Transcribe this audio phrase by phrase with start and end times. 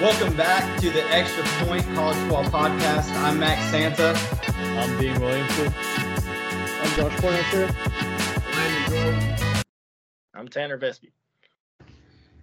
[0.00, 3.14] Welcome back to the Xtra Point College Football Podcast.
[3.22, 4.18] I'm Max Santa.
[4.78, 5.74] I'm Dean Williamson.
[5.76, 7.68] I'm Josh Poindexter.
[10.34, 11.10] I'm Tanner Vespi.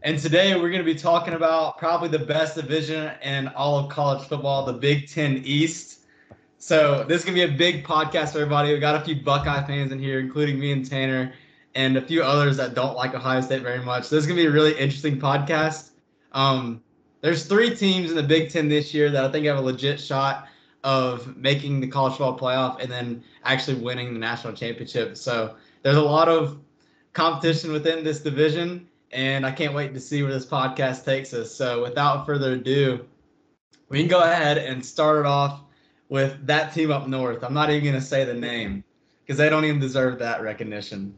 [0.03, 3.89] And today we're going to be talking about probably the best division in all of
[3.89, 6.01] college football, the Big Ten East.
[6.59, 8.71] So this is going to be a big podcast for everybody.
[8.71, 11.33] We got a few Buckeye fans in here, including me and Tanner,
[11.75, 14.09] and a few others that don't like Ohio State very much.
[14.09, 15.91] This is going to be a really interesting podcast.
[16.31, 16.81] Um,
[17.21, 19.99] there's three teams in the Big Ten this year that I think have a legit
[19.99, 20.47] shot
[20.83, 25.15] of making the college football playoff and then actually winning the national championship.
[25.17, 26.59] So there's a lot of
[27.13, 31.53] competition within this division, and I can't wait to see where this podcast takes us.
[31.53, 33.05] So without further ado,
[33.89, 35.61] we can go ahead and start it off
[36.09, 37.43] with that team up north.
[37.43, 38.83] I'm not even going to say the name
[39.25, 41.15] because they don't even deserve that recognition.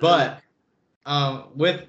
[0.00, 0.40] But
[1.06, 1.86] um, with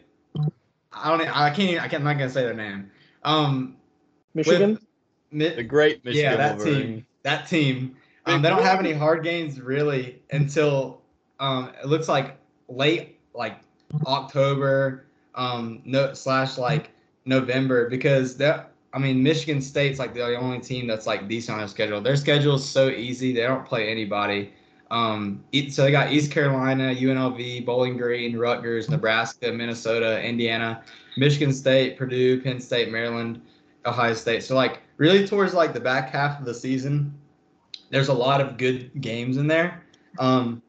[0.95, 1.22] I don't.
[1.22, 1.84] I can't.
[1.84, 1.95] I can't.
[1.95, 2.89] I'm not gonna say their name.
[3.23, 3.75] Um,
[4.34, 4.80] Michigan.
[5.31, 6.86] with, The great Michigan yeah, that Wolverines.
[6.86, 7.06] team.
[7.23, 7.97] That team.
[8.25, 11.02] Um, they don't have any hard games really until
[11.39, 13.59] um, it looks like late, like
[14.08, 16.92] October, um, no slash like
[17.25, 18.72] November because that.
[18.94, 22.00] I mean, Michigan State's like the only team that's like decent on their schedule.
[22.00, 24.53] Their schedule is so easy; they don't play anybody.
[24.91, 30.83] Um, so they got East Carolina, UNLV, Bowling Green, Rutgers, Nebraska, Minnesota, Indiana,
[31.17, 33.41] Michigan State, Purdue, Penn State, Maryland,
[33.86, 34.44] Ohio State.
[34.44, 37.13] So like really towards like the back half of the season,
[37.90, 39.84] there's a lot of good games in there.
[40.19, 40.62] Um,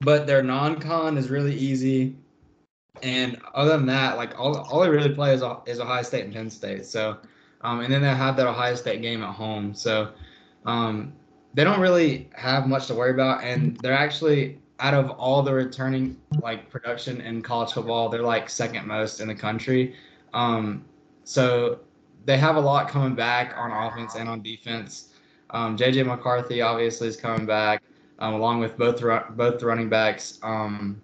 [0.00, 2.16] but their non-con is really easy.
[3.02, 6.24] And other than that, like all, all they really play is, a is Ohio State
[6.24, 6.86] and Penn State.
[6.86, 7.18] So,
[7.62, 9.74] um, and then they have that Ohio State game at home.
[9.74, 10.12] So,
[10.66, 11.12] um,
[11.58, 15.52] they don't really have much to worry about, and they're actually out of all the
[15.52, 19.96] returning like production in college football, they're like second most in the country.
[20.32, 20.84] Um,
[21.24, 21.80] so
[22.26, 25.08] they have a lot coming back on offense and on defense.
[25.50, 27.82] Um, JJ McCarthy obviously is coming back,
[28.20, 31.02] um, along with both ru- both running backs, um,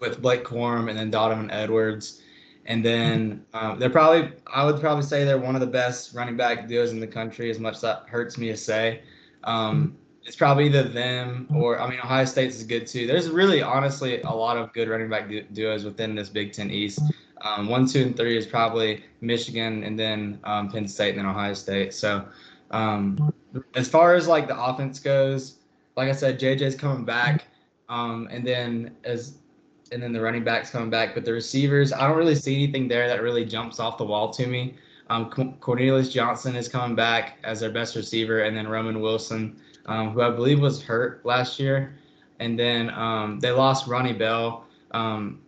[0.00, 2.20] with Blake Corum and then Donovan Edwards.
[2.66, 6.36] And then um, they're probably, I would probably say they're one of the best running
[6.36, 9.00] back duos in the country, as much as that hurts me to say.
[9.44, 13.06] Um, it's probably either them or I mean Ohio State is good too.
[13.06, 16.70] There's really honestly a lot of good running back du- duos within this Big Ten
[16.70, 17.00] East.
[17.40, 21.26] Um, one, two, and three is probably Michigan, and then um, Penn State, and then
[21.26, 21.92] Ohio State.
[21.92, 22.24] So
[22.70, 23.34] um,
[23.74, 25.58] as far as like the offense goes,
[25.96, 27.46] like I said, JJ's coming back,
[27.88, 29.38] um, and then as
[29.90, 32.88] and then the running backs coming back, but the receivers, I don't really see anything
[32.88, 34.74] there that really jumps off the wall to me.
[35.12, 35.28] Um,
[35.60, 40.22] Cornelius Johnson is coming back as their best receiver, and then Roman Wilson, um, who
[40.22, 41.98] I believe was hurt last year,
[42.40, 45.42] and then um, they lost Ronnie Bell, um,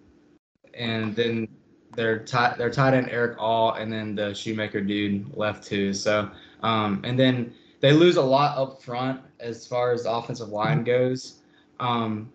[0.75, 1.49] and then
[1.97, 5.95] their tight their tight end Erick All, and then the Shoemaker dude left too.
[5.95, 6.31] So
[6.63, 10.85] um, and then they lose a lot up front as far as the offensive line
[10.85, 11.41] goes.
[11.81, 12.31] Um,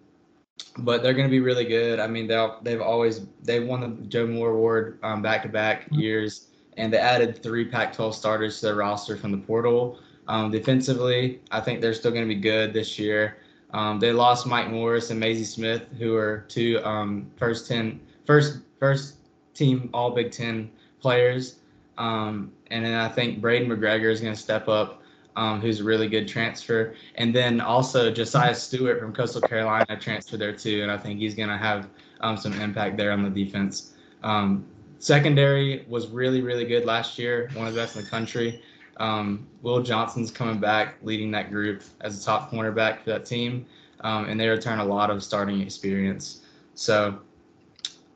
[0.80, 2.00] but they're going to be really good.
[2.00, 6.48] I mean, they'll they've always they've won the Joe Moore Award um, back-to-back years,
[6.80, 10.00] and they added three Pac-12 starters to their roster from the portal.
[10.28, 13.38] Um, defensively, I think they're still going to be good this year.
[13.74, 18.60] Um, they lost Mike Morris and Mazi Smith, who are two um, first ten, first
[18.80, 19.18] first
[19.54, 21.58] team All Big Ten players,
[21.98, 25.04] um, and then I think Braiden McGregor is going to step up,
[25.36, 30.40] um, who's a really good transfer, and then also Josaiah Stewart from Coastal Carolina transferred
[30.40, 31.90] there too, and I think he's going to have
[32.22, 33.94] um, some impact there on the defense.
[34.24, 34.66] Um,
[35.00, 38.62] secondary was really really good last year, one of the best in the country.
[38.98, 43.66] Um, Will Johnson's coming back, leading that group as a top cornerback for that team,
[44.02, 46.42] um, and they return a lot of starting experience.
[46.76, 47.20] So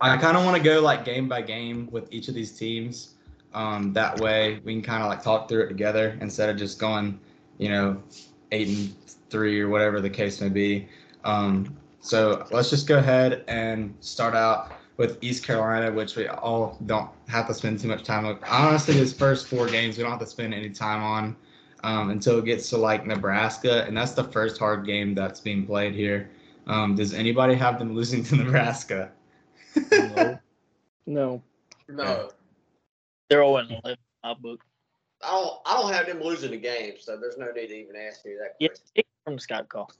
[0.01, 3.13] I kind of want to go like game by game with each of these teams.
[3.53, 6.79] Um, that way we can kind of like talk through it together instead of just
[6.79, 7.17] going,
[7.59, 8.01] you know,
[8.51, 8.93] eight and
[9.29, 10.89] three or whatever the case may be.
[11.23, 16.77] Um, so let's just go ahead and start out with East Carolina, which we all
[16.85, 18.37] don't have to spend too much time with.
[18.47, 21.35] Honestly, these first four games we don't have to spend any time on
[21.83, 25.65] um, until it gets to like Nebraska, and that's the first hard game that's being
[25.65, 26.29] played here.
[26.67, 29.11] Um, does anybody have them losing to Nebraska?
[29.91, 30.39] No.
[31.05, 31.43] No.
[31.89, 32.29] No,
[33.29, 34.63] They're all in the my book.
[35.21, 35.59] I don't.
[35.65, 38.35] I don't have them losing the game, so there's no need to even ask me
[38.39, 38.85] that question.
[38.95, 39.91] take it from Scott Call.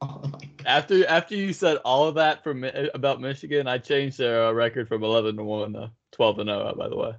[0.00, 0.50] Oh my God.
[0.66, 4.52] After after you said all of that for Mi- about Michigan, I changed their uh,
[4.52, 6.74] record from 11 to 1 to 12 to 0.
[6.76, 7.12] By the way,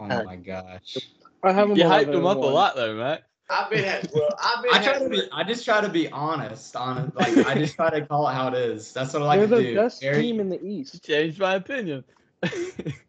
[0.00, 0.96] Oh my gosh.
[1.42, 1.76] I have them.
[1.76, 3.24] you hyped them up a lot though, Matt.
[3.48, 4.08] I've been at.
[4.14, 4.72] Well, I've been.
[4.74, 5.22] I try to be.
[5.32, 6.76] I just try to be honest.
[6.76, 8.92] On it, like I just try to call it how it is.
[8.92, 9.74] That's what I like They're to the do.
[9.76, 11.04] best Very- team in the East.
[11.04, 12.04] Changed my opinion.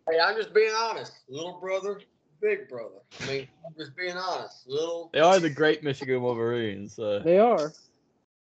[0.09, 1.13] Hey, I'm just being honest.
[1.29, 2.01] Little brother,
[2.41, 2.95] big brother.
[3.21, 4.67] I mean, I'm just being honest.
[4.67, 5.09] Little.
[5.13, 6.95] they are the great Michigan Wolverines.
[6.95, 7.19] So.
[7.19, 7.71] They are.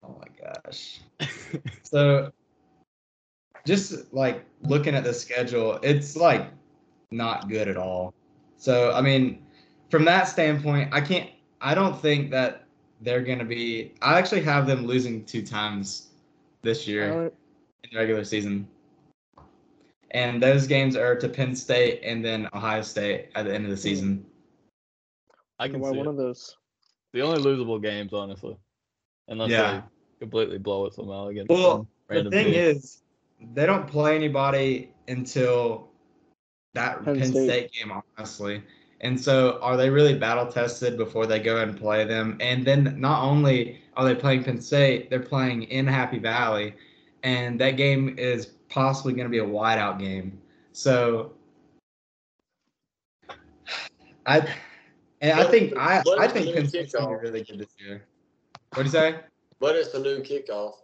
[0.02, 1.00] Oh my gosh.
[1.82, 2.30] So,
[3.66, 6.50] just like looking at the schedule, it's like
[7.10, 8.12] not good at all.
[8.58, 9.46] So, I mean,
[9.90, 11.30] from that standpoint, I can't,
[11.60, 12.66] I don't think that
[13.00, 16.08] they're going to be, I actually have them losing two times
[16.62, 17.30] this year Uh,
[17.84, 18.68] in the regular season.
[20.10, 23.70] And those games are to Penn State and then Ohio State at the end of
[23.70, 24.24] the season.
[25.58, 26.10] I can why see one it.
[26.10, 26.56] of those.
[27.12, 28.56] the only losable games, honestly,
[29.28, 29.72] unless Yeah.
[29.72, 29.82] they
[30.20, 32.54] completely blow it somehow against Well, some the thing team.
[32.54, 33.02] is,
[33.54, 35.88] they don't play anybody until
[36.74, 37.48] that Penn Penn, State.
[37.48, 37.72] State.
[37.72, 38.62] game, honestly.
[39.00, 42.36] And so, are they really battle tested before they go and play them?
[42.40, 46.74] And then, not only are they playing Penn State, they're playing in Happy Valley,
[47.22, 50.40] and that game is possibly going to be a whiteout game.
[50.72, 51.32] So,
[54.26, 54.48] I
[55.20, 57.74] and I think I I think Penn new State's going to be really good this
[57.78, 58.04] year.
[58.74, 59.20] What do you say?
[59.60, 60.74] But it's a noon kickoff.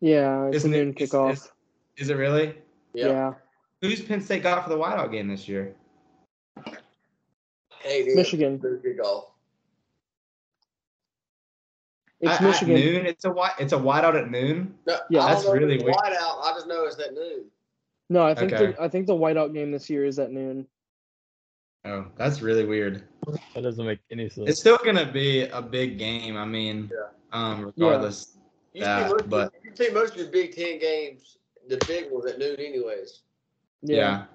[0.00, 1.32] Yeah, it's Isn't a it- noon is- kickoff.
[1.34, 1.52] is-
[1.96, 2.54] Is it really?
[2.94, 3.06] Yeah.
[3.08, 3.34] Yeah.
[3.82, 5.74] Who's Penn State got for the whiteout game this year?
[7.80, 8.60] Hey, dude, Michigan.
[8.62, 9.24] Noon kickoff.
[12.20, 12.76] It's At- Michigan.
[12.76, 13.06] At noon.
[13.06, 13.52] It's a white.
[13.58, 14.78] It's a whiteout at noon.
[14.86, 15.26] No, Yeah.
[15.26, 15.94] That's really weird.
[15.94, 16.42] Whiteout.
[16.42, 17.50] I just know it's at noon.
[18.08, 18.72] No, I think Okay.
[18.72, 20.66] the I think the whiteout game this year is at noon.
[21.84, 23.04] Oh, that's really weird.
[23.54, 24.48] That doesn't make any sense.
[24.50, 26.36] It's still gonna be a big game.
[26.36, 27.08] I mean, Yeah.
[27.32, 28.36] um, regardless.
[28.72, 31.38] You, Yeah, see most, but- you see most of the Big Ten games,
[31.68, 33.22] the big ones at noon, anyways.
[33.82, 34.26] Yeah.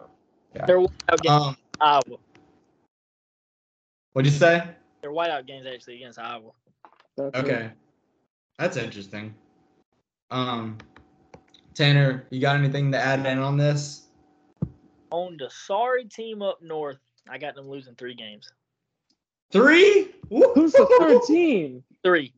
[0.66, 2.18] They're whiteout games Um, Iowa.
[4.14, 4.76] what'd you say?
[5.02, 6.52] They're whiteout games actually against Iowa.
[7.16, 7.46] That's it.
[7.46, 7.72] Okay,
[8.58, 9.36] that's interesting.
[10.32, 10.78] Um,
[11.76, 14.08] Tanner, you got anything to add in on this?
[15.12, 18.52] On the sorry team up north, I got them losing three games.
[19.52, 20.14] Three?
[20.30, 21.84] Who's the third team?
[22.04, 22.34] Three.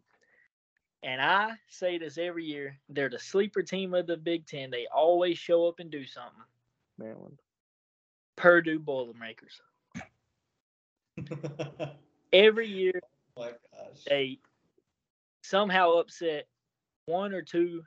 [1.04, 2.78] And I say this every year.
[2.90, 4.70] They're the sleeper team of the Big Ten.
[4.70, 6.44] They always show up and do something.
[6.98, 7.40] Maryland.
[8.36, 9.62] Purdue Boilermakers.
[11.18, 11.90] oh
[12.34, 13.00] Every year
[13.38, 14.04] oh my gosh.
[14.08, 14.40] they
[15.42, 16.48] somehow upset
[17.06, 17.84] one or two.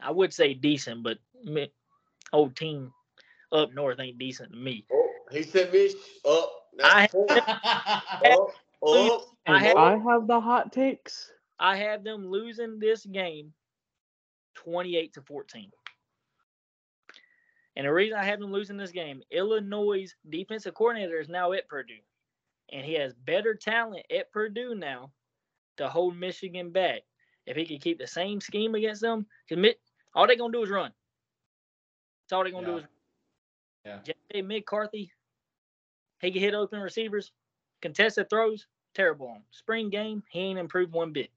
[0.00, 1.72] I would say decent, but me,
[2.32, 2.92] old team
[3.52, 4.84] up north ain't decent to me.
[4.92, 5.94] Oh, he sent me
[6.28, 6.52] up.
[6.82, 11.32] I- up, up, I have- I have the hot takes.
[11.58, 13.52] I have them losing this game
[14.54, 15.72] 28 to 14.
[17.76, 21.68] And the reason I have them losing this game, Illinois' defensive coordinator is now at
[21.68, 22.00] Purdue.
[22.70, 25.12] And he has better talent at Purdue now
[25.78, 27.02] to hold Michigan back.
[27.46, 29.74] If he could keep the same scheme against them, because
[30.14, 30.92] all they're going to do is run.
[32.24, 32.82] That's all they're going to do Yeah.
[32.82, 32.88] is
[33.84, 34.02] Yeah.
[34.02, 34.42] J.J.
[34.42, 35.12] McCarthy,
[36.20, 37.32] he can hit open receivers,
[37.80, 39.42] contested throws, terrible on.
[39.50, 41.30] Spring game, he ain't improved one bit.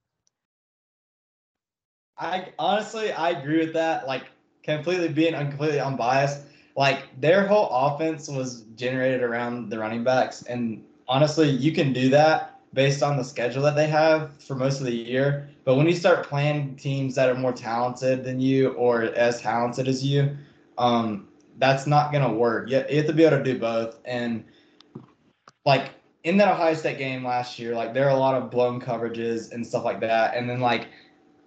[2.17, 4.07] I honestly I agree with that.
[4.07, 4.25] Like
[4.63, 6.43] completely being completely unbiased.
[6.77, 12.09] Like their whole offense was generated around the running backs, and honestly, you can do
[12.09, 15.49] that based on the schedule that they have for most of the year.
[15.65, 19.87] But when you start playing teams that are more talented than you or as talented
[19.87, 20.37] as you,
[20.77, 22.69] um, that's not gonna work.
[22.69, 23.99] You, you have to be able to do both.
[24.05, 24.45] And
[25.65, 25.91] like
[26.23, 29.51] in that Ohio State game last year, like there are a lot of blown coverages
[29.51, 30.35] and stuff like that.
[30.35, 30.87] And then like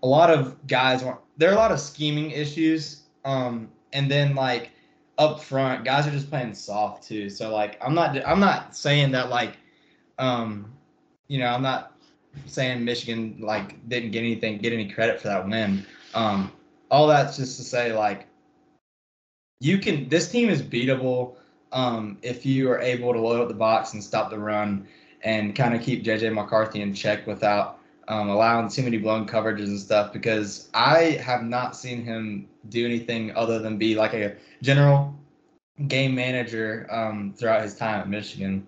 [0.03, 3.03] a lot of guys weren't there are a lot of scheming issues.
[3.25, 4.71] Um, and then like
[5.19, 7.31] up front, guys are just playing soft too.
[7.31, 9.57] So like I'm not I'm not saying that like
[10.19, 10.71] um
[11.29, 11.93] you know, I'm not
[12.47, 15.87] saying Michigan like didn't get anything get any credit for that win.
[16.15, 16.53] Um
[16.91, 18.27] all that's just to say like
[19.61, 21.37] you can this team is beatable
[21.75, 24.87] um if you are able to load up the box and stop the run
[25.23, 29.67] and kind of keep JJ McCarthy in check without um, allowing too many blown coverages
[29.67, 34.37] and stuff because I have not seen him do anything other than be like a
[34.63, 35.15] general
[35.89, 38.67] game manager um, throughout his time at Michigan.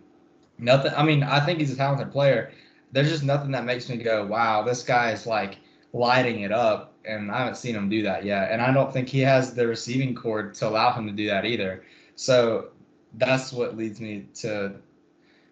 [0.58, 0.92] Nothing.
[0.96, 2.50] I mean, I think he's a talented player.
[2.92, 5.58] There's just nothing that makes me go, "Wow, this guy is like
[5.92, 8.50] lighting it up, and I haven't seen him do that yet.
[8.50, 11.44] And I don't think he has the receiving cord to allow him to do that
[11.44, 11.84] either.
[12.14, 12.68] So
[13.16, 14.72] that's what leads me to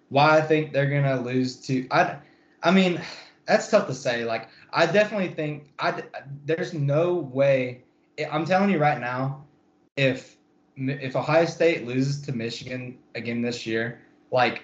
[0.08, 1.86] why I think they're gonna lose to.
[1.90, 2.16] I,
[2.62, 3.00] I mean,
[3.46, 4.24] that's tough to say.
[4.24, 6.02] Like I definitely think I
[6.44, 7.82] there's no way.
[8.30, 9.44] I'm telling you right now,
[9.96, 10.36] if
[10.76, 14.62] if Ohio State loses to Michigan again this year, like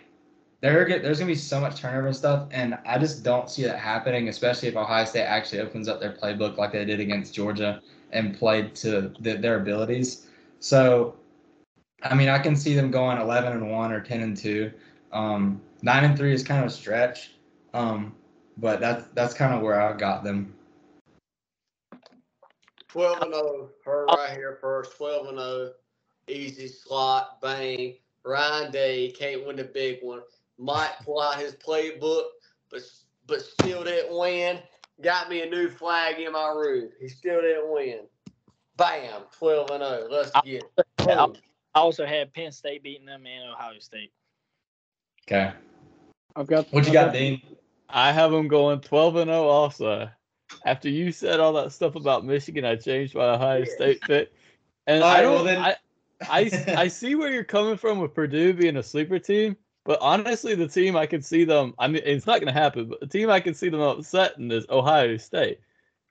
[0.61, 3.79] there there's gonna be so much turnover and stuff, and I just don't see that
[3.79, 4.29] happening.
[4.29, 7.81] Especially if Ohio State actually opens up their playbook like they did against Georgia
[8.13, 10.27] and played to the, their abilities.
[10.59, 11.17] So,
[12.03, 14.73] I mean, I can see them going 11 and one or 10 and two.
[15.13, 17.33] Um, nine and three is kind of a stretch,
[17.75, 18.15] um,
[18.57, 20.55] but that's that's kind of where I got them.
[22.89, 24.97] 12 and 0, her right here first.
[24.97, 25.73] 12 and 0,
[26.29, 27.97] easy slot, bang.
[28.25, 30.21] Ryan Day can't win the big one.
[30.59, 32.25] Might pull out his playbook,
[32.71, 32.83] but
[33.27, 34.59] but still didn't win.
[35.03, 36.91] Got me a new flag in my room.
[37.01, 38.01] He still didn't win.
[38.77, 40.09] Bam, 12 and 0.
[40.11, 41.41] Let's get it.
[41.75, 44.13] I also had Penn State beating them and Ohio State.
[45.27, 45.53] Okay,
[46.35, 46.73] I've got.
[46.73, 47.41] what you got, Dean?
[47.89, 50.11] I have them going 12 and 0 also.
[50.65, 54.33] After you said all that stuff about Michigan, I changed my Ohio State pick.
[54.87, 55.77] And All I don't well then- I,
[56.23, 60.55] I I see where you're coming from with Purdue being a sleeper team, but honestly
[60.55, 63.31] the team I can see them I mean it's not gonna happen, but the team
[63.31, 65.61] I can see them upsetting is Ohio State.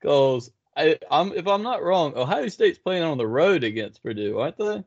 [0.00, 4.38] Because I, I'm if I'm not wrong, Ohio State's playing on the road against Purdue,
[4.38, 4.82] aren't they?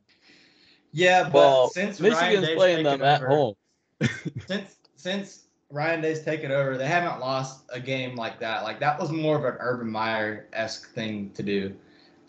[0.93, 3.55] Yeah, but Well, since Michigan's playing them at over- home.
[4.47, 8.63] since since Ryan Day's taken over, they haven't lost a game like that.
[8.63, 11.73] Like that was more of an Urban Meyer esque thing to do.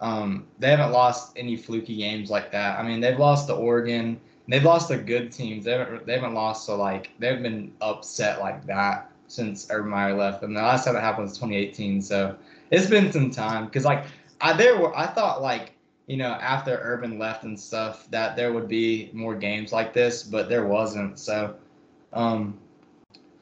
[0.00, 2.78] Um, they haven't lost any fluky games like that.
[2.78, 4.21] I mean, they've lost to Oregon.
[4.49, 5.64] They've lost to good teams.
[5.64, 10.14] They haven't they haven't lost to like they've been upset like that since Urban Meyer
[10.14, 10.42] left.
[10.42, 12.00] And the last time it happened was 2018.
[12.02, 12.37] So
[12.71, 14.04] it's been some time because like
[14.40, 15.74] I there were I thought like
[16.06, 20.23] you know after Urban left and stuff that there would be more games like this,
[20.23, 21.18] but there wasn't.
[21.18, 21.56] So
[22.12, 22.58] um,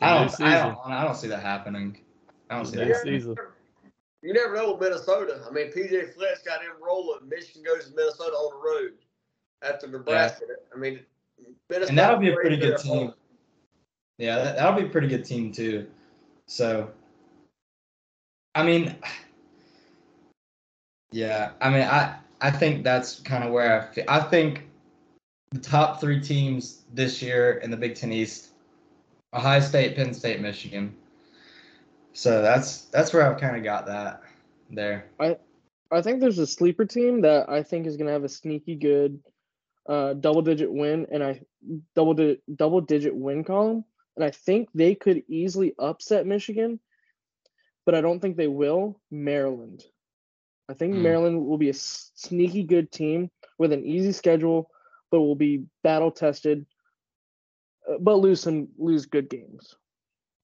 [0.00, 1.98] I don't I don't I don't see that happening.
[2.50, 2.96] I don't see that.
[2.96, 3.34] season.
[3.34, 3.36] season.
[4.22, 5.40] You never know with Minnesota.
[5.48, 7.28] I mean, PJ Fletch got him rolling.
[7.28, 8.92] Michigan goes to Minnesota on the road
[9.68, 10.44] after Nebraska.
[10.72, 11.00] I mean,
[11.68, 12.98] Minnesota And that'll be a pretty good at home.
[13.08, 13.14] team.
[14.18, 15.88] Yeah, that, that'll be a pretty good team too.
[16.46, 16.88] So,
[18.54, 18.94] I mean,
[21.10, 24.68] yeah, I mean, I I think that's kind of where I fe- I think
[25.52, 28.48] the top three teams this year in the Big Ten East:
[29.32, 30.94] Ohio State, Penn State, Michigan.
[32.12, 34.22] So that's that's where I've kind of got that
[34.70, 35.06] there.
[35.20, 35.36] I
[35.90, 38.74] I think there's a sleeper team that I think is going to have a sneaky
[38.74, 39.20] good
[39.88, 41.40] uh, double digit win and I
[41.94, 43.84] double di- double digit win column
[44.16, 46.80] and I think they could easily upset Michigan
[47.84, 49.82] but I don't think they will Maryland.
[50.72, 51.02] I think Hmm.
[51.02, 54.70] Maryland will be a sneaky good team with an easy schedule
[55.10, 56.64] but will be battle tested
[57.88, 59.74] uh, but lose some lose good games.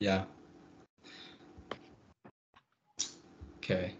[0.00, 0.24] Yeah.
[3.58, 3.94] Okay.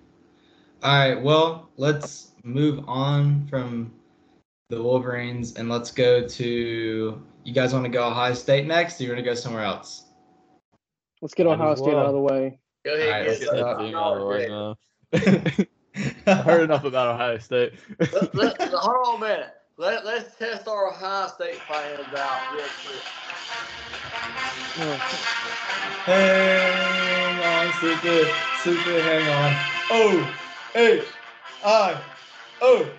[0.83, 1.23] All right.
[1.23, 3.93] Well, let's move on from
[4.69, 7.23] the Wolverines and let's go to.
[7.45, 10.05] You guys want to go Ohio State next, or you want to go somewhere else?
[11.23, 12.61] Let's get Might Ohio as State out of the way.
[12.85, 13.41] Go ahead right, and
[15.13, 15.69] get get
[16.29, 17.73] I heard enough about Ohio State.
[18.13, 19.55] Let, let, hold on a minute.
[19.79, 23.03] Let, let's test our Ohio State fans out real quick.
[26.05, 28.25] hang on, super,
[28.63, 29.55] super, hang on.
[29.91, 30.35] Oh,
[30.75, 31.05] H,
[31.65, 32.01] I,
[32.61, 32.91] O.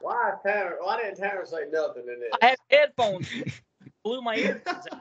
[0.00, 0.76] Why Tanner?
[0.80, 2.30] Why didn't Tanner say nothing in this?
[2.40, 3.28] I have headphones.
[4.04, 5.00] Blew my earphones out.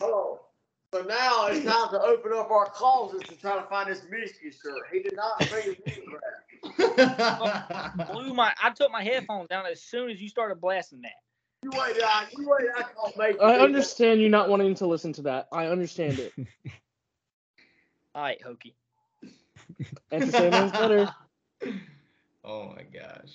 [0.00, 0.49] Hold on.
[0.92, 4.50] So now it's time to open up our closets to try to find this Michigan
[4.50, 4.82] shirt.
[4.92, 6.18] He did not bring his Michigan.
[8.12, 8.52] Blew my.
[8.60, 11.12] I took my headphones down as soon as you started blasting that.
[11.62, 12.68] You wait, I, you wait.
[12.76, 13.40] I can't make.
[13.40, 15.46] I do understand you not wanting to listen to that.
[15.52, 16.32] I understand it.
[18.16, 18.74] All right, Hokey.
[20.12, 21.14] Entertainment's better.
[22.44, 23.30] Oh my gosh.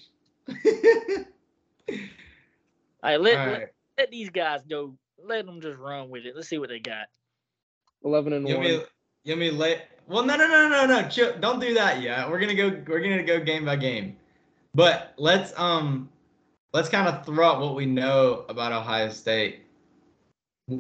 [1.88, 4.98] All right, let, All let, let these guys go.
[5.24, 6.36] Let them just run with it.
[6.36, 7.08] Let's see what they got.
[8.06, 8.64] Eleven and You one.
[8.64, 8.86] want me,
[9.24, 9.82] you want me to lay?
[10.08, 11.10] Well, no, no, no, no, no.
[11.10, 11.34] Chill.
[11.40, 12.30] Don't do that yet.
[12.30, 12.70] We're gonna go.
[12.88, 14.16] We're gonna go game by game.
[14.76, 16.10] But let's um,
[16.74, 19.62] let's kind of throw out what we know about Ohio State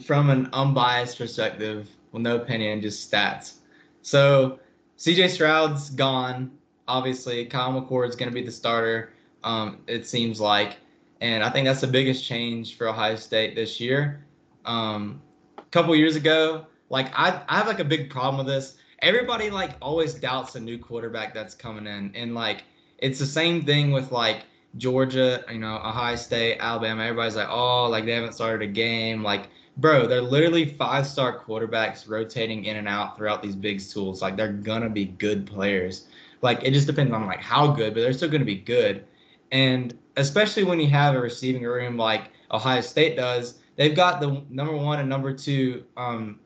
[0.05, 3.55] from an unbiased perspective, with no opinion, just stats.
[4.01, 4.59] So,
[4.97, 5.29] C.J.
[5.29, 6.51] Stroud's gone.
[6.87, 9.13] Obviously, Kyle McCord's gonna be the starter.
[9.43, 10.77] Um, it seems like,
[11.21, 14.23] and I think that's the biggest change for Ohio State this year.
[14.65, 15.21] Um,
[15.57, 18.77] a couple years ago, like I, I have like a big problem with this.
[18.99, 22.63] Everybody like always doubts a new quarterback that's coming in, and like
[22.99, 24.45] it's the same thing with like
[24.77, 27.03] Georgia, you know, Ohio State, Alabama.
[27.03, 29.23] Everybody's like, oh, like they haven't started a game.
[29.23, 34.21] Like, bro, they're literally five star quarterbacks rotating in and out throughout these big schools.
[34.21, 36.07] Like they're gonna be good players.
[36.41, 39.05] Like it just depends on like how good, but they're still gonna be good.
[39.51, 44.43] And especially when you have a receiving room like Ohio State does, they've got the
[44.49, 46.39] number one and number two um,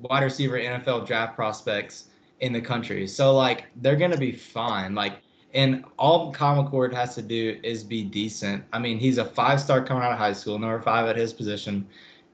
[0.00, 2.08] wide receiver NFL draft prospects
[2.40, 3.06] in the country.
[3.06, 4.94] So like they're gonna be fine.
[4.94, 5.20] Like
[5.54, 8.64] and all McCord has to do is be decent.
[8.72, 11.32] I mean, he's a five star coming out of high school, number five at his
[11.32, 11.86] position,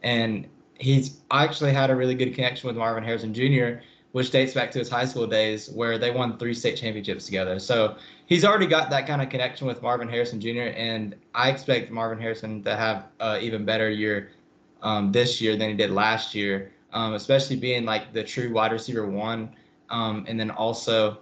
[0.03, 3.81] and he's actually had a really good connection with Marvin Harrison Jr.,
[4.13, 7.59] which dates back to his high school days where they won three state championships together.
[7.59, 10.73] So he's already got that kind of connection with Marvin Harrison Jr.
[10.77, 14.33] And I expect Marvin Harrison to have an even better year
[14.83, 18.73] um, this year than he did last year, um, especially being like the true wide
[18.73, 19.51] receiver one,
[19.91, 21.19] um, and then also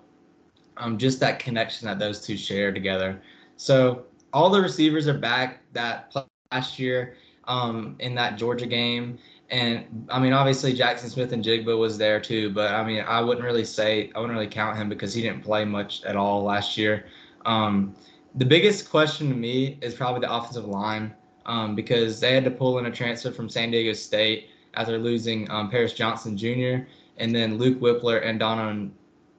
[0.77, 3.21] um, just that connection that those two share together.
[3.57, 6.15] So all the receivers are back that
[6.53, 9.19] last year um, in that Georgia game.
[9.51, 13.65] And I mean, obviously Jackson Smith-Njigba was there too, but I mean, I wouldn't really
[13.65, 17.07] say I wouldn't really count him because he didn't play much at all last year.
[17.45, 17.95] Um,
[18.37, 21.15] the biggest question to me is probably the offensive line
[21.45, 25.51] um, because they had to pull in a transfer from San Diego State after losing
[25.51, 26.87] um, Paris Johnson Jr.
[27.19, 28.93] and then Luke Wypler and Donovan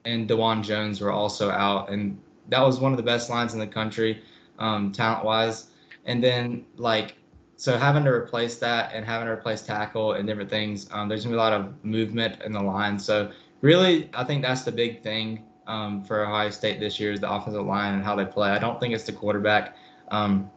[0.04, 3.58] and Dawand Jones were also out, and that was one of the best lines in
[3.58, 4.22] the country,
[4.58, 5.68] um, talent wise.
[6.04, 7.16] And then like
[7.56, 11.24] so having to replace that and having to replace tackle and different things, um, there's
[11.24, 12.98] gonna be a lot of movement in the line.
[12.98, 17.20] So really, I think that's the big thing um, for Ohio State this year is
[17.20, 18.50] the offensive line and how they play.
[18.50, 19.76] I don't think it's the quarterback.
[20.08, 20.50] Um,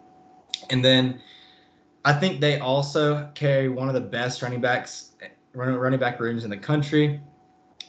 [0.69, 1.21] and then
[2.07, 5.11] I think they also carry one of the best running backs,
[5.53, 7.19] running back rooms in the country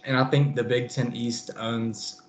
[0.05, 2.23] and I think the Big Ten East owns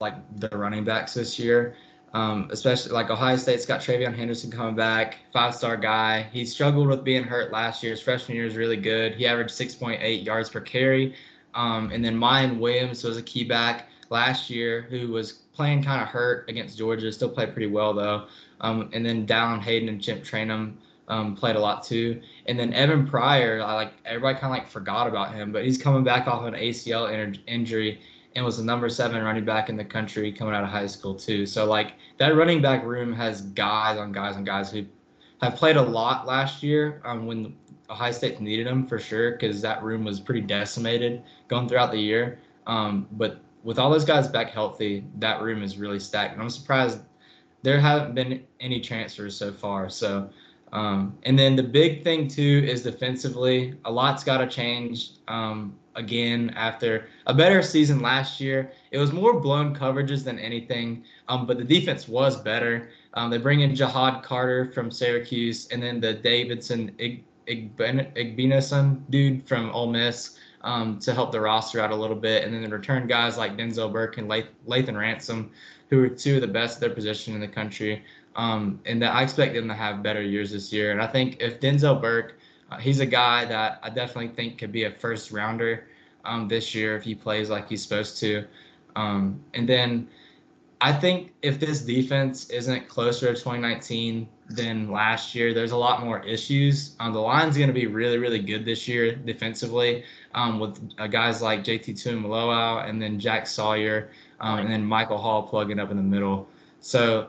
[0.00, 1.76] like the running backs this year.
[2.12, 6.22] Um, especially like Ohio State's got TreVeyon Henderson coming back, five star guy.
[6.32, 7.92] He struggled with being hurt last year.
[7.92, 9.14] His freshman year was really good.
[9.14, 11.14] He averaged 6.8 yards per carry.
[11.54, 16.00] Um, and then Miyan Williams was a key back last year who was playing kind
[16.00, 18.26] of hurt against Georgia, still played pretty well though.
[18.62, 20.74] Um, and then Dallan Hayden and Chip Trayanum
[21.08, 22.20] um, played a lot too.
[22.46, 25.78] And then Evan Pryor, I like everybody kind of like forgot about him, but he's
[25.78, 28.00] coming back off an ACL in- injury
[28.34, 31.14] and was the number seven running back in the country coming out of high school
[31.14, 31.46] too.
[31.46, 34.84] So like that running back room has guys on guys on guys who
[35.40, 37.56] have played a lot last year um, when
[37.88, 41.98] Ohio State needed them for sure because that room was pretty decimated going throughout the
[41.98, 42.38] year.
[42.66, 46.34] Um, but with all those guys back healthy, that room is really stacked.
[46.34, 47.00] And I'm surprised
[47.62, 49.88] there haven't been any transfers so far.
[49.88, 50.30] So
[50.72, 55.10] um, and then the big thing too is defensively, a lot's got to change.
[55.28, 61.04] Um, again, after a better season last year, it was more blown coverages than anything.
[61.28, 62.90] Um, but the defense was better.
[63.14, 69.46] Um, they bring in Ja'Had Carter from Syracuse, and then the Davidson Ig- Igbinosun dude
[69.48, 72.68] from Ole Miss um, to help the roster out a little bit, and then the
[72.68, 75.50] return guys like Denzel Burke and Lathan Ransom,
[75.88, 78.04] who are two of the best at their position in the country.
[78.36, 80.92] Um, and that I expect them to have better years this year.
[80.92, 82.38] And I think if Denzel Burke,
[82.70, 85.86] uh, he's a guy that I definitely think could be a first rounder
[86.24, 88.44] um, this year if he plays like he's supposed to.
[88.94, 90.08] Um, and then
[90.80, 96.04] I think if this defense isn't closer to 2019 than last year, there's a lot
[96.04, 96.94] more issues.
[97.00, 101.06] Um, the line's going to be really, really good this year defensively um, with uh,
[101.06, 105.90] guys like JT Tuimoloau and then Jack Sawyer um, and then Michael Hall plugging up
[105.90, 106.48] in the middle.
[106.80, 107.28] So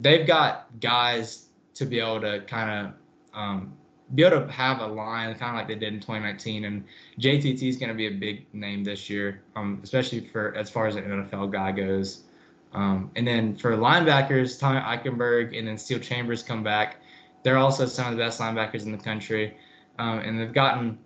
[0.00, 3.72] they've got guys to be able to kind of um,
[4.14, 6.64] be able to have a line kind of like they did in 2019.
[6.64, 6.84] And
[7.18, 10.86] JTT is going to be a big name this year, um, especially for as far
[10.86, 12.22] as an NFL guy goes.
[12.72, 16.96] Um, and then for linebackers, Tommy Eichenberg and then Steele Chambers come back.
[17.42, 19.56] They're also some of the best linebackers in the country,
[19.98, 20.98] um, and they've gotten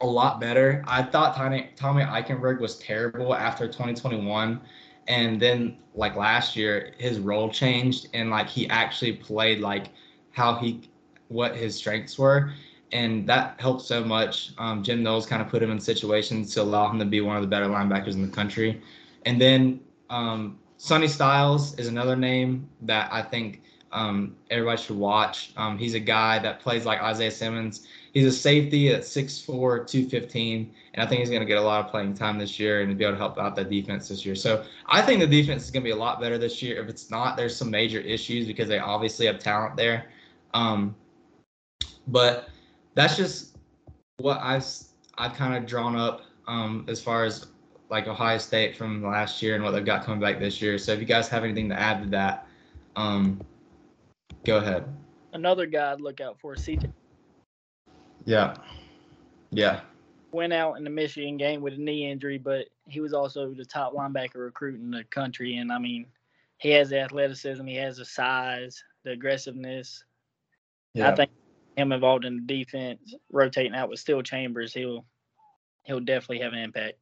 [0.00, 0.84] a lot better.
[0.86, 4.60] I thought Tommy, Tommy Eichenberg was terrible after 2021
[5.08, 9.90] and then like last year his role changed and like he actually played like
[10.32, 10.82] how he
[11.28, 12.52] what his strengths were
[12.92, 14.52] and that helped so much.
[14.58, 17.36] Um, jim knowles kind of put him in situations to allow him to be one
[17.36, 18.82] of the better linebackers in the country.
[19.24, 19.80] And then
[20.10, 25.52] um, sonny styles is another name that i think um, everybody should watch.
[25.56, 30.74] Um, he's a guy that plays like isaiah simmons he's a safety at 6'4", 215,
[30.94, 32.96] and I think he's going to get a lot of playing time this year and
[32.96, 34.34] be able to help out the defense this year.
[34.34, 36.82] So I think the defense is going to be a lot better this year.
[36.82, 40.06] If it's not, there's some major issues because they obviously have talent there.
[40.54, 40.96] Um,
[42.06, 42.48] but
[42.94, 43.58] that's just
[44.16, 44.64] what I've
[45.18, 47.48] I've kind of drawn up um, as far as
[47.90, 50.78] like Ohio State from last year and what they've got coming back this year.
[50.78, 52.46] So if you guys have anything to add to that,
[52.96, 53.42] um,
[54.46, 54.86] go ahead.
[55.34, 56.90] Another guy I'd look out for, CJ.
[58.26, 58.56] Yeah.
[59.50, 59.80] Yeah.
[60.32, 63.64] Went out in the Michigan game with a knee injury, but he was also the
[63.64, 65.56] top linebacker recruit in the country.
[65.56, 66.06] And I mean,
[66.58, 70.04] he has the athleticism, he has the size, the aggressiveness.
[70.92, 71.10] Yeah.
[71.10, 71.30] I think
[71.76, 75.06] him involved in the defense, rotating out with Steele Chambers, he'll
[75.84, 76.98] he'll definitely have an impact.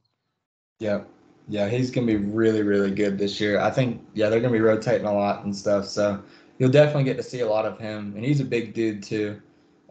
[0.79, 1.03] Yeah.
[1.49, 3.61] Yeah, he's gonna be really, really good this year.
[3.61, 5.87] I think yeah, they're gonna be rotating a lot and stuff.
[5.87, 6.23] So
[6.59, 8.13] you'll definitely get to see a lot of him.
[8.17, 9.41] And he's a big dude too.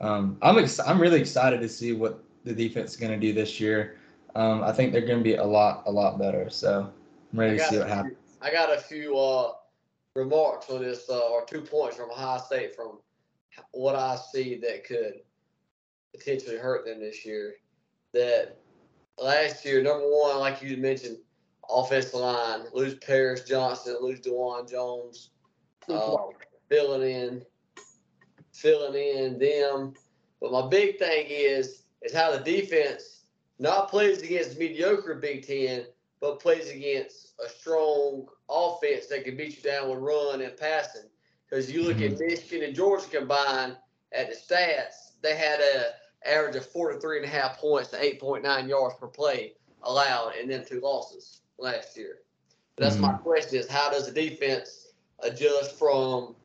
[0.04, 3.60] Um, I'm ex- I'm really excited to see what the defense is gonna do this
[3.60, 3.98] year.
[4.36, 6.50] Um, I think they're gonna be a lot, a lot better.
[6.50, 6.92] So
[7.32, 8.18] I'm ready to see what happens.
[8.42, 9.54] I got a few uh,
[10.16, 13.00] remarks on this, uh, or two points from Ohio State from
[13.72, 15.22] what I see that could
[16.14, 17.56] potentially hurt them this year.
[18.14, 18.58] That
[19.18, 21.18] last year, number one, like you mentioned,
[21.70, 25.30] offensive line, lose Paris Johnson, lose Dawand Jones,
[25.88, 26.18] uh,
[26.68, 27.46] filling in,
[28.54, 29.94] filling in them.
[30.40, 33.24] But my big thing is is how the defense
[33.60, 35.86] not plays against mediocre Big Ten,
[36.20, 41.10] but plays against a strong offense that can beat you down with run and passing.
[41.50, 42.28] Because you look at mm-hmm.
[42.28, 43.78] Michigan and Georgia combined
[44.12, 45.94] at the stats, they had a
[46.26, 50.64] average of 43 and a half points and 8.9 yards per play allowed in them
[50.68, 52.20] two losses last year.
[52.78, 53.24] That's my mm-hmm.
[53.24, 56.36] question is how does the defense adjust from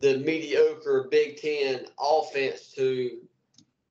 [0.00, 3.18] the mediocre Big Ten offense to,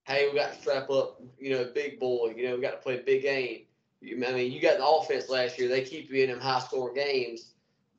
[0.04, 2.78] hey, we got to strap up, you know, big boy, you know, we got to
[2.78, 3.62] play a big game.
[4.02, 6.60] You, I mean, you got the offense last year; they keep you in them high
[6.60, 7.54] scoring games,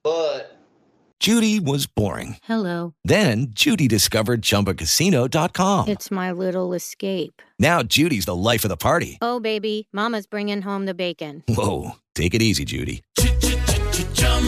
[0.05, 0.59] but
[1.18, 2.37] Judy was boring.
[2.44, 2.94] Hello.
[3.05, 5.88] Then Judy discovered ChumbaCasino.com.
[5.88, 7.42] It's my little escape.
[7.59, 9.18] Now Judy's the life of the party.
[9.21, 11.42] Oh, baby, Mama's bringing home the bacon.
[11.49, 13.03] Whoa, take it easy, Judy.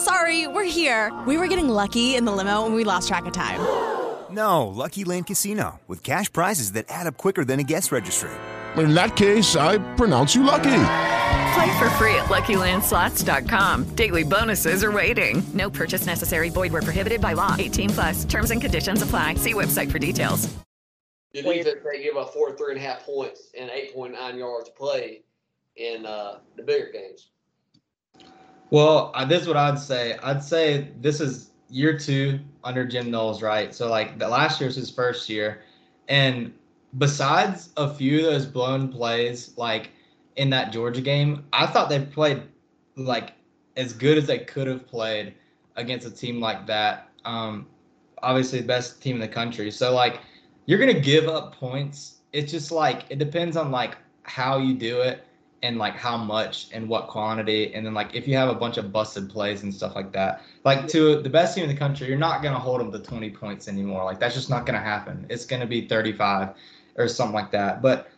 [0.00, 1.12] sorry, we're here.
[1.26, 3.60] We were getting lucky in the limo and we lost track of time.
[4.30, 8.30] No, Lucky Land Casino, with cash prizes that add up quicker than a guest registry.
[8.76, 10.82] In that case, I pronounce you lucky.
[11.54, 13.96] Play for free at LuckyLandSlots.com.
[13.96, 15.42] Daily bonuses are waiting.
[15.52, 16.48] No purchase necessary.
[16.48, 17.56] Void where prohibited by law.
[17.58, 18.24] 18 plus.
[18.24, 19.34] Terms and conditions apply.
[19.34, 20.42] See website for details.
[21.32, 25.22] the defense they give up 43 and a half points and 8.9 yards to play
[25.74, 27.29] in uh, the bigger games.
[28.70, 30.16] Well, uh, this is what I'd say.
[30.22, 33.74] I'd say this is year two under Jim Knowles, right?
[33.74, 35.62] So like the last year was his first year,
[36.08, 36.52] and
[36.98, 39.90] besides a few of those blown plays, like
[40.36, 42.42] in that Georgia game, I thought they played
[42.96, 43.32] like
[43.76, 45.34] as good as they could have played
[45.76, 47.08] against a team like that.
[47.24, 47.66] Um,
[48.22, 49.70] obviously the best team in the country.
[49.70, 50.20] So like
[50.66, 52.18] you're gonna give up points.
[52.32, 55.24] It's just like it depends on like how you do it
[55.62, 58.78] and like how much and what quantity and then like if you have a bunch
[58.78, 62.08] of busted plays and stuff like that like to the best team in the country
[62.08, 64.04] you're not going to hold them to 20 points anymore.
[64.04, 65.26] Like that's just not going to happen.
[65.28, 66.50] It's going to be 35
[66.96, 67.82] or something like that.
[67.82, 68.10] But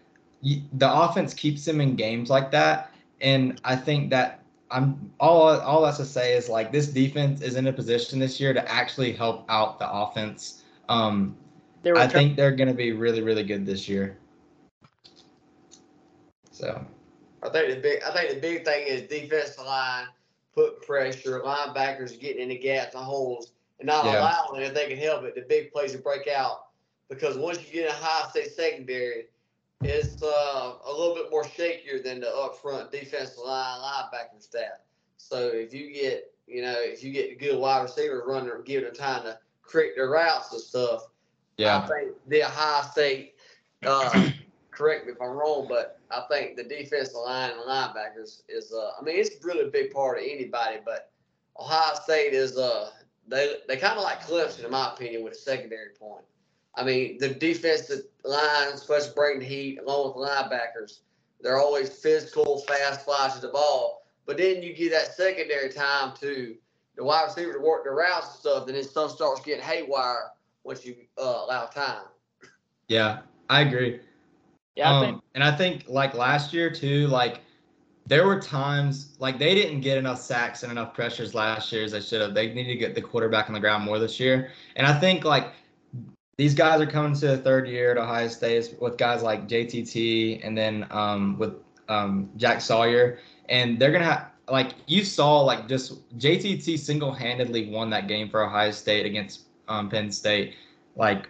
[0.42, 5.60] y the offense keeps them in games like that and i think that i'm all
[5.60, 8.70] all that's to say is like this defense is in a position this year to
[8.70, 10.62] actually help out the offense.
[10.88, 11.36] Um
[11.96, 14.18] i think they're going to be really really good this year.
[16.50, 16.84] So
[17.42, 20.06] I think the big I think the big thing is defensive line
[20.54, 24.18] put pressure, linebackers getting in the gaps and holes, and not Yeah.
[24.18, 26.66] allowing if they can help it the big plays to break out.
[27.08, 29.28] Because once you get a high state secondary,
[29.82, 34.78] it's uh, a little bit more shakier than the upfront defensive line linebacker staff.
[35.16, 38.94] So if you get you know if you get good wide receivers running, giving them
[38.94, 41.08] time to create their routes and stuff,
[41.56, 43.34] yeah I think the Ohio State,
[43.84, 44.28] uh,
[44.82, 48.90] correct me if I'm wrong, but I think the defensive line and linebackers is, uh,
[49.00, 51.12] I mean, it's really a big part of anybody, but
[51.58, 52.90] Ohio State is, uh,
[53.28, 56.24] they they kind of like Clemson, in my opinion, with a secondary point.
[56.74, 61.00] I mean, the defensive line, especially bringing heat, along with linebackers,
[61.40, 64.02] they're always physical, fast, flashes the ball.
[64.26, 66.56] But then you give that secondary time to
[66.96, 70.30] the wide receiver to work the routes and stuff, and then stuff starts getting haywire
[70.64, 72.06] once you uh, allow time.
[72.88, 74.00] Yeah, I agree.
[74.76, 77.40] Yeah, um, think and I think like last year too, like
[78.06, 81.92] there were times like they didn't get enough sacks and enough pressures last year as
[81.92, 82.34] they should have.
[82.34, 84.50] They needed to get the quarterback on the ground more this year.
[84.76, 85.52] And I think like
[86.36, 90.40] these guys are coming to the third year at Ohio State with guys like JTT
[90.44, 91.54] and then um, with
[91.88, 97.68] um, Jack Sawyer, and they're gonna have like you saw like just JTT single handedly
[97.68, 100.54] won that game for Ohio State against um, Penn State.
[100.96, 101.28] Like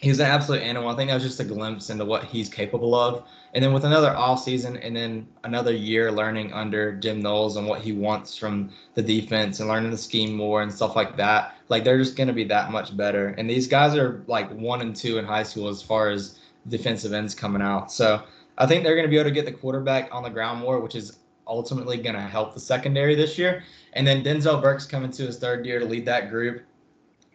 [0.00, 0.88] he was an absolute animal.
[0.88, 3.24] I think that was just a glimpse into what he's capable of.
[3.54, 7.66] And then with another off season and then another year learning under Jim Knowles and
[7.66, 11.56] what he wants from the defense and learning the scheme more and stuff like that,
[11.68, 13.28] like they're just going to be that much better.
[13.38, 17.12] And these guys are like one and two in high school as far as defensive
[17.12, 17.92] ends coming out.
[17.92, 18.24] So
[18.58, 20.80] I think they're going to be able to get the quarterback on the ground more,
[20.80, 23.62] which is ultimately going to help the secondary this year.
[23.92, 26.62] And then Denzel Burke's coming to his third year to lead that group.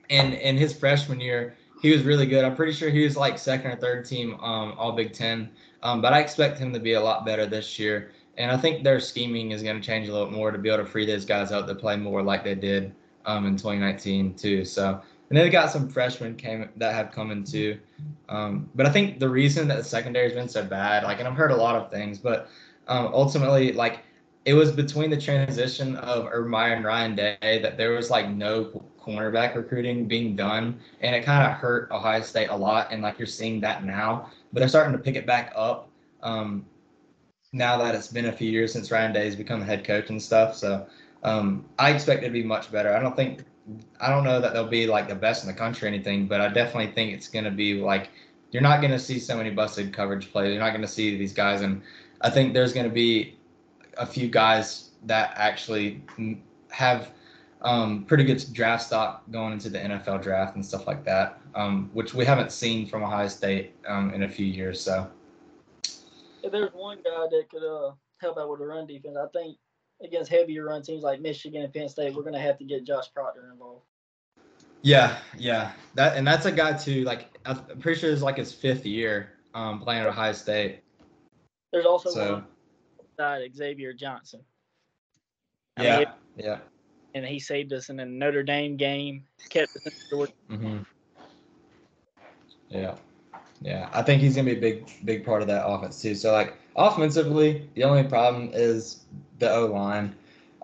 [0.09, 2.43] And in his freshman year, he was really good.
[2.45, 5.49] I'm pretty sure he was like second or third team um, All Big Ten.
[5.81, 8.11] Um, but I expect him to be a lot better this year.
[8.37, 10.83] And I think their scheming is going to change a little more to be able
[10.83, 12.93] to free those guys up to play more like they did
[13.25, 14.65] um, in 2019 too.
[14.65, 17.79] So and then they got some freshmen came that have come in too.
[18.29, 21.35] Um, but I think the reason that the secondary's been so bad, like, and I've
[21.35, 22.49] heard a lot of things, but
[22.87, 23.99] um, ultimately, like,
[24.45, 28.83] it was between the transition of Urban and Ryan Day that there was like no
[29.09, 32.91] cornerback recruiting being done, and it kind of hurt Ohio State a lot.
[32.91, 35.89] And like you're seeing that now, but they're starting to pick it back up.
[36.21, 36.65] Um,
[37.51, 40.21] now that it's been a few years since Ryan Day has become head coach and
[40.21, 40.85] stuff, so
[41.23, 42.95] um, I expect it to be much better.
[42.95, 43.43] I don't think,
[43.99, 46.41] I don't know that they'll be like the best in the country or anything, but
[46.41, 48.09] I definitely think it's going to be like
[48.51, 50.51] you're not going to see so many busted coverage plays.
[50.51, 51.81] You're not going to see these guys, and
[52.21, 53.37] I think there's going to be
[53.97, 56.01] a few guys that actually
[56.71, 57.11] have
[57.61, 61.89] um, pretty good draft stock going into the NFL draft and stuff like that, um,
[61.93, 64.79] which we haven't seen from Ohio State um, in a few years.
[64.79, 65.09] So,
[66.41, 67.91] if there's one guy that could uh,
[68.21, 69.57] help out with the run defense, I think
[70.01, 72.85] against heavier run teams like Michigan and Penn State, we're going to have to get
[72.85, 73.83] Josh Proctor involved.
[74.81, 77.03] Yeah, yeah, that and that's a guy too.
[77.03, 80.79] Like I'm pretty sure it's like his fifth year um, playing at Ohio State.
[81.73, 82.43] There's also So-
[83.17, 84.39] one Xavier Johnson.
[85.75, 86.59] I Yeah, mean, yeah.
[87.13, 90.33] And he saved us in a Notre Dame game, kept us in Georgia.
[90.49, 90.77] hmm
[92.69, 92.95] Yeah,
[93.61, 93.89] yeah.
[93.93, 96.15] I think he's gonna be a big, big part of that offense too.
[96.15, 99.05] So like offensively, the only problem is
[99.39, 100.15] the O line.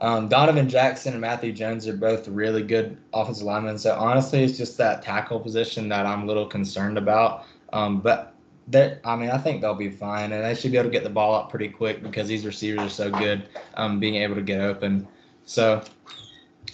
[0.02, 3.78] Um, Donovan Jackson and Matthew Jones are both really good offensive linemen.
[3.78, 7.46] So honestly, it's just that tackle position that I'm a little concerned about.
[7.72, 8.36] Um, but
[8.68, 11.04] that I mean, I think they'll be fine, and they should be able to get
[11.04, 14.42] the ball up pretty quick because these receivers are so good, um, being able to
[14.42, 15.08] get open.
[15.46, 15.84] So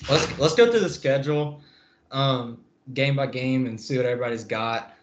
[0.09, 1.61] let's let's go through the schedule,
[2.11, 2.59] um,
[2.93, 4.93] game by game, and see what everybody's got.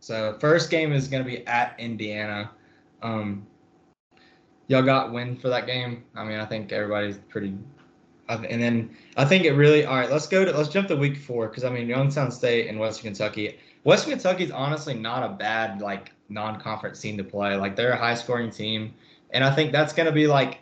[0.00, 2.50] So first game is going to be at Indiana.
[3.02, 3.46] Um,
[4.68, 6.04] y'all got win for that game.
[6.14, 7.56] I mean, I think everybody's pretty.
[8.28, 9.84] And then I think it really.
[9.84, 12.68] All right, let's go to let's jump to week four because I mean Youngstown State
[12.68, 13.58] and Western Kentucky.
[13.84, 17.54] Western Kentucky's honestly not a bad like non-conference team to play.
[17.56, 18.94] Like they're a high-scoring team,
[19.30, 20.60] and I think that's going to be like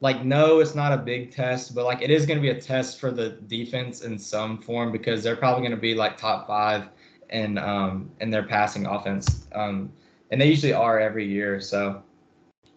[0.00, 2.60] like no, it's not a big test, but like it is going to be a
[2.60, 6.46] test for the defense in some form because they're probably going to be like top
[6.46, 6.88] five
[7.28, 9.92] in um in their passing offense, um,
[10.30, 11.60] and they usually are every year.
[11.60, 12.02] So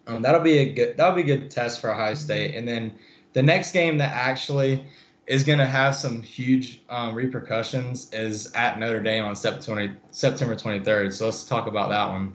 [0.06, 2.92] um, that'll be a good that'll be a good test for Ohio State, and then
[3.32, 4.84] the next game that actually
[5.26, 9.96] is going to have some huge um, repercussions is at Notre Dame on September 20,
[10.10, 11.12] September 23rd.
[11.14, 12.34] So let's talk about that one.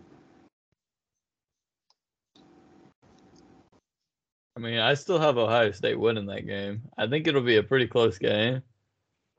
[4.60, 6.82] I mean, I still have Ohio State winning that game.
[6.98, 8.62] I think it'll be a pretty close game.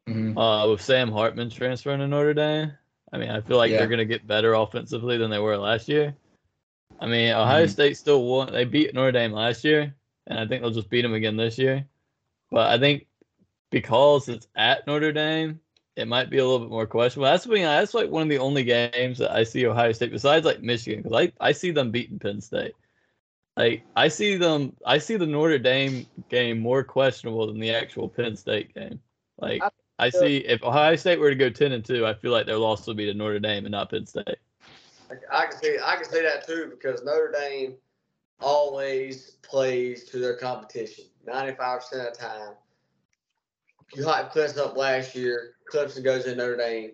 [0.08, 0.34] Mhm.
[0.34, 2.72] Uh, with Sam Hartman transferring to Notre Dame,
[3.12, 3.78] I mean, I feel like Yeah.
[3.78, 6.16] they're going to get better offensively than they were last year.
[7.00, 7.70] I mean, Ohio Mhm.
[7.70, 8.50] State still won.
[8.50, 9.94] They beat Notre Dame last year,
[10.26, 11.84] and I think they'll just beat them again this year.
[12.50, 13.06] But I think
[13.70, 15.60] because it's at Notre Dame,
[15.96, 17.30] it might be a little bit more questionable.
[17.30, 20.46] That's being that's like one of the only games that I see Ohio State besides
[20.46, 22.72] like Michigan because I, I see them beating Penn State.
[23.60, 28.08] Like I see them I see the Notre Dame game more questionable than the actual
[28.08, 28.98] Penn State game.
[29.38, 29.62] Like
[29.98, 32.56] I see if Ohio State were to go ten and two, I feel like their
[32.56, 34.38] loss would be to Notre Dame and not Penn State.
[35.30, 37.74] I can see I can see that too because Notre Dame
[38.40, 41.04] always plays to their competition.
[41.26, 42.54] Ninety five percent of the time.
[43.94, 45.56] You hype Clemson up last year.
[45.70, 46.92] Clemson goes in Notre Dame,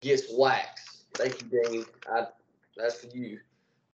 [0.00, 1.04] gets waxed.
[1.12, 1.84] Thank you, Dean.
[2.10, 2.28] I,
[2.78, 3.40] that's for you.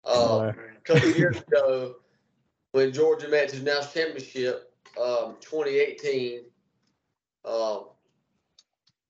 [0.04, 1.94] Uh, a couple years ago,
[2.72, 6.40] when Georgia it to the national championship, um, 2018,
[7.44, 7.84] um,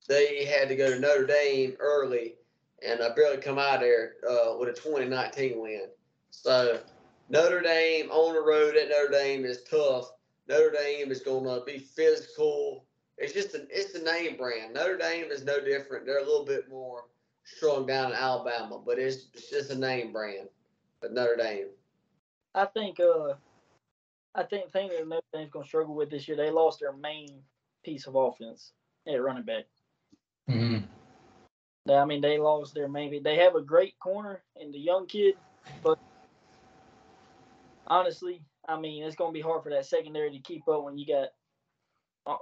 [0.09, 2.35] they had to go to Notre Dame early,
[2.87, 5.89] and I barely come out there uh, with a 2019 win.
[6.31, 6.81] So
[7.29, 10.11] Notre Dame on the road at Notre Dame is tough.
[10.49, 12.85] Notre Dame is going to be physical.
[13.17, 14.75] It's just a, it's a name brand.
[14.75, 16.05] Notre Dame is no different.
[16.05, 17.05] They're a little bit more
[17.45, 20.49] strung down in Alabama, but it's, it's just a name brand.
[21.01, 21.69] But Notre Dame.
[22.55, 23.35] I think uh
[24.35, 27.43] I think thing that Notre Dame's gonna struggle with this year, they lost their main
[27.85, 28.73] piece of offense
[29.07, 29.65] at running back.
[30.49, 30.79] hmm
[31.85, 33.23] They- I mean, they lost their main.
[33.23, 35.37] They have a great corner in the young kid,
[35.83, 35.99] but
[37.87, 41.07] honestly, I mean, it's gonna be hard for that secondary to keep up when you
[41.07, 41.29] got.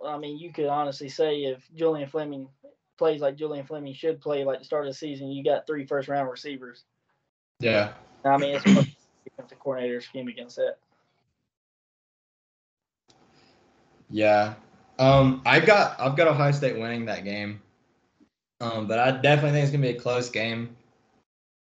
[0.05, 2.49] I mean, you could honestly say if Julian Fleming
[2.99, 5.87] plays like Julian Fleming should play, like the start of the season, you got three
[5.87, 6.85] first round receivers.
[7.61, 7.95] Yeah.
[8.25, 10.79] I mean, it's the coordinator scheme against that.
[14.11, 14.55] Yeah.
[14.99, 17.63] Um, I got I've got Ohio State winning that game.
[18.61, 20.77] Um, but I definitely think it's gonna be a close game.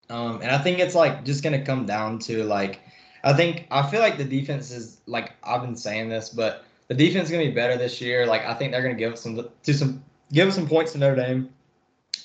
[0.10, 2.82] Um, and I think it's like just gonna come down to like
[3.24, 6.94] I think I feel like the defense is like I've been saying this, but the
[6.94, 8.28] defense is gonna be better this year.
[8.28, 11.00] Like I think they're gonna give us some to some give us some points to
[11.00, 11.50] Notre Dame,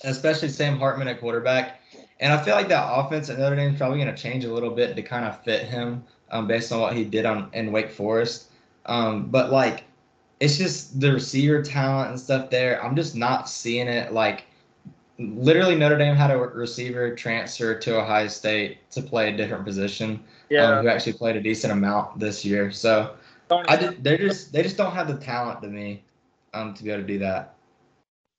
[0.05, 1.81] especially Sam Hartman at quarterback.
[2.21, 4.71] And I feel like that offense at Notre Dame is probably gonna change a little
[4.71, 7.91] bit to kind of fit him um, based on what he did on in Wake
[7.91, 8.49] Forest.
[8.85, 9.85] Um, but like
[10.41, 12.83] it's just the receiver talent and stuff there.
[12.83, 14.13] I'm just not seeing it.
[14.13, 14.47] Like,
[15.19, 20.25] literally, Notre Dame had a receiver transfer to Ohio State to play a different position.
[20.49, 20.65] Yeah.
[20.65, 22.73] Um, who actually played a decent amount this year.
[22.73, 23.15] So
[23.51, 26.03] I did, they're just they just don't have the talent to me,
[26.55, 27.55] um, to be able to do that.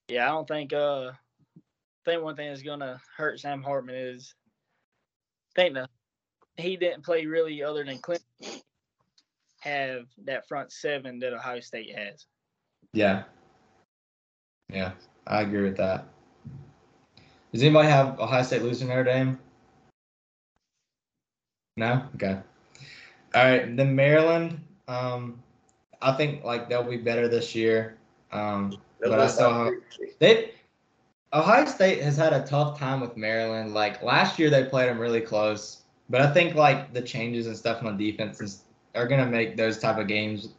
[0.10, 0.74] Yeah, I don't think.
[0.74, 1.12] Uh,
[1.56, 4.34] I think one thing that's gonna hurt Sam Hartman is,
[5.56, 5.88] I think the
[6.58, 8.62] he didn't play really other than Clemson
[9.62, 12.26] have that front seven that Ohio State has.
[12.94, 13.24] Yeah.
[14.72, 14.92] Yeah,
[15.28, 16.06] I agree with that.
[17.52, 19.40] Does anybody have Ohio State losing Notre Dame?
[21.78, 22.04] No?
[22.16, 22.38] Okay.
[23.36, 23.76] All right.
[23.76, 25.42] Then Maryland, um,
[26.02, 27.98] I think like they'll be better this year.
[28.32, 29.76] Um, but I still
[30.20, 30.52] they
[31.34, 33.74] Ohio State has had a tough time with Maryland.
[33.74, 35.84] Like last year they played them really close.
[36.10, 38.64] But I think like the changes and stuff on the defense
[38.96, 40.50] are gonna make those type of games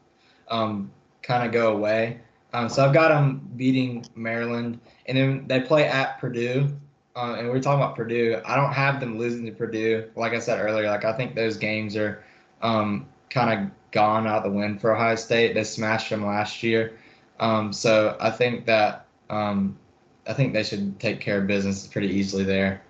[0.49, 0.91] um,
[1.23, 2.21] kind of go away.
[2.53, 6.69] Um, so I've got them beating Maryland, and then they play at Purdue.
[7.15, 8.41] Uh, and we are talking about Purdue.
[8.45, 10.11] I don't have them losing to Purdue.
[10.17, 12.25] Like I said earlier, like I think those games are
[12.63, 15.55] um, kind of gone out the wind for Ohio State.
[15.55, 16.99] They smashed them last year.
[17.39, 19.79] Um, so I think that um,
[20.27, 22.83] I think they should take care of business pretty easily there.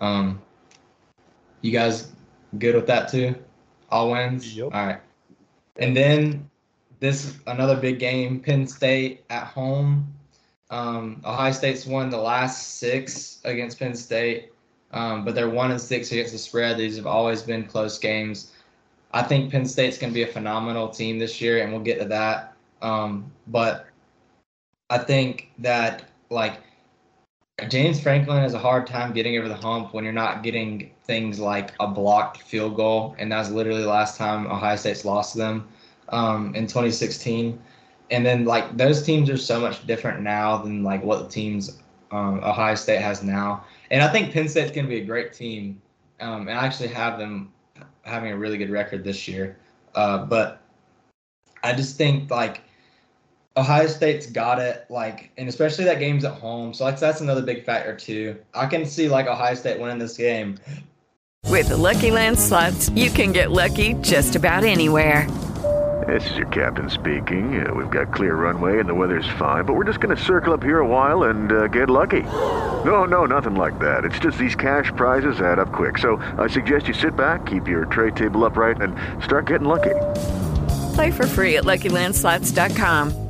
[0.00, 0.40] Um,
[1.60, 2.10] you guys
[2.58, 3.34] good with that too?
[3.90, 4.56] All wins.
[4.56, 4.70] Yep.
[4.72, 5.00] All right.
[5.76, 6.50] And then
[7.00, 8.40] this another big game.
[8.40, 10.12] Penn State at home.
[10.70, 14.52] Um, Ohio State's won the last six against Penn State,
[14.92, 16.78] um, but they're one and six against the spread.
[16.78, 18.52] These have always been close games.
[19.12, 21.98] I think Penn State's going to be a phenomenal team this year, and we'll get
[21.98, 22.54] to that.
[22.82, 23.86] Um, but
[24.90, 26.60] I think that like
[27.68, 31.38] James Franklin has a hard time getting over the hump when you're not getting things
[31.40, 35.38] like a blocked field goal, and that's literally the last time Ohio State's lost to
[35.38, 35.68] them
[36.10, 37.60] um, in 2016.
[38.10, 41.78] And then like those teams are so much different now than like what the teams
[42.10, 43.64] um, Ohio State has now.
[43.90, 45.80] And I think Penn State's going to be a great team,
[46.20, 47.52] um, and I actually have them
[48.02, 49.56] having a really good record this year.
[49.94, 50.62] Uh, but
[51.62, 52.62] I just think like
[53.60, 56.72] Ohio State's got it, like, and especially that game's at home.
[56.72, 58.38] So like that's another big factor too.
[58.54, 60.56] I can see like Ohio State winning this game.
[61.46, 65.30] With the Lucky Land slots, you can get lucky just about anywhere.
[66.08, 67.64] This is your captain speaking.
[67.64, 70.54] Uh, we've got clear runway and the weather's fine, but we're just going to circle
[70.54, 72.22] up here a while and uh, get lucky.
[72.86, 74.06] No, no, nothing like that.
[74.06, 75.98] It's just these cash prizes add up quick.
[75.98, 79.96] So I suggest you sit back, keep your tray table upright, and start getting lucky.
[80.94, 83.29] Play for free at LuckyLandSlots.com.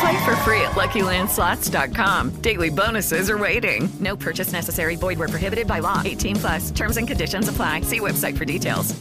[0.00, 2.40] Play for free at LuckyLandSlots.com.
[2.40, 3.88] Daily bonuses are waiting.
[4.00, 4.96] No purchase necessary.
[4.96, 6.02] Void where prohibited by law.
[6.04, 6.70] 18 plus.
[6.70, 7.80] Terms and conditions apply.
[7.82, 9.00] See website for details.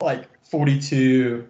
[0.00, 1.46] Like 42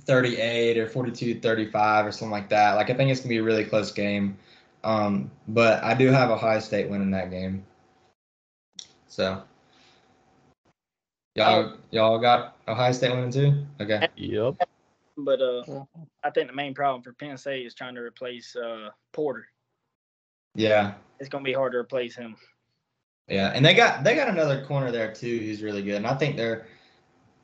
[0.00, 2.74] 38 or 42 35 or something like that.
[2.74, 4.38] Like I think it's going to be a really close game.
[4.84, 7.64] Um, but I do have a Ohio State winning that game.
[9.08, 9.42] So
[11.34, 13.66] Y'all, y'all got Ohio State winning too.
[13.80, 14.06] Okay.
[14.16, 14.68] Yep.
[15.24, 15.84] But uh,
[16.22, 19.46] I think the main problem for Penn State is trying to replace uh, Porter.
[20.54, 20.94] Yeah.
[21.18, 22.36] It's going to be hard to replace him.
[23.28, 26.14] Yeah, and they got they got another corner there too who's really good, and I
[26.14, 26.66] think their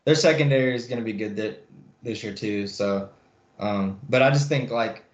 [0.04, 1.64] their secondary is going to be good that,
[2.02, 2.66] this year too.
[2.66, 3.08] So,
[3.58, 5.04] um, but I just think like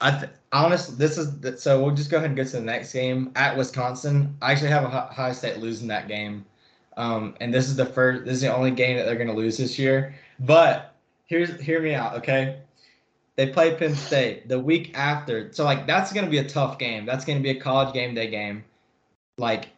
[0.00, 2.60] I th- honestly this is the, so we'll just go ahead and go to the
[2.60, 4.36] next game at Wisconsin.
[4.40, 6.46] I actually have a Ohio State losing that game,
[6.96, 9.34] um, and this is the first this is the only game that they're going to
[9.34, 10.14] lose this year.
[10.38, 10.95] But
[11.26, 12.60] here's hear me out, okay?
[13.36, 17.04] They play Penn State the week after, so like that's to be a tough game.
[17.04, 18.64] That's to be a college game day game.
[19.36, 19.68] Like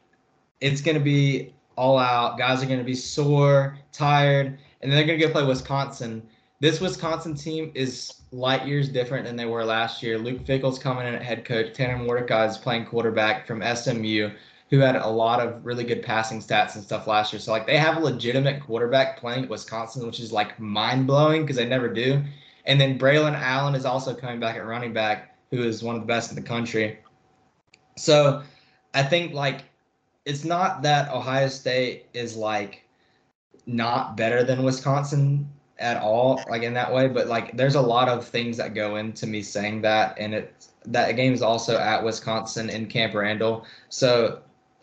[0.61, 2.39] it's to be all out.
[2.39, 6.23] Guys are to be sore, tired, and they're to go play Wisconsin.
[6.61, 10.19] This Wisconsin team is light years different than they were last year.
[10.19, 11.73] Luke Fickell's coming in at head coach.
[11.73, 14.31] Tanner Mordecai is playing quarterback from SMU,
[14.71, 17.41] who had a lot of really good passing stats and stuff last year.
[17.41, 21.43] So like they have a legitimate quarterback playing at Wisconsin, which is like mind blowing
[21.43, 22.23] because they never do.
[22.67, 26.03] And then Braelon Allen is also coming back at running back, who is one of
[26.03, 26.99] the best in the country.
[27.97, 28.43] So
[28.93, 29.65] I think like
[30.27, 32.85] it's not that Ohio State is like
[33.67, 35.49] not better than Wisconsin
[35.79, 38.97] at all, like in that way, but like there's a lot of things that go
[38.97, 43.65] into me saying that, and it that game is also at Wisconsin in Camp Randall,
[43.89, 44.41] so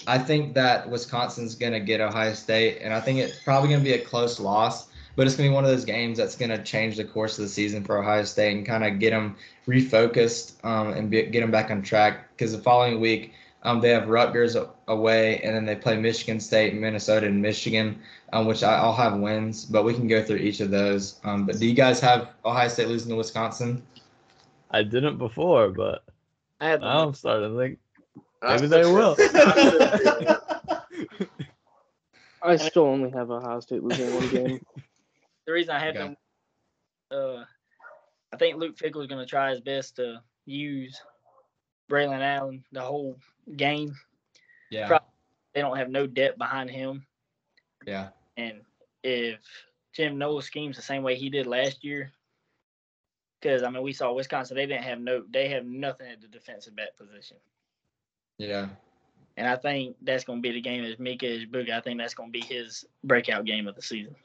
[0.07, 3.93] I think that Wisconsin's gonna get Ohio State, and I think it's probably gonna be
[3.93, 7.03] a close loss, but it's gonna be one of those games that's gonna change the
[7.05, 9.35] course of the season for Ohio State and kind of get them
[9.67, 13.33] refocused um, and be, get them back on track because the following week
[13.65, 14.55] um, they have Rutgers
[14.87, 17.99] away, and then they play Michigan State, Minnesota, and Michigan,
[18.31, 19.65] um, which I, will have wins.
[19.65, 21.19] But we can go through each of those.
[21.23, 23.81] Um, but do you guys have Ohio State losing to Wisconsin?
[24.69, 26.03] I didn't before, but
[26.61, 27.79] I had now I'm starting to think
[28.45, 29.15] maybe they will.
[32.41, 34.61] I still only have Ohio State losing one game.
[35.45, 36.15] The reason I had them,
[37.11, 37.43] uh,
[38.31, 41.01] I think Luke Fickell is going to try his best to use
[41.89, 43.17] Braelon Allen the whole
[43.55, 43.95] game.
[44.69, 44.87] Yeah.
[44.87, 45.07] Probably,
[45.53, 47.05] they don't have no depth behind him.
[47.85, 48.09] Yeah.
[48.37, 48.61] And
[49.03, 49.39] if
[49.93, 52.11] Jim Knowles schemes the same way he did last year,
[53.39, 56.27] because I mean we saw Wisconsin, they didn't have no, they have nothing at the
[56.27, 57.37] defensive back position.
[58.37, 58.67] Yeah.
[59.37, 61.71] And I think that's going to be the game as Emeka Egbuka.
[61.71, 64.15] I think that's going to be his breakout game of the season.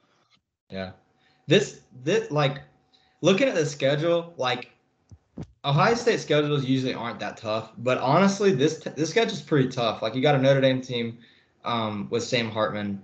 [0.70, 0.92] Yeah.
[1.46, 2.60] This this like
[3.22, 4.70] looking at the schedule, like
[5.64, 10.00] Ohio State schedules usually aren't that tough, but honestly, this this schedule's pretty tough.
[10.00, 11.18] Like you got a Notre Dame team
[11.64, 13.02] um, with Sam Hartman.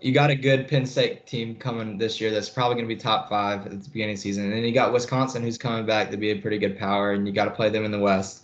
[0.00, 3.00] You got a good Penn State team coming this year that's probably going to be
[3.00, 4.44] top five at the beginning of the season.
[4.44, 7.26] And then you got Wisconsin who's coming back to be a pretty good power, and
[7.26, 8.41] you got to play them in the West.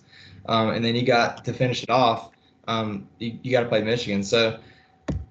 [0.49, 2.31] Um, and then you got to finish it off,
[2.67, 4.23] um, you, you got to play Michigan.
[4.23, 4.59] So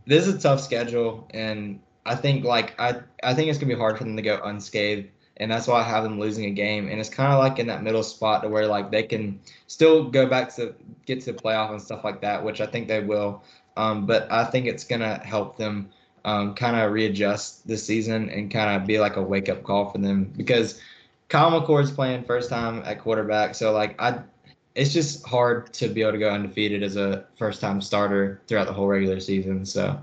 [0.05, 3.79] this is a tough schedule, and I think like I I think it's gonna be
[3.79, 5.09] hard for them to go unscathed
[5.39, 6.89] and that's why I have them losing a game.
[6.89, 10.03] And it's kind of like in that middle spot to where like they can still
[10.03, 10.73] go back to
[11.05, 13.43] get to the playoff and stuff like that, which I think they will.
[13.77, 15.89] Um, but I think it's gonna help them
[16.25, 19.91] um, kind of readjust this season and kind of be like a wake up call
[19.91, 20.81] for them because
[21.29, 24.19] Kyle McCord's playing first time at quarterback, so like I.
[24.77, 28.67] It's just hard to be able to go undefeated as a first time starter throughout
[28.67, 29.65] the whole regular season.
[29.65, 29.99] So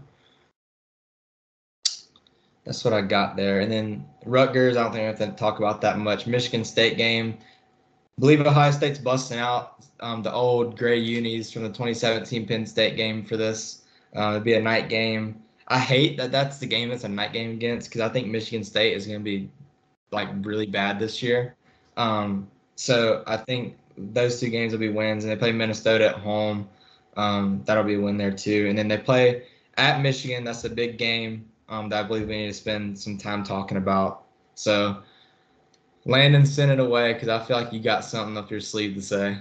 [2.64, 3.60] that's what I got there.
[3.60, 6.26] And then Rutgers, I don't think I have to talk about that much.
[6.26, 7.38] Michigan State game.
[7.38, 12.66] I believe Ohio State's busting out um, the old gray unis from the 2017 Penn
[12.66, 13.82] State game for this.
[14.16, 15.40] Uh, it'd be a night game.
[15.68, 18.64] I hate that that's the game that's a night game against because I think Michigan
[18.64, 19.50] State is going to be
[20.10, 21.54] like really bad this year.
[21.96, 26.16] Um, so I think those two games will be wins, and they play Minnesota at
[26.16, 26.68] home.
[27.16, 28.66] Um, that'll be a win there too.
[28.68, 29.44] And then they play
[29.76, 30.44] at Michigan.
[30.44, 33.76] That's a big game um, that I believe we need to spend some time talking
[33.76, 34.24] about.
[34.54, 35.02] So,
[36.04, 39.02] Landon, send it away because I feel like you got something up your sleeve to
[39.02, 39.38] say.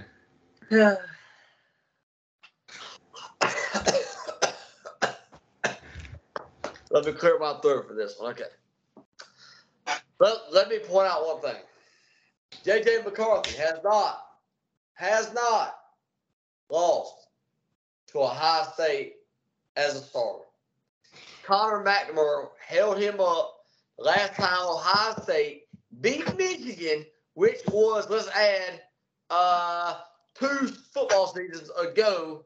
[0.70, 0.94] Yeah.
[6.90, 8.32] let me clear my throat for this one.
[8.32, 8.44] Okay.
[10.20, 11.60] Let, let me point out one thing.
[12.64, 14.24] JJ McCarthy has not,
[14.94, 15.76] has not
[16.70, 17.28] lost
[18.08, 19.14] to Ohio State
[19.76, 20.44] as a starter.
[21.44, 23.66] Connor McNamara held him up
[23.98, 25.64] last time Ohio State
[26.00, 28.80] beat Michigan, which was, let's add,
[29.30, 29.98] uh,
[30.34, 32.44] two football seasons ago.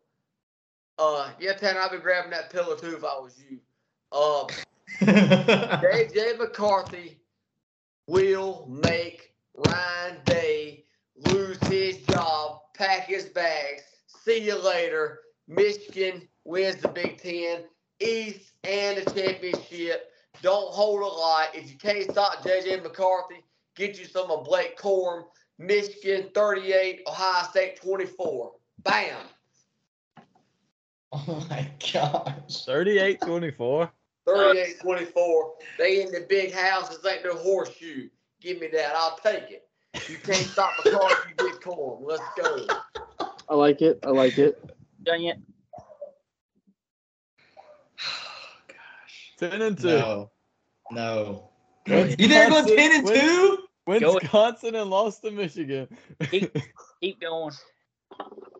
[0.98, 3.58] Uh, yeah, Tanner, I'd be grabbing that pillow too if I was you.
[4.10, 4.48] Um,
[5.00, 7.20] JJ McCarthy
[8.06, 10.84] will make Ryan Day
[11.26, 13.82] lose his job, pack his bags.
[14.06, 15.20] See you later.
[15.46, 17.64] Michigan wins the Big Ten
[18.00, 20.12] East and the championship.
[20.42, 21.48] Don't hold a lot.
[21.54, 23.44] If you can't stop JJ McCarthy,
[23.74, 25.24] get you some of Blake Corum.
[25.58, 28.52] Michigan 38, Ohio State 24.
[28.84, 29.16] Bam.
[31.10, 32.64] Oh my gosh.
[32.64, 33.90] 38 24.
[34.26, 35.54] 38 24.
[35.78, 36.90] They in the big house.
[36.90, 38.08] This ain't no horseshoe.
[38.40, 38.94] Give me that.
[38.94, 39.67] I'll take it.
[39.94, 42.00] You can't stop a car if you get Corum.
[42.02, 42.66] Let's go.
[43.48, 43.98] I like it.
[44.04, 44.62] I like it.
[45.02, 45.38] Done yet?
[49.38, 49.86] 10 and 2.
[49.88, 50.30] No.
[50.90, 51.50] No.
[51.86, 53.58] You think they're going 10 and 2?
[53.86, 55.88] Wisconsin and lost to Michigan.
[56.30, 56.54] Keep,
[57.00, 57.54] keep going.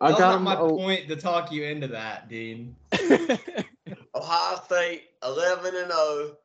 [0.01, 2.75] I That was got not my oh, point to talk you into that, Dean.
[4.15, 6.37] Ohio State 11 and 0.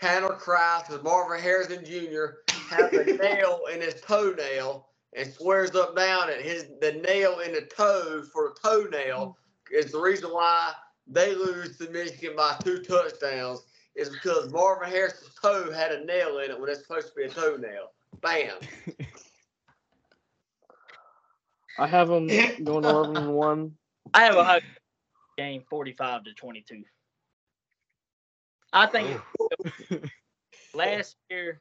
[0.00, 2.41] Tanner Kraft with Marvin Harrison Jr.
[2.72, 7.52] has a nail in his toenail and swears up down that his the nail in
[7.52, 9.36] the toe for a toenail
[9.72, 9.78] mm.
[9.78, 10.72] is the reason why
[11.06, 13.64] they lose to Michigan by two touchdowns
[13.94, 17.24] is because Marvin Harrison's toe had a nail in it when it's supposed to be
[17.24, 17.92] a toenail.
[18.20, 18.56] Bam.
[21.78, 23.72] I have them going 11 and 1.
[24.14, 24.60] I have a high
[25.38, 26.82] game 45 to 22.
[28.72, 29.20] I think
[30.74, 31.60] last year,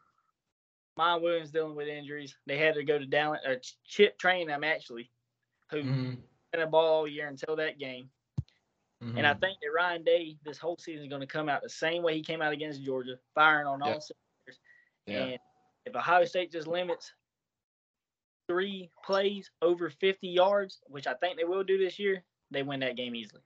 [1.01, 2.35] Miyan Williams dealing with injuries.
[2.45, 5.09] They had to go to Dallan or Chip Trayanum actually,
[5.71, 6.17] who Mhm.
[6.53, 8.09] had a ball all year until that game.
[9.17, 9.39] And I Mhm.
[9.39, 12.15] think that Ryan Day this whole season is going to come out the same way
[12.15, 14.61] he came out against Georgia, firing on all cylinders.
[15.07, 15.23] Yeah.
[15.23, 15.39] And
[15.85, 17.13] if Ohio State just limits
[18.47, 22.79] three plays over 50 yards, which I think they will do this year, they win
[22.81, 23.41] that game easily.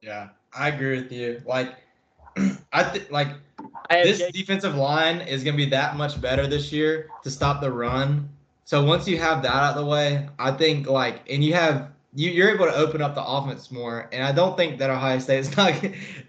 [0.00, 1.42] Yeah, I agree with you.
[1.44, 1.76] Like,
[2.72, 3.28] I think like
[3.90, 7.60] this Jake- defensive line is going to be that much better this year to stop
[7.60, 8.28] the run.
[8.64, 11.90] So once you have that out of the way, I think like, and you have
[12.14, 14.08] you you're able to open up the offense more.
[14.12, 15.74] And I don't think that Ohio State is not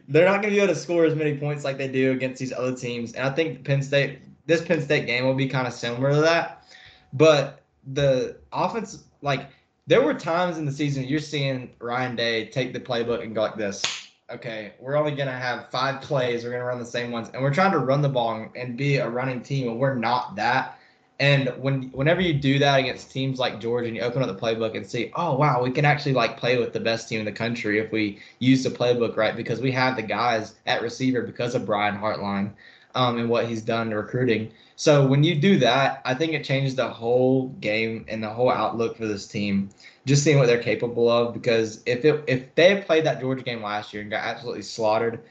[0.07, 2.39] they're not going to be able to score as many points like they do against
[2.39, 3.13] these other teams.
[3.13, 6.21] And I think Penn State this Penn State game will be kind of similar to
[6.21, 6.65] that.
[7.13, 7.61] But
[7.93, 9.49] the offense like
[9.87, 13.41] there were times in the season you're seeing Ryan Day take the playbook and go
[13.41, 13.83] like this.
[14.31, 16.43] Okay, we're only gonna have five plays.
[16.43, 18.97] We're gonna run the same ones, and we're trying to run the ball and- be
[18.97, 20.77] a running team, and we're not that.
[21.19, 24.39] And when whenever you do that against teams like Georgia, and you open up the
[24.39, 27.25] playbook and see, oh wow, we can actually like play with the best team in
[27.25, 31.23] the country if we use the playbook right because we have the guys at receiver
[31.23, 32.51] because of Brian Hartline
[32.95, 34.51] um, and what he's done to recruiting.
[34.75, 38.49] So when you do that, I think it changes the whole game and the whole
[38.49, 39.69] outlook for this team.
[40.09, 43.43] Just seeing what they're capable of, because if it if they had played that Georgia
[43.43, 45.21] game last year and got absolutely slaughtered,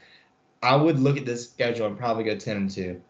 [0.63, 3.01] I would look at this schedule and probably go ten and two.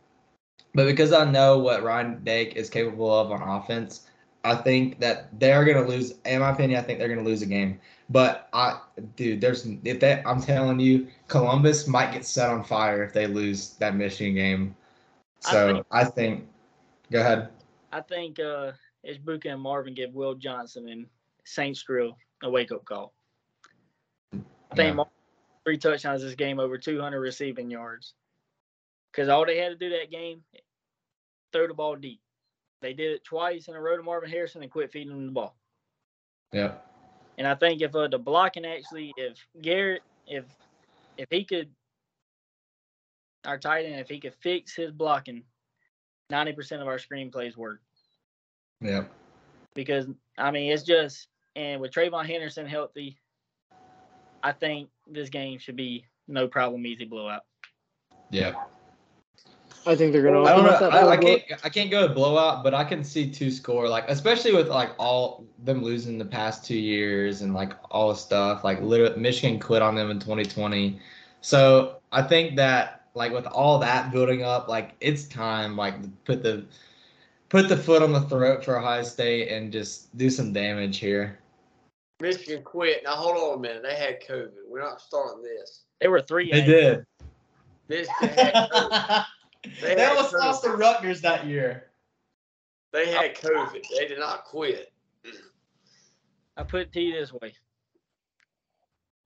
[0.74, 4.08] But because I know what Ryan Day is capable of on offense,
[4.44, 6.14] I think that they're gonna lose.
[6.26, 7.80] In my opinion, I think they're gonna lose a game.
[8.10, 8.80] But I,
[9.16, 13.28] dude, there's if that I'm telling you, Columbus might get set on fire if they
[13.28, 14.76] lose that Michigan game.
[15.46, 16.48] I So think- I think,
[17.12, 17.50] go ahead.
[17.92, 18.74] I think uh,
[19.06, 21.08] Egbuka and Marvin give Will Johnson and
[21.56, 23.14] Sainristil a wake up call.
[24.34, 25.04] I think Yeah.
[25.66, 28.14] Three touchdowns this game, over 200 receiving yards.
[29.12, 30.44] Because all they had to do that game,
[31.52, 32.22] throw the ball deep.
[32.82, 35.32] They did it twice in a row to Marvin Harrison and quit feeding him the
[35.32, 35.56] ball.
[36.54, 36.76] Yeah.
[37.38, 40.46] And I think if uh, the blocking actually, if Garrett, if
[41.18, 41.70] if he could,
[43.46, 45.44] our tight end, if he could fix his blocking,
[46.30, 47.82] ninety percent of our screenplays work.
[48.82, 49.04] Yeah.
[49.74, 51.28] Because I mean, it's just
[51.60, 53.18] and with TreVeyon Henderson healthy,
[54.42, 57.42] I think this game should be no problem, easy blowout.
[58.32, 58.54] Yeah.
[59.86, 60.90] I think they're gonna I don't know.
[60.90, 61.42] I, I can't.
[61.64, 63.88] I can't go with blowout, but I can see two score.
[63.88, 68.16] Like especially with like all them losing the past two years and like all the
[68.16, 68.64] stuff.
[68.64, 71.00] Like literally, Michigan quit on them in 2020.
[71.42, 75.96] So I think that like with all that building up, like it's time like
[76.26, 76.66] put the
[77.48, 81.39] put the foot on the throat for Ohio State and just do some damage here.
[82.20, 83.04] Michigan quit.
[83.04, 83.84] Now hold on a minute.
[83.84, 84.52] They had COVID.
[84.68, 85.84] We're not starting this.
[86.02, 86.52] They were three.
[86.52, 87.06] They did.
[87.88, 89.26] Michigan had COVID.
[89.82, 90.40] They, had almost COVID.
[90.40, 91.92] lost to Rutgers that year.
[92.94, 93.84] They had COVID.
[93.98, 94.94] They did not quit.
[96.56, 97.54] I put it to you this way: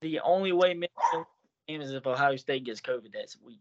[0.01, 1.25] the only way Michigan
[1.69, 3.59] win is if Ohio State gets COVID that week.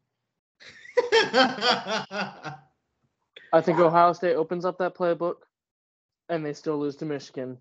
[3.53, 5.37] I think Ohio State opens up that playbook,
[6.31, 7.59] and they still lose to Michigan.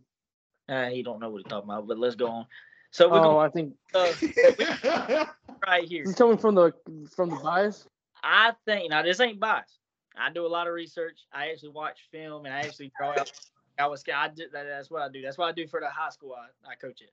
[0.71, 2.45] Uh, he don't know what he's talking about, but let's go on.
[2.91, 5.25] So we're Oh, going I think uh,
[5.67, 6.03] right here.
[6.03, 6.73] this is coming from the
[7.13, 7.87] from the bias.
[8.23, 9.79] I think now this ain't bias.
[10.17, 11.19] I do a lot of research.
[11.33, 13.31] I actually watch film and I actually draw out.
[13.77, 15.21] I was I did that, that's what I do.
[15.21, 17.11] That's what I do for the high school I, I coach it.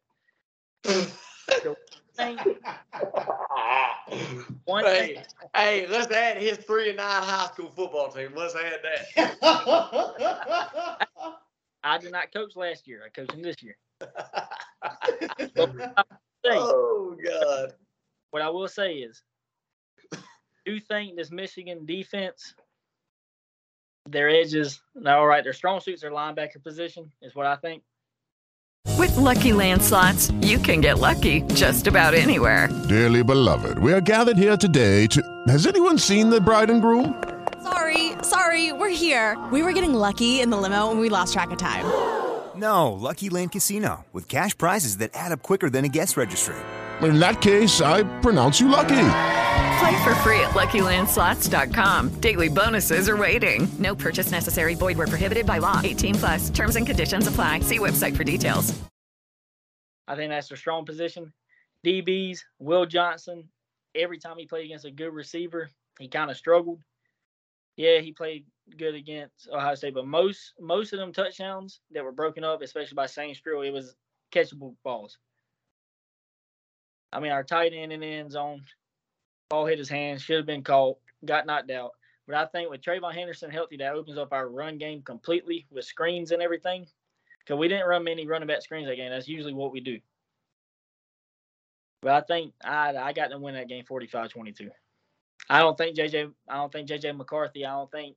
[1.62, 1.76] So,
[2.16, 2.38] thing.
[4.66, 5.24] One hey, thing.
[5.56, 8.32] hey, let's add his three and nine high school football team.
[8.36, 8.80] Let's add
[9.40, 11.38] that.
[11.82, 13.02] I did not coach last year.
[13.04, 13.76] I coached him this year.
[16.44, 17.74] Uh, oh God.
[18.30, 19.22] What I will say is,
[20.12, 22.54] do you think this Michigan defense,
[24.08, 27.82] their edges, now all right, their strong suits are linebacker position, is what I think.
[28.96, 32.68] With Lucky Land slots, you can get lucky just about anywhere.
[32.88, 35.22] Dearly beloved, we are gathered here today to.
[35.48, 37.20] Has anyone seen the bride and groom?
[38.28, 39.36] Sorry, sorry, we're here.
[39.52, 41.84] We were getting lucky in the limo and we lost track of time.
[42.56, 46.56] No, Lucky Land Casino, with cash prizes that add up quicker than a guest registry.
[47.02, 49.10] In that case, I pronounce you lucky.
[49.78, 52.20] Play for free at LuckyLandSlots.com.
[52.20, 53.68] Daily bonuses are waiting.
[53.78, 54.74] No purchase necessary.
[54.74, 55.80] Void where prohibited by law.
[55.84, 56.50] 18 plus.
[56.50, 57.60] Terms and conditions apply.
[57.60, 58.76] See website for details.
[60.08, 61.32] I think that's their strong position.
[61.86, 63.48] DBs, Will Johnson,
[63.94, 65.70] every time he played against a good receiver,
[66.00, 66.80] he kind of struggled.
[67.78, 68.44] Yeah, he played
[68.76, 72.96] good against Ohio State, but most most of them touchdowns that were broken up, especially
[72.96, 73.94] by Sainristil, it was
[74.32, 75.16] catchable balls.
[77.12, 78.64] I mean, our tight end in the end zone,
[79.48, 81.92] ball hit his hand, should have been caught, got knocked out.
[82.26, 85.84] But I think with TreVeyon Henderson healthy, that opens up our run game completely with
[85.84, 86.84] screens and everything.
[87.38, 89.10] Because we didn't run many running back screens that game.
[89.10, 90.00] That's usually what we do.
[92.02, 94.68] But I think I I got them win that game 45-22.
[95.50, 98.16] I don't think JJ I don't think JJ McCarthy, I don't think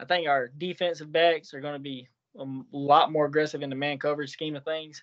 [0.00, 2.08] I think our defensive backs are going to be
[2.38, 5.02] a lot more aggressive in the man coverage scheme of things.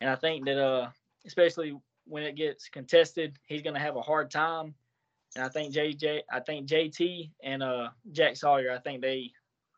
[0.00, 0.88] And I think that uh
[1.26, 1.76] especially
[2.06, 4.74] when it gets contested, he's going to have a hard time.
[5.36, 9.32] And I think JJ I think JT and uh Jack Sawyer, I think they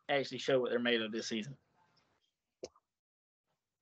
[0.09, 1.55] actually show what they're made of this season.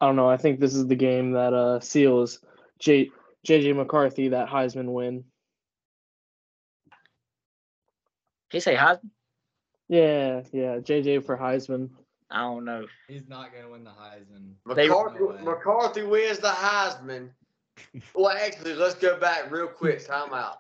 [0.02, 0.30] I don't know.
[0.30, 2.40] I think this is the game that uh, seals
[2.80, 3.10] J
[3.48, 5.24] JJ McCarthy that Heisman win.
[8.50, 9.10] Can you say Heisman?
[9.88, 11.90] Yeah, yeah, JJ for Heisman.
[12.32, 12.86] I don't know.
[13.08, 14.54] He's not gonna win the Heisman.
[14.66, 15.38] McCarthy, No.
[15.44, 17.30] McCarthy wins the Heisman.
[18.14, 20.06] Well, actually, let's go back real quick.
[20.06, 20.60] Time out.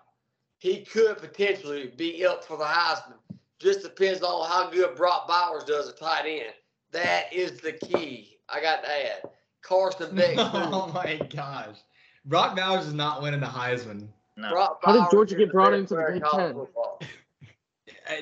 [0.59, 3.17] He could potentially be up for the Heisman.
[3.59, 6.53] Just depends on how good Brock Bowers does at tight end.
[6.91, 8.37] That is the key.
[8.49, 9.21] I got to add.
[9.61, 10.35] Carson Beck.
[10.37, 11.77] oh my gosh,
[12.25, 14.07] Brock Bowers is not winning the Heisman.
[14.49, 17.09] Brock How did Georgia get brought best into the player Big Ten?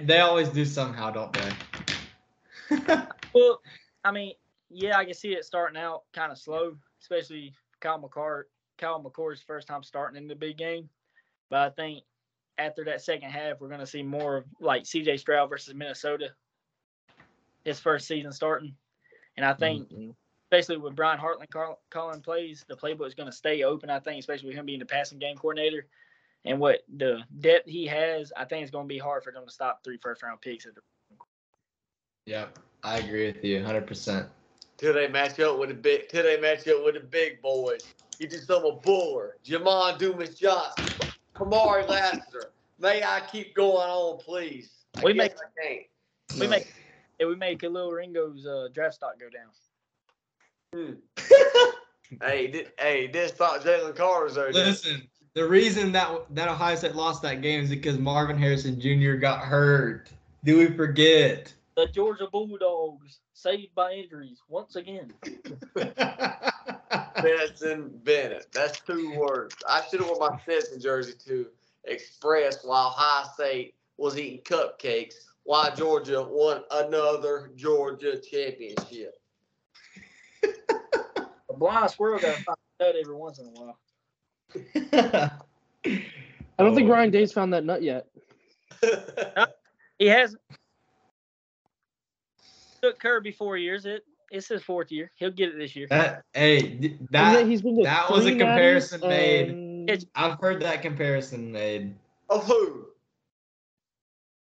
[0.01, 2.97] They always do somehow, don't they?
[3.34, 3.61] Well,
[4.03, 4.34] I mean,
[4.69, 8.43] yeah, I can see it starting out kind of slow, especially Kyle McCart,
[8.77, 10.89] Kyle McCord's first time starting in the big game.
[11.49, 12.03] But I think
[12.57, 16.29] after that second half, we're going to see more of like CJ Stroud versus Minnesota,
[17.65, 18.75] his first season starting.
[19.36, 20.11] And I think, mm-hmm.
[20.51, 23.89] especially with Brian Hartline call, calling plays, the playbook is going to stay open.
[23.89, 25.88] I think, especially with him being the passing game coordinator
[26.45, 29.45] and what the depth he has, I think it's going to be hard for them
[29.45, 30.65] to stop three first round picks.
[30.65, 30.81] At the,
[32.25, 34.27] Yep, I agree with you 100%.
[34.77, 36.09] Till they match up with the big.
[36.09, 37.81] Till they match up with the big boys.
[38.19, 40.85] You do some of Bullard, Jamon Dumas Johnson,
[41.35, 42.51] Kamari Lassiter.
[42.79, 44.71] May I keep going on, please?
[44.97, 46.39] I We make- I can't.
[46.39, 46.73] we make
[47.19, 50.97] and we make a little Ringo's uh, draft stock go down.
[52.21, 54.51] Hey, thi- hey, this thought Jalen Carter's there.
[54.51, 59.13] Listen, the reason that that Ohio State lost that game is because Marvin Harrison Jr.
[59.13, 60.09] got hurt.
[60.43, 61.53] Do we forget?
[61.75, 65.11] The Georgia Bulldogs saved by injuries once again.
[67.17, 68.47] Stetson Bennett.
[68.53, 69.55] That's two words.
[69.67, 71.47] I should have worn my Stetson jersey to
[71.86, 79.19] express why Ohio State was eating cupcakes why Georgia won another Georgia championship.
[81.49, 83.77] A blind squirrel got to find a nut every once in a while.
[84.85, 85.31] I
[86.59, 88.07] don't think Ryan Day's found that nut yet.
[89.99, 90.41] He hasn't.
[92.81, 93.85] Took Kirby four years.
[93.85, 95.11] It it's his fourth year.
[95.15, 95.87] He'll get it this year.
[95.89, 99.49] That hey, th- that he's been that was a comparison natties made.
[99.49, 101.93] and- I've heard that comparison made.
[102.29, 102.87] Of who?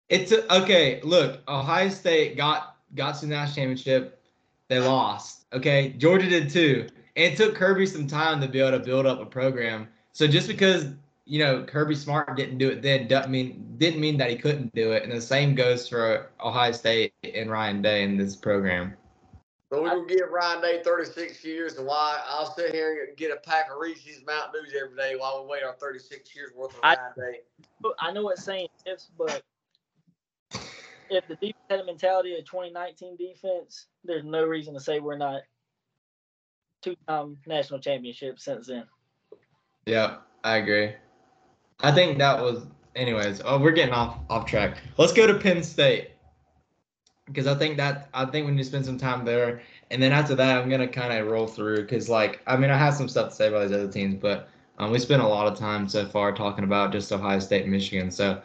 [0.10, 1.02] It's a, okay.
[1.04, 4.22] Look, Ohio State got got to the national championship.
[4.68, 5.46] They lost.
[5.52, 6.88] Okay, Georgia did too.
[7.16, 9.88] And it took Kirby some time to be able to build up a program.
[10.14, 10.88] So just because
[11.26, 14.74] you know Kirby Smart didn't do it then, doesn't mean didn't mean that he couldn't
[14.74, 15.04] do it.
[15.04, 18.96] And the same goes for Ohio State and Ryan Day in this program.
[19.72, 23.32] So we're gonna give Ryan Day 36 years, and why I'll sit here and get
[23.32, 26.74] a pack of Reese's Mountain Dews every day while we wait our 36 years worth
[26.74, 27.40] of I- Ryan Day.
[28.00, 29.44] I know it's saying ifs, but
[31.10, 35.18] if the defense had a mentality of 2019 defense, there's no reason to say we're
[35.18, 35.42] not
[36.82, 38.86] two-time national championship since then.
[39.86, 40.94] Yeah, I agree.
[41.80, 42.66] I think that was,
[42.96, 43.42] anyways.
[43.44, 44.78] Oh, we're getting off off track.
[44.98, 46.12] Let's go to Penn State
[47.26, 50.12] because I think that I think we need to spend some time there, and then
[50.12, 53.10] after that, I'm gonna kind of roll through because like I mean I have some
[53.10, 55.88] stuff to say about these other teams, but um, we spent a lot of time
[55.88, 58.12] so far talking about just Ohio State and Michigan.
[58.12, 58.42] So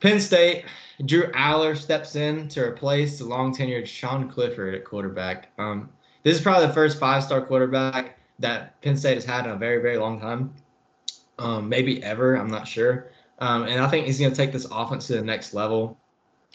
[0.00, 0.64] Penn State,
[1.04, 5.48] Drew Allar steps in to replace the long tenured Sean Clifford at quarterback.
[5.58, 5.88] Um,
[6.26, 9.56] this is probably the first five star quarterback that Penn State has had in a
[9.56, 10.52] very very long time,
[11.38, 12.34] um, maybe ever.
[12.34, 13.12] I'm not sure.
[13.38, 15.96] Um, and I think he's going to take this offense to the next level.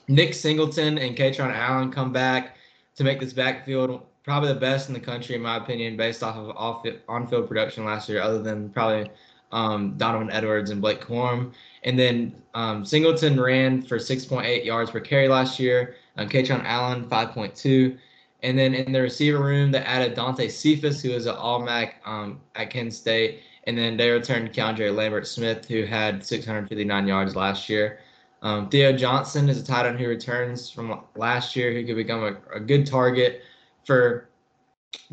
[0.10, 2.58] Nick Singleton and Kaytron Allen come back
[2.98, 6.36] to make this backfield probably the best in the country, in my opinion, based off
[6.36, 9.10] of off on-field production last year, other than probably
[9.54, 11.54] um, Donovan Edwards and Blake Corum.
[11.84, 15.96] And then um, Singleton ran for 6.8 yards per carry last year.
[16.18, 17.98] Um, Kaytron Allen 5.2.
[18.44, 22.40] And then in the receiver room, they added Dante Cephas, who is an All-MAC um,
[22.56, 23.42] at Kent State.
[23.66, 28.00] And then they returned Keandre Lambert Smith, who had 659 yards last year.
[28.42, 32.24] Um, Theo Johnson is a tight end who returns from last year, who could become
[32.24, 33.44] a, a good target
[33.86, 34.30] for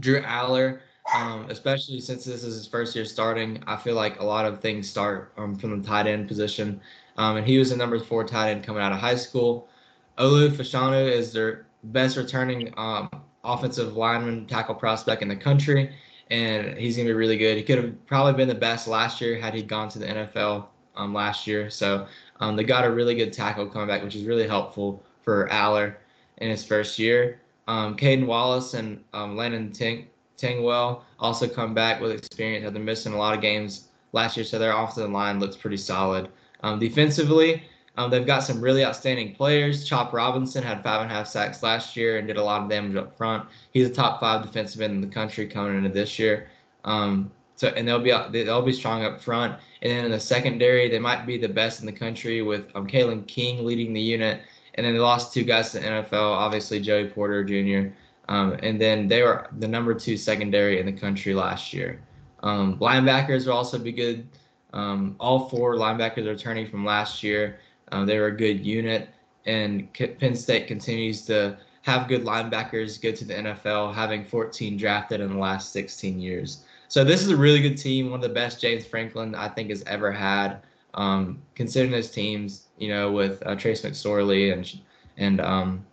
[0.00, 0.80] Drew Allar,
[1.14, 3.62] um, especially since this is his first year starting.
[3.66, 6.80] I feel like a lot of things start um, from the tight end position.
[7.18, 9.68] Um, and he was the number four tight end coming out of high school.
[10.16, 13.08] Olu Fashanu is their best returning um,
[13.44, 15.94] offensive lineman tackle prospect in the country
[16.30, 17.56] and he's gonna be really good.
[17.56, 20.66] He could have probably been the best last year had he gone to the NFL
[20.96, 21.70] um, last year.
[21.70, 22.06] So
[22.40, 25.96] um, they got a really good tackle coming back, which is really helpful for Allar
[26.38, 27.40] in his first year.
[27.66, 32.64] Um, Caden Wallace and um, Landon Ting- Tengwall also come back with experience.
[32.64, 35.76] Have been missing a lot of games last year, so their offensive line looks pretty
[35.76, 36.28] solid.
[36.62, 37.62] Um, defensively,
[37.99, 39.84] um, they've got some really outstanding players.
[39.84, 42.70] Chop Robinson had five and a half sacks last year and did a lot of
[42.70, 43.49] damage up front.
[43.72, 46.49] He's a top five defensive end in the country coming into this year.
[46.84, 49.59] Um, so and they'll be they'll be strong up front.
[49.82, 52.86] And then in the secondary, they might be the best in the country with um,
[52.86, 54.42] Kalen King leading the unit.
[54.76, 57.92] And then they lost two guys to the NFL, obviously Joey Porter Jr.
[58.28, 62.01] Um, and then they were the number two secondary in the country last year.
[62.44, 64.28] Um, linebackers will also be good.
[64.72, 67.59] Um, all four linebackers are returning from last year.
[67.93, 69.09] Um, they were a good unit,
[69.47, 75.20] and Penn State continues to have good linebackers go to the NFL, having 14 drafted
[75.20, 76.64] in the last 16 years.
[76.89, 79.70] So this is a really good team, one of the best James Franklin I think
[79.70, 80.59] has ever had.
[80.95, 84.80] Um, considering those teams, you know, with uh, Trace McSorley and
[85.18, 85.84] and um,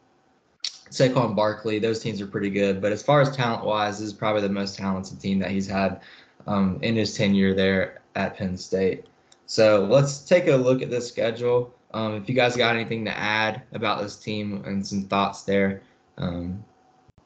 [0.89, 2.81] Saquon Barkley, those teams are pretty good.
[2.81, 5.67] But as far as talent wise, this is probably the most talented team that he's
[5.67, 6.01] had
[6.47, 9.05] um, in his tenure there at Penn State.
[9.45, 11.73] So let's take a look at this schedule.
[11.95, 15.81] Um, if you guys got anything to add about this team and some thoughts there,
[16.17, 16.61] um,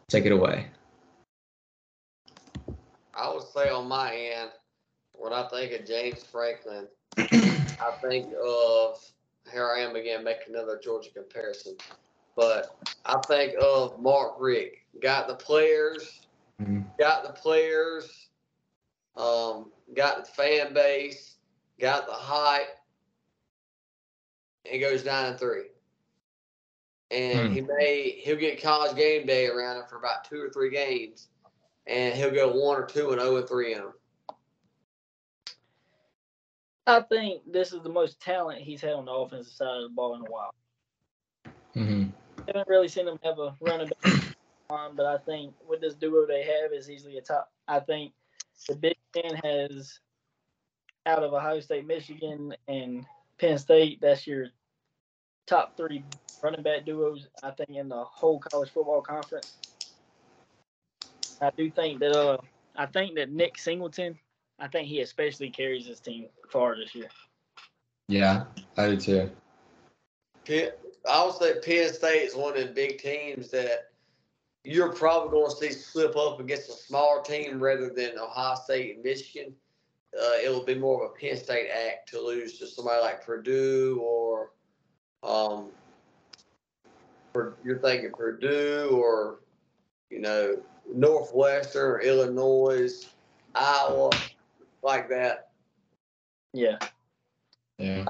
[0.10, 0.68] take it away.
[3.16, 4.52] I would say on my end,
[5.14, 9.04] when I think of James Franklin, I think of
[9.52, 11.76] here I am again making another Georgia comparison,
[12.36, 14.76] but I think of Mark Richt.
[15.02, 16.28] Got the players,
[16.62, 16.82] mm-hmm.
[17.00, 18.28] got the players,
[19.18, 21.38] um, got the fan base,
[21.80, 22.79] got the hype,
[24.72, 25.66] and goes nine and three.
[27.12, 27.54] And hmm.
[27.54, 31.30] he may he'll get college game day around him for about two or three games,
[31.88, 33.94] and he'll go one or two and zero oh and three in them.
[36.86, 39.90] I think this is the most talent he's had on the offensive side of the
[39.90, 40.56] ball in a while.
[41.76, 42.10] Mm-hmm.
[42.40, 44.36] I haven't really seen him have a running back
[44.72, 47.52] on, but I think with this duo they have is easily a top.
[47.68, 48.14] I think
[48.68, 50.00] the Big Ten has
[51.06, 53.06] out of Ohio State, Michigan, and
[53.40, 54.00] Penn State.
[54.02, 54.48] That's your
[55.50, 56.04] top three
[56.43, 59.58] running back duos, I think, in the whole college football conference.
[61.41, 62.38] I do think that uh,
[62.76, 64.18] I think that Nick Singleton,
[64.60, 67.10] I think he especially carries his team far this year.
[68.08, 68.45] Yeah,
[68.78, 69.32] I do too.
[71.08, 73.91] I would say Penn State is one of the big teams that
[74.64, 78.95] you're probably going to see slip up against a smaller team rather than Ohio State
[78.95, 79.54] and Michigan.
[80.14, 83.24] Uh, it will be more of a Penn State act to lose to somebody like
[83.24, 84.52] Purdue or
[85.24, 85.70] um,
[87.34, 89.40] for, you're thinking Purdue or
[90.10, 90.62] you know
[90.94, 93.08] Northwestern or Illinois,
[93.56, 94.10] Iowa,
[94.82, 95.50] like that.
[96.54, 96.78] Yeah.
[97.78, 98.06] Yeah.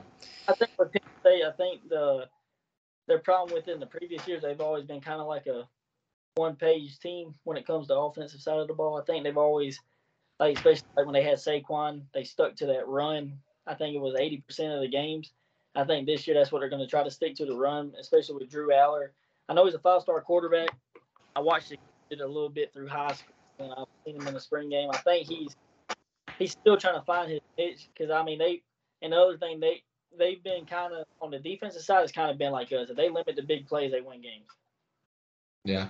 [0.48, 2.28] I think for Penn State, I think the
[3.08, 5.68] their problem within the previous years, they've always been kind of like a
[6.36, 9.00] one-page team when it comes to offensive side of the ball.
[9.00, 9.80] I think they've always,
[10.40, 13.40] like especially like when they had Saquon, they stuck to that run.
[13.66, 15.32] I think it was 80% of the games.
[15.80, 17.94] I think this year that's what they're going to try to stick to the run,
[18.00, 19.10] especially with Drew Allar.
[19.48, 20.70] I know he's a five-star quarterback.
[21.36, 21.80] I watched it
[22.20, 24.90] a little bit through high school, and I've seen him in the spring game.
[24.92, 25.56] I think he's
[26.38, 28.62] he's still trying to find his pitch because I mean they
[29.02, 29.84] and the other thing they
[30.18, 32.90] they've been kind of on the defensive side has kind of been like us.
[32.90, 34.48] If they limit the big plays, they win games.
[35.64, 35.88] Yeah.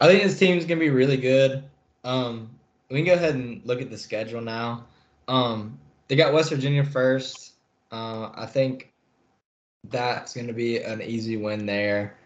[0.00, 1.64] I think this team's gonna be really good.
[2.04, 2.50] Um,
[2.88, 4.86] we can go ahead and look at the schedule now.
[5.28, 5.78] Um,
[6.08, 7.49] they got West Virginia first.
[7.90, 8.92] Uh, I think
[9.88, 12.16] that's gonna be an easy win there.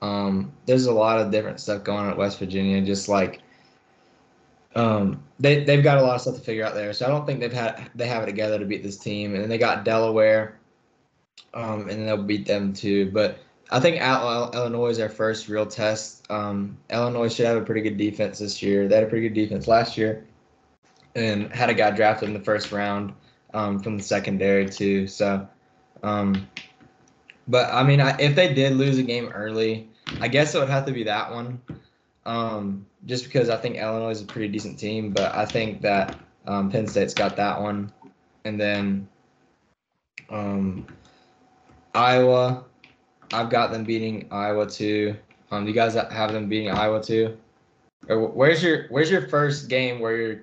[0.00, 3.40] Um, there's a lot of different stuff going on at West Virginia, just like
[4.74, 6.92] um, they they've got a lot of stuff to figure out there.
[6.92, 9.34] So I don't think they've had they have it together to beat this team.
[9.34, 10.58] And then they got Delaware,
[11.54, 13.10] um, and they'll beat them too.
[13.10, 13.38] But
[13.70, 16.26] I think Illinois is their first real test.
[16.30, 18.88] Um, Illinois should have a pretty good defense this year.
[18.88, 20.24] They had a pretty good defense last year,
[21.14, 23.12] and had a guy drafted in the first round
[23.54, 25.06] um, from the secondary too.
[25.06, 25.48] So,
[26.02, 26.48] um,
[27.48, 29.88] but I mean, I, if they did lose a game early,
[30.20, 31.60] I guess it would have to be that one.
[32.24, 36.16] Um, just because I think Illinois is a pretty decent team, but I think that
[36.46, 37.92] um, Penn State's got that one,
[38.44, 39.08] and then
[40.30, 40.86] um,
[41.94, 42.64] Iowa.
[43.32, 45.16] I've got them beating Iowa too.
[45.50, 47.38] Um, you guys have them beating Iowa too?
[48.08, 50.40] Or where's your Where's your first game where you're?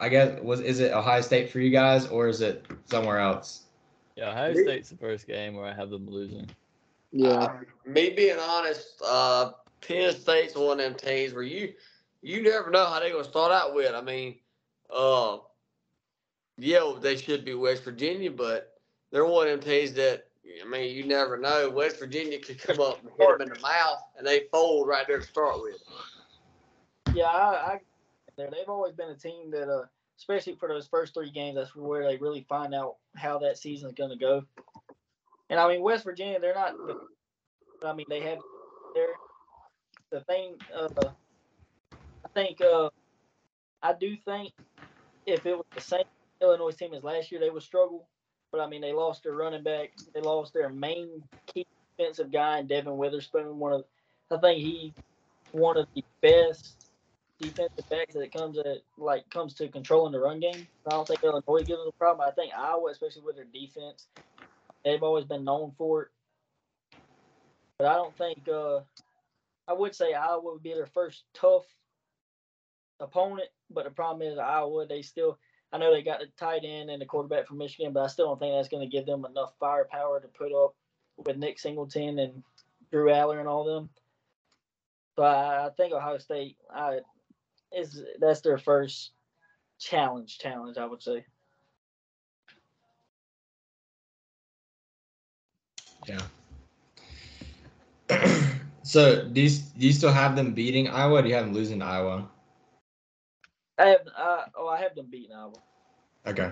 [0.00, 3.64] I guess was is it Ohio State for you guys or is it somewhere else?
[4.16, 6.48] Yeah, Ohio State's the first game where I have them losing.
[7.12, 7.28] Yeah.
[7.28, 11.72] Uh, me being honest, uh, Penn State's one of them teams where you
[12.22, 13.94] you never know how they're gonna start out with.
[13.94, 14.36] I mean,
[14.94, 15.38] uh,
[16.58, 18.78] yeah, they should be West Virginia, but
[19.10, 20.28] they're one of them teams that
[20.64, 21.70] I mean, you never know.
[21.70, 25.06] West Virginia could come up and hit them in the mouth, and they fold right
[25.06, 25.82] there to start with.
[27.14, 27.80] Yeah, I,
[28.38, 29.84] I they've always been a team that, uh,
[30.18, 33.94] especially for those first three games, that's where they really find out how that season's
[33.94, 34.44] going to go.
[35.50, 36.74] And I mean, West Virginia, they're not.
[37.84, 38.38] I mean, they have
[38.94, 39.08] their
[40.10, 40.56] the thing.
[40.74, 40.88] Uh,
[42.24, 42.90] I think uh,
[43.82, 44.52] I do think
[45.26, 46.04] if it was the same
[46.40, 48.06] Illinois team as last year, they would struggle.
[48.50, 49.92] But I mean, they lost their running back.
[50.14, 51.66] They lost their main key
[51.96, 53.58] defensive guy, Devon Witherspoon.
[53.58, 53.84] One of,
[54.30, 54.94] I think he
[55.52, 56.77] one of the best
[57.40, 60.66] defensive backs that it comes at like comes to controlling the run game.
[60.86, 62.26] I don't think Illinois gives them a problem.
[62.28, 64.08] I think Iowa, especially with their defense,
[64.84, 66.08] they've always been known for it.
[67.78, 68.80] But I don't think uh,
[69.68, 71.64] I would say Iowa would be their first tough
[73.00, 73.48] opponent.
[73.70, 75.38] But the problem is Iowa, they still
[75.72, 78.26] I know they got the tight end and the quarterback from Michigan, but I still
[78.26, 80.74] don't think that's going to give them enough firepower to put up
[81.18, 82.42] with Nick Singleton and
[82.90, 83.90] Drew Allar and all them.
[85.14, 87.00] But I think Ohio State I,
[87.72, 89.12] is that's their first
[89.78, 90.38] challenge.
[90.38, 91.24] Challenge, I would say.
[96.06, 96.20] Yeah.
[98.82, 101.22] so do you, do you still have them beating Iowa?
[101.22, 102.28] do you have them losing Iowa?
[103.78, 104.00] I have.
[104.16, 105.54] Uh, oh, I have them beating Iowa.
[106.26, 106.50] Okay.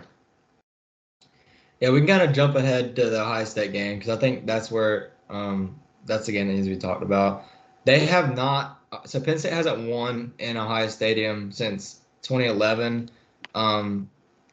[1.81, 4.47] Yeah, we can kind of jump ahead to the Ohio State game because I think
[4.47, 7.45] that's where um, that's again that needs to be talked about.
[7.85, 8.76] They have not.
[9.05, 13.11] So Penn State hasn't won in Ohio Stadium since 2011,
[13.55, 14.09] um,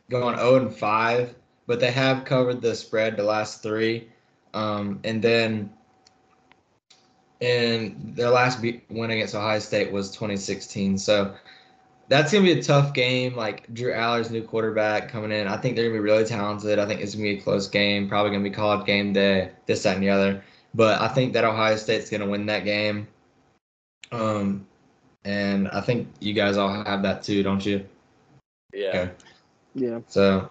[0.09, 1.35] going 0 and 5,
[1.67, 4.09] but they have covered the spread the last three,
[4.53, 5.71] um, and then
[7.41, 10.97] and their last win against Ohio State was 2016.
[10.97, 11.35] So
[12.07, 13.35] that's gonna be a tough game.
[13.35, 15.47] Like Drew Allar's new quarterback coming in.
[15.47, 16.79] I think they're gonna be really talented.
[16.79, 18.07] I think it's gonna be a close game.
[18.07, 20.43] Probably gonna be called game day, this, that, and the other.
[20.73, 23.07] But I think that Ohio State's gonna win that game.
[24.13, 24.67] Um,
[25.25, 27.85] and I think you guys all have that too, don't you?
[28.73, 28.87] Yeah.
[28.89, 29.11] Okay.
[29.75, 29.99] Yeah.
[30.07, 30.49] So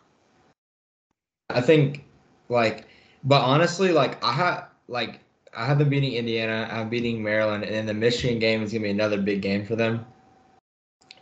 [1.51, 2.05] I think
[2.49, 2.89] like,
[3.25, 5.21] but honestly, like I have like
[5.55, 6.69] I have them beating Indiana.
[6.71, 9.77] I'm beating Maryland, and then the Michigan game is gonna be another big game for
[9.77, 10.05] them.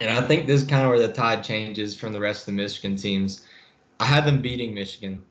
[0.00, 2.46] And I think this is kind of where the tide changes from the rest of
[2.46, 3.46] the Michigan teams.
[3.98, 5.22] I had them beating Michigan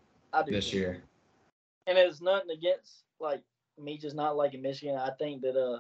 [0.46, 1.02] this year.
[1.88, 3.42] And it's nothing against like
[3.80, 4.96] me just not liking Michigan.
[4.96, 5.80] I think that uh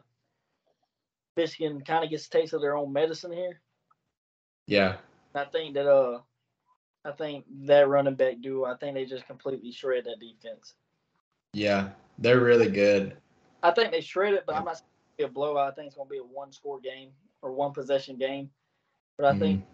[1.37, 3.61] Michigan kind of gets a taste of their own medicine here.
[4.67, 4.97] Yeah.
[5.35, 6.19] I think that uh
[7.05, 10.73] I think that running back duo, I think they just completely shred that defense.
[11.53, 13.17] Yeah, they're really good.
[13.63, 15.71] I think they shred it, but I'm not saying it's a blowout.
[15.71, 17.11] I think it's gonna be a one score game
[17.41, 18.49] or one possession game.
[19.17, 19.39] But I mm-hmm.
[19.39, 19.65] think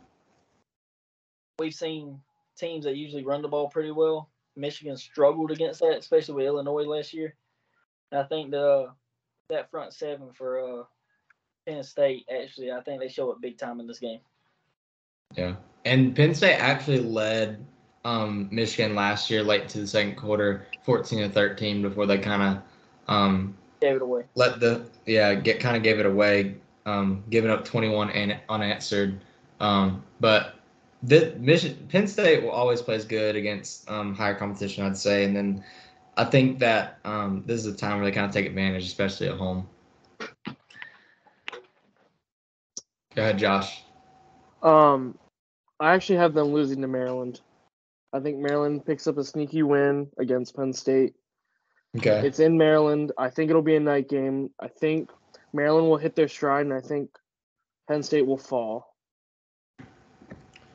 [1.59, 2.19] we've seen
[2.57, 4.29] teams that usually run the ball pretty well.
[4.55, 7.35] Michigan struggled against that, especially with Illinois last year.
[8.11, 8.91] And I think the uh,
[9.49, 10.83] that front seven for uh,
[11.67, 14.19] Penn State actually, I think they show it big time in this game.
[15.35, 17.65] Yeah, and Penn State actually led
[18.03, 22.41] um, Michigan last year late to the second quarter, fourteen to thirteen, before they kind
[22.41, 24.23] of um, gave it away.
[24.35, 26.55] Let the yeah get kind of gave it away,
[26.85, 29.19] um, giving up twenty one and unanswered
[29.59, 30.55] um, but
[31.03, 35.35] the Michigan, Penn State will always plays good against um, higher competition, I'd say, and
[35.35, 35.63] then
[36.17, 39.27] I think that um, this is a time where they kind of take advantage, especially
[39.27, 39.67] at home.
[43.15, 43.83] Go ahead, Josh.
[44.61, 45.17] Um,
[45.79, 47.41] I actually have them losing to Maryland.
[48.13, 51.13] I think Maryland picks up a sneaky win against Penn State.
[51.97, 52.25] Okay.
[52.25, 53.11] It's in Maryland.
[53.17, 54.49] I think it'll be a night game.
[54.59, 55.09] I think
[55.53, 57.09] Maryland will hit their stride, and I think
[57.87, 58.93] Penn State will fall.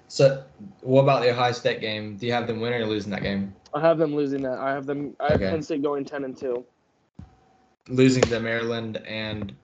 [0.08, 0.42] So,
[0.80, 2.16] what about the Ohio State game?
[2.16, 3.54] Do you have them winning or losing that game?
[3.72, 4.58] I have them losing that.
[4.58, 5.14] I have them.
[5.20, 5.50] I have Okay.
[5.50, 6.64] Penn State going ten and two.
[7.88, 9.54] Losing to Maryland and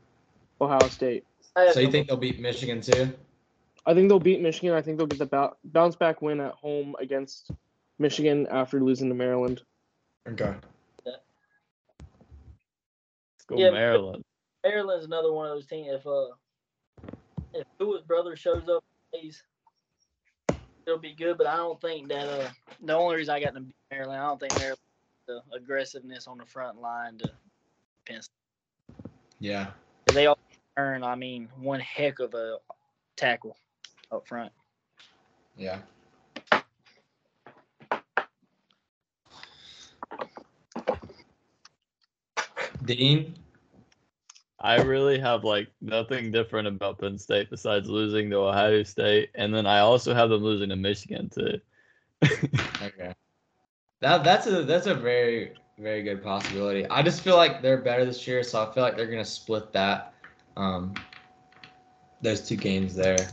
[0.60, 1.24] Ohio State.
[1.72, 3.12] So you think they'll beat Michigan too?
[3.86, 4.72] I think they'll beat Michigan.
[4.72, 7.50] I think they'll get the bou- bounce back win at home against
[7.98, 9.62] Michigan after losing to Maryland.
[10.28, 10.54] Okay.
[11.04, 11.18] Let's
[13.46, 14.24] go Yeah, Maryland.
[14.64, 15.88] Maryland's another one of those teams.
[15.92, 16.26] If uh,
[17.54, 18.82] if Tua's brother shows up,
[19.12, 19.42] he's
[20.84, 21.38] it'll be good.
[21.38, 22.48] But I don't think that uh,
[22.82, 24.80] the only reason I got to beat Maryland, I don't think Maryland
[25.26, 27.30] the aggressiveness on the front line to
[28.06, 28.32] Penn State.
[29.40, 29.68] Yeah.
[30.06, 30.38] They all
[30.76, 32.58] earn, I mean, one heck of a
[33.16, 33.56] tackle
[34.12, 34.52] up front.
[35.56, 35.78] Yeah.
[42.84, 43.34] Dean.
[44.60, 49.54] I really have like nothing different about Penn State besides losing to Ohio State, and
[49.54, 51.60] then I also have them losing to Michigan too.
[52.82, 53.14] Okay.
[54.00, 56.86] That that's a that's a very very good possibility.
[56.88, 59.72] I just feel like they're better this year, so I feel like they're gonna split
[59.72, 60.14] that,
[60.56, 60.94] um,
[62.20, 63.28] those two games there.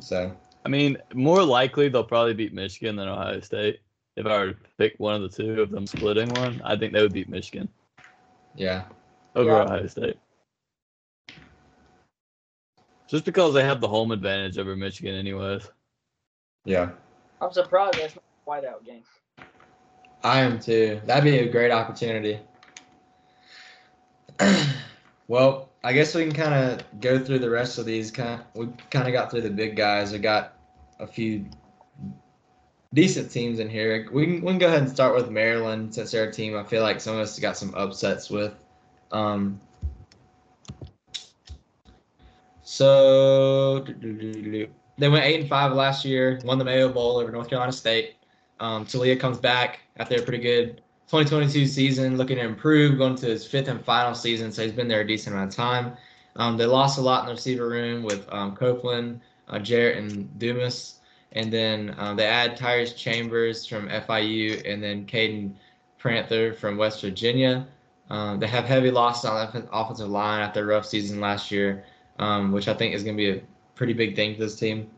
[0.00, 3.80] So I mean, more likely they'll probably beat Michigan than Ohio State.
[4.16, 6.92] If I were to pick one of the two of them splitting one, I think
[6.92, 7.68] they would beat Michigan
[8.54, 8.84] yeah,
[9.34, 9.62] over Yeah.
[9.62, 10.20] Ohio State.
[13.08, 15.70] Just because they have the home advantage over Michigan, anyways.
[16.64, 16.90] yeah,
[17.40, 19.04] I'm surprised that's not a whiteout game.
[20.22, 21.00] I am too.
[21.06, 22.40] That'd be a great opportunity.
[25.28, 28.10] well, I guess we can kind of go through the rest of these.
[28.10, 30.12] Kind we kind of got through the big guys.
[30.12, 30.54] We got
[30.98, 31.46] a few
[32.94, 34.08] decent teams in here.
[34.12, 36.56] We can we can go ahead and start with Maryland since they're a team.
[36.56, 38.54] I feel like some of us got some upsets with.
[39.12, 39.60] Um,
[42.62, 46.40] so they went eight and five last year.
[46.44, 48.16] Won the Mayo Bowl over North Carolina State.
[48.60, 53.26] Um, Taulia comes back after a pretty good 2022 season, looking to improve, going to
[53.26, 54.52] his fifth and final season.
[54.52, 55.96] So he's been there a decent amount of time.
[56.36, 60.38] Um, they lost a lot in the receiver room with um, Copeland, uh, Jarrett, and
[60.38, 61.00] Demus.
[61.32, 65.52] And then um, they add Tyrese Chambers from FIU and then Kaden
[65.96, 67.66] Prather from West Virginia.
[68.10, 71.84] Um, they have heavy losses on the offensive line after a rough season last year,
[72.18, 73.42] um, which I think is going to be a
[73.74, 74.90] pretty big thing for this team.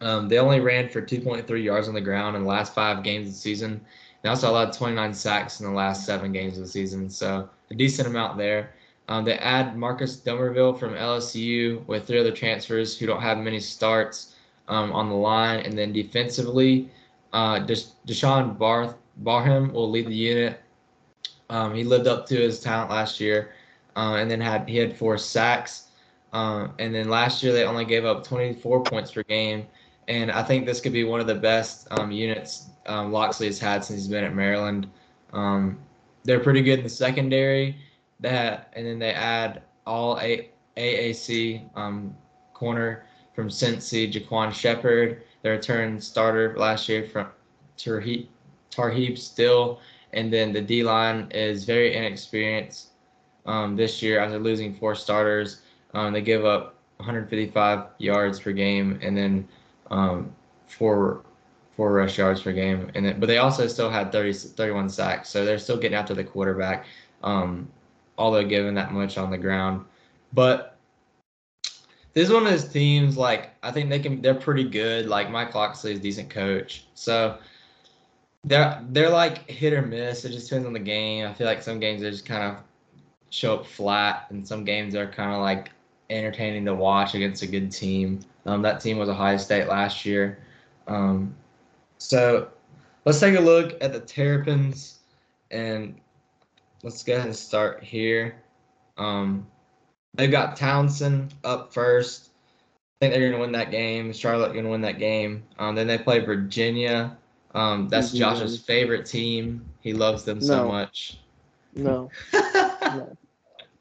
[0.00, 3.28] Um, they only ran for 2.3 yards on the ground in the last five games
[3.28, 3.84] of the season.
[4.28, 7.74] They also allowed 29 sacks in the last seven games of the season, so a
[7.74, 8.74] decent amount there.
[9.08, 13.58] Um, they add Marcus Dumervil from LSU with three other transfers who don't have many
[13.58, 14.34] starts
[14.68, 16.90] um, on the line, and then defensively,
[17.32, 20.60] uh, Des- Deshaun Barth Barham will lead the unit.
[21.48, 23.54] Um, he lived up to his talent last year,
[23.96, 25.88] uh, and then had he had four sacks.
[26.34, 29.66] Um, and then last year they only gave up 24 points per game,
[30.06, 33.58] and I think this could be one of the best um, units um, Locksley has
[33.58, 34.88] had since he's been at Maryland.
[35.32, 35.78] Um,
[36.24, 37.76] they're pretty good in the secondary.
[38.20, 42.14] That and then they add all A- AAC um,
[42.54, 47.28] corner from Cincy, Ja'Quan Sheppard, their return starter last year from
[47.76, 49.80] Tarheeb, Still,
[50.12, 52.88] and then the D line is very inexperienced
[53.46, 55.62] um, this year after losing four starters.
[55.94, 59.48] Um, they give up 155 yards per game, and then
[59.90, 60.34] um,
[60.66, 61.22] four
[61.78, 65.28] four rush yards per game, and then, but they also still had 30, 31 sacks,
[65.28, 66.86] so they're still getting after the quarterback,
[67.22, 67.68] um,
[68.18, 69.84] although given that much on the ground.
[70.32, 70.76] But
[72.14, 75.06] this is one of those teams like I think they can they're pretty good.
[75.06, 77.38] Like Mike Locksley is decent coach, so
[78.42, 80.24] they're they're like hit or miss.
[80.24, 81.28] It just depends on the game.
[81.28, 82.64] I feel like some games they just kind of
[83.30, 85.70] show up flat, and some games are kind of like
[86.10, 88.18] entertaining to watch against a good team.
[88.46, 90.40] Um, that team was Ohio State last year.
[90.88, 91.36] Um,
[91.98, 92.48] so
[93.04, 94.98] let's take a look at the Terrapins
[95.50, 96.00] and
[96.82, 98.36] let's go ahead and start here.
[98.96, 99.46] Um,
[100.14, 102.30] they've got Towson up first.
[103.00, 104.12] I think they're going to win that game.
[104.12, 105.44] Charlotte going to win that game.
[105.58, 107.16] Um, then they play Virginia.
[107.54, 108.34] Um, that's Virginia.
[108.34, 109.64] Josh's favorite team.
[109.80, 110.68] He loves them so No.
[110.68, 111.18] much.
[111.74, 112.10] No.
[112.32, 113.16] no.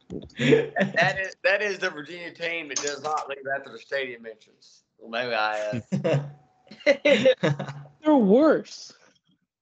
[0.38, 4.84] that is that is the Virginia team that does not leave after the stadium entrance.
[5.00, 5.82] Well, maybe I.
[6.04, 6.20] Uh,
[6.86, 8.94] They're worse.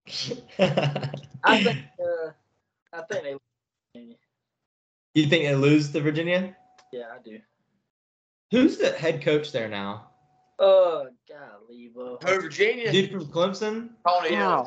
[0.60, 1.78] I think.
[2.00, 2.32] Uh,
[2.94, 3.38] I think they.
[5.14, 6.56] You think they lose to Virginia?
[6.92, 7.40] Yeah, I do.
[8.52, 10.10] Who's the head coach there now?
[10.60, 12.18] Oh, golly, bro.
[12.24, 12.92] Who, Virginia?
[12.92, 13.90] Dude from Clemson?
[14.08, 14.40] Tony Hill.
[14.40, 14.66] Wow.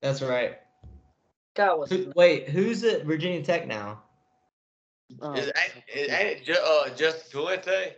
[0.00, 0.58] That's right.
[1.54, 4.02] God, what's Who, wait, who's at Virginia Tech now?
[5.20, 7.94] Oh, Is, ain't, ain't it ju- uh, Justin Fuente?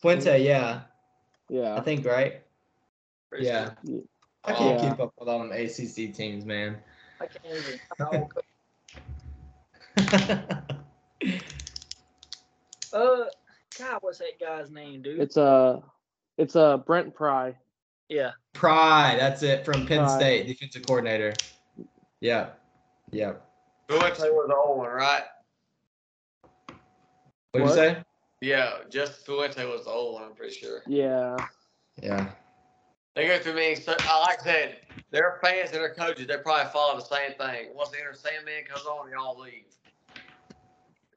[0.00, 0.82] Fuente, yeah.
[1.54, 1.76] Yeah.
[1.76, 2.42] I think, right?
[3.30, 3.74] Pretty Yeah.
[3.86, 4.02] sure.
[4.42, 4.90] I can't Yeah.
[4.90, 6.82] keep up with all them ACC teams, man.
[7.20, 7.80] I can't even.
[8.00, 8.28] Oh,
[12.92, 13.26] uh,
[13.78, 15.20] God, what's that guy's name, dude?
[15.20, 15.80] It's uh
[16.36, 17.56] it's uh Brent Pry.
[18.08, 18.32] yeah.
[18.52, 20.16] Pry, that's it, from Penn Pry.
[20.16, 21.34] State, defensive coordinator.
[22.20, 22.50] Yeah.
[23.12, 23.34] Yeah.
[23.88, 25.22] Who actually was the old one, right?
[27.52, 28.02] What'd you say?
[28.44, 30.82] Yeah, Justin Fuente was the old one, I'm pretty sure.
[30.86, 31.34] Yeah.
[32.02, 32.28] Yeah.
[33.16, 33.74] They go through me.
[33.74, 34.76] So, uh, like I said,
[35.10, 37.68] their fans and their coaches, they probably follow the same thing.
[37.74, 39.64] Once the Enter Sandman comes on, y'all leave.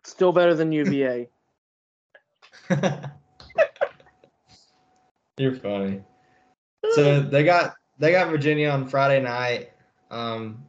[0.06, 1.28] Still better than UVA.
[5.38, 6.02] You're funny.
[6.92, 9.72] So they got they got Virginia on Friday night.
[10.12, 10.64] Um,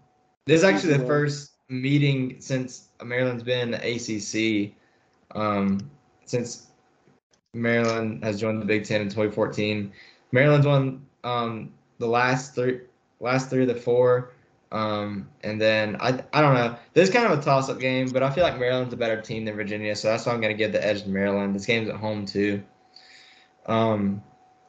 [0.47, 4.73] this is actually the first meeting since Maryland's been in the ACC.
[5.37, 5.89] Um,
[6.29, 6.69] since
[7.55, 9.93] Maryland has joined the Big Ten in 2014,
[10.33, 12.81] Maryland's won um, the last three
[13.21, 14.33] last three of the four.
[14.71, 16.77] Um, and then I I don't know.
[16.93, 19.21] This is kind of a toss up game, but I feel like Maryland's a better
[19.21, 21.55] team than Virginia, so that's why I'm gonna give the edge to Maryland.
[21.55, 22.63] This game's at home too.
[23.67, 24.23] Um,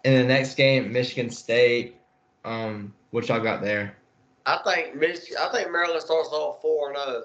[0.05, 1.97] in the next game, Michigan State.
[2.45, 3.97] Um, what y'all got there?
[4.45, 7.23] I think Mich- I think Maryland starts off four and zero,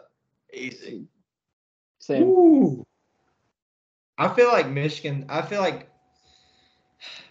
[0.52, 1.06] easy.
[2.00, 2.24] Same.
[2.24, 2.84] Ooh.
[4.18, 5.26] I feel like Michigan.
[5.28, 5.88] I feel like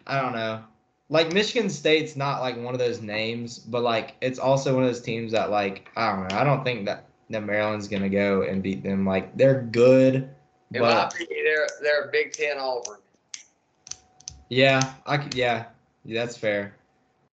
[0.08, 0.64] I don't know.
[1.10, 4.90] Like Michigan State's not like one of those names, but like it's also one of
[4.90, 6.38] those teams that like I don't know.
[6.38, 9.06] I don't think that that Maryland's gonna go and beat them.
[9.06, 10.30] Like they're good,
[10.74, 13.00] In but they're they're a Big Ten Auburn.
[14.50, 15.66] yeah, I could, yeah,
[16.04, 16.76] yeah, that's fair.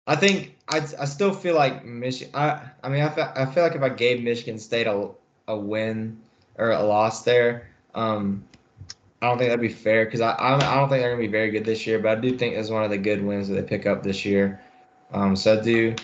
[0.08, 2.34] I think I I still feel like Michigan.
[2.36, 5.10] I I mean I feel, I feel like if I gave Michigan State a
[5.48, 6.18] a win
[6.58, 8.44] or a loss there, um,
[9.22, 11.28] I don't think that'd be fair because I, I I don't think they're gonna be
[11.28, 12.00] very good this year.
[12.00, 14.26] But I do think it's one of the good wins that they pick up this
[14.26, 14.62] year.
[15.12, 15.96] Um, so I do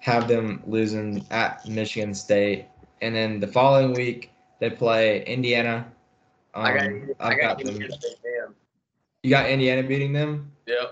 [0.00, 2.66] have them losing at Michigan State,
[3.02, 4.30] and then the following week
[4.60, 5.86] they play Indiana.
[6.54, 6.88] Um, I got I
[7.20, 7.78] I've got got them.
[7.78, 8.54] them.
[9.22, 10.52] You got Indiana beating them.
[10.66, 10.90] Yep.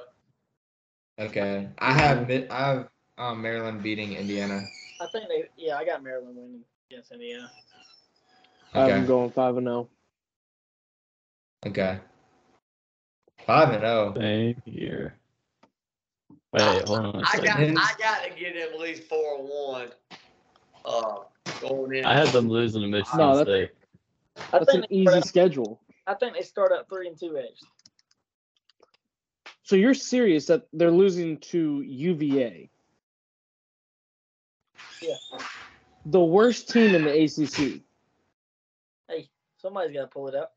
[1.21, 2.89] Okay, I have I have
[3.19, 4.62] um, Maryland beating Indiana.
[5.01, 5.49] I think they.
[5.57, 6.61] Yeah, I got Maryland winning
[6.91, 7.51] against Indiana.
[8.75, 8.93] Okay.
[8.93, 9.71] I'm going five and oh.
[9.71, 9.89] zero.
[11.67, 11.99] Okay.
[13.47, 14.12] Five and oh.
[14.17, 15.17] Same here.
[16.53, 17.79] Wait, hold on a I got second.
[17.79, 19.89] I got to get at least four and one.
[20.85, 21.17] Uh,
[21.61, 22.05] going in.
[22.05, 23.71] I had them losing to Michigan No, that's- State.
[24.53, 25.81] I That's an think they easy start up- schedule.
[26.07, 27.69] I think they start up three and two actually.
[29.62, 32.69] So you're serious that they're losing to UVA,
[35.01, 35.15] Yeah.
[36.05, 37.81] the worst team in the ACC.
[39.09, 40.55] Hey, somebody's got to pull it up.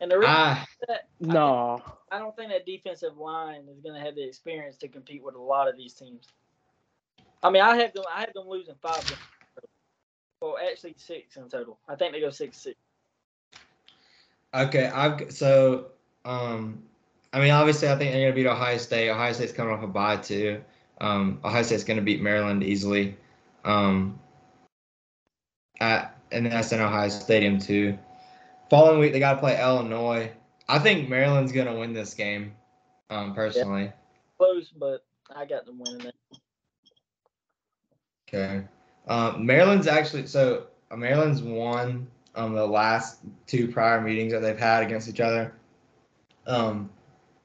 [0.00, 1.82] And the reason Ah, that No.
[2.10, 5.34] I don't think that defensive line is going to have the experience to compete with
[5.34, 6.28] a lot of these teams.
[7.42, 8.04] I mean, I have them.
[8.12, 9.06] I have them losing five.
[9.06, 9.20] games.
[10.40, 11.78] Well, actually six in total.
[11.88, 12.76] I think they go six six.
[14.54, 14.86] okay.
[14.86, 15.86] I've g- so
[16.24, 16.82] um,
[17.32, 19.10] I mean, obviously, I think they're gonna beat Ohio State.
[19.10, 20.62] Ohio State's coming off a bye too.
[21.00, 23.16] Um, Ohio State's gonna beat Maryland easily.
[23.64, 24.18] Um,
[25.80, 27.98] at and that's in Ohio Stadium too.
[28.70, 30.32] Following week, they got to play Illinois.
[30.68, 32.54] I think Maryland's gonna win this game.
[33.10, 33.92] Um, personally.
[34.36, 36.14] Close, but I got them winning it.
[38.28, 38.64] Okay.
[39.06, 44.58] Um, Maryland's actually so uh, Maryland's won um, the last two prior meetings that they've
[44.58, 45.54] had against each other.
[46.46, 46.90] Um,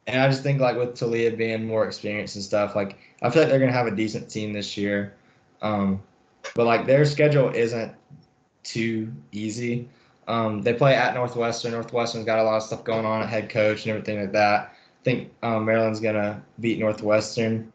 [0.08, 3.44] and I just think like with Taulia being more experienced and stuff, like I feel
[3.44, 5.14] like they're gonna have a decent team this year.
[5.62, 6.02] Um,
[6.56, 7.94] but like their schedule isn't
[8.64, 9.88] too easy.
[10.32, 11.74] Um, they play at Northwestern.
[11.74, 14.70] Northwestern's got a lot of stuff going on at head coach and everything like that.
[14.70, 17.74] I think um, Maryland's gonna beat Northwestern,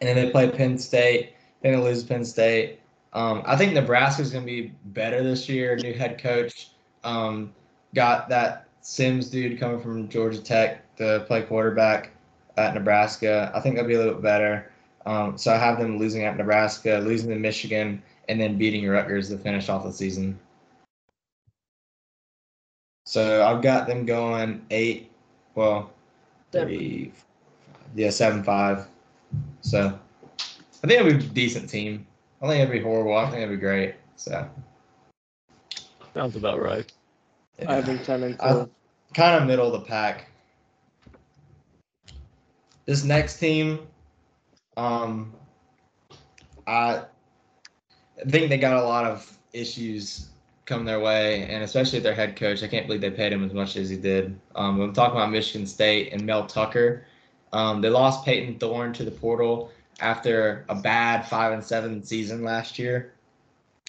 [0.00, 1.34] and then they play Penn State.
[1.62, 2.80] They're gonna lose Penn State.
[3.12, 5.76] Um, I think Nebraska's gonna be better this year.
[5.76, 6.70] New head coach.
[7.04, 7.52] Um,
[7.94, 12.10] got that Sims dude coming from Georgia Tech to play quarterback
[12.56, 13.52] at Nebraska.
[13.54, 14.72] I think they'll be a little bit better.
[15.04, 19.28] Um, so I have them losing at Nebraska, losing to Michigan, and then beating Rutgers
[19.28, 20.36] to finish off the season.
[23.06, 25.12] So I've got them going eight,
[25.54, 25.92] well,
[26.50, 27.12] three,
[27.94, 28.88] yeah, seven five.
[29.60, 29.96] So
[30.38, 32.04] I think it'll be a decent team.
[32.42, 33.16] I think it'll be horrible.
[33.16, 33.94] I think it'll be great.
[34.16, 34.48] So
[36.14, 36.90] Sounds about right.
[37.66, 38.66] I have them ten and I-
[39.14, 40.28] kind of middle of the pack.
[42.86, 43.86] This next team,
[44.76, 45.32] um,
[46.66, 47.02] I
[48.28, 50.28] think they got a lot of issues
[50.66, 52.62] come their way, and especially their head coach.
[52.62, 54.38] I can't believe they paid him as much as he did.
[54.56, 57.04] Um, I'm talking about Michigan State and Mel Tucker.
[57.52, 59.70] Um, they lost Payton Thorne to the portal
[60.00, 63.12] after a bad five and seven season last year.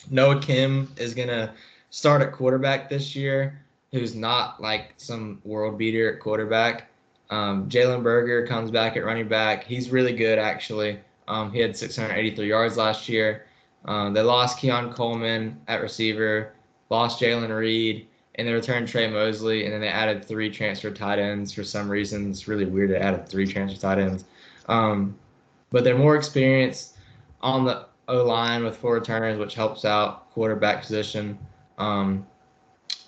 [0.10, 1.54] Noah Kim is gonna
[1.90, 3.60] start at quarterback this year,
[3.92, 6.90] who's not like some world beater at quarterback.
[7.30, 9.64] Um, Jalen Berger comes back at running back.
[9.64, 11.00] He's really good actually.
[11.28, 13.48] Um, he had 683 yards last year.
[13.86, 16.54] Um, they lost Keon Coleman at receiver,
[16.90, 21.20] lost Jalen Reed, and they returned Tre Mosley, and then they added three transfer tight
[21.20, 22.30] ends for some reason.
[22.30, 24.26] It's really weird to add three transfer tight ends.
[24.68, 25.18] Um,
[25.72, 26.98] but they're more experienced
[27.42, 31.38] on the O line with four returners, which helps out quarterback position.
[31.78, 32.26] Um,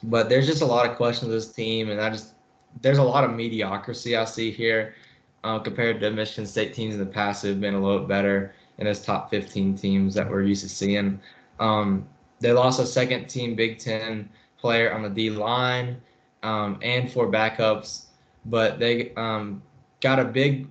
[0.03, 2.33] but there's just a lot of questions with this team, and I just
[2.81, 4.95] there's a lot of mediocrity I see here
[5.43, 8.07] uh, compared to Michigan State teams in the past who have been a little bit
[8.07, 11.19] better in those top 15 teams that we're used to seeing.
[11.59, 12.07] Um,
[12.39, 16.01] they lost a second team Big Ten player on the D line
[16.43, 18.05] um, and four backups,
[18.45, 19.61] but they um,
[20.01, 20.67] got a big.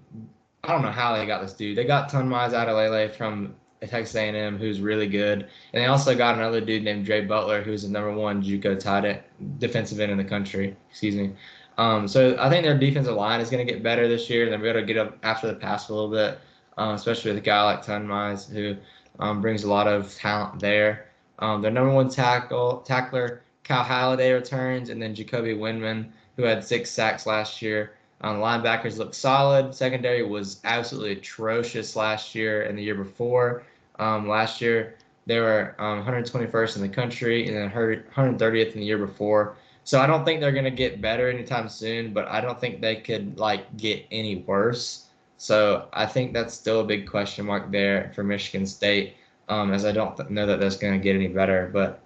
[0.65, 1.79] I don't know how they got this dude.
[1.79, 3.55] They got Tunmise Adeleye from
[3.87, 7.83] Texas A&M, who's really good, and they also got another dude named Dre Butler, who's
[7.83, 9.21] the number one JUCO tight end,
[9.59, 10.77] defensive end in the country.
[10.91, 11.33] Excuse me.
[11.79, 14.51] Um, so I think their defensive line is going to get better this year.
[14.51, 16.41] They're able to get up after the pass a little bit,
[16.77, 18.77] um, especially with a guy like Tunmise, who
[19.21, 21.08] um, brings a lot of talent there.
[21.39, 26.65] Um, their number one tackle tackler, Cal Haladay, returns, and then Jacoby Windmon, who had
[26.65, 27.93] six sacks last year.
[28.21, 29.75] Um, linebackers look solid.
[29.75, 33.63] Secondary was absolutely atrocious last year and the year before.
[33.99, 34.97] Um, last year,
[35.27, 39.57] they were um, 121st in the country and then 130th in the year before.
[39.85, 42.81] So I don't think they're going to get better anytime soon, but I don't think
[42.81, 45.07] they could like get any worse.
[45.37, 49.15] So I think that's still a big question mark there for Michigan State,
[49.49, 51.71] um, as I don't th- know that that's going to get any better.
[51.73, 52.01] But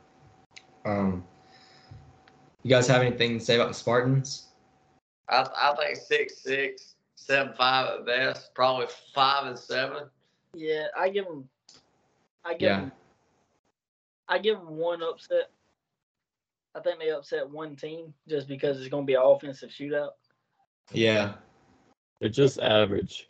[0.84, 1.24] um,
[2.62, 4.48] you guys have anything to say about the Spartans?
[5.28, 10.04] I, I think six six, seven five at best, probably five and seven.
[10.54, 11.48] Yeah, I give them.
[12.44, 12.80] I give Yeah.
[12.80, 12.92] them.
[14.28, 15.50] I give them one upset.
[16.74, 20.10] I think they upset one team just because it's going to be an offensive shootout.
[20.90, 21.34] Yeah.
[22.18, 23.28] They're just average.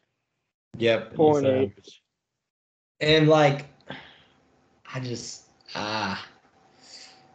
[0.78, 1.16] Yep.
[1.16, 2.02] Four Just average.
[3.01, 3.66] And like,
[4.94, 5.44] I just
[5.74, 6.27] ah,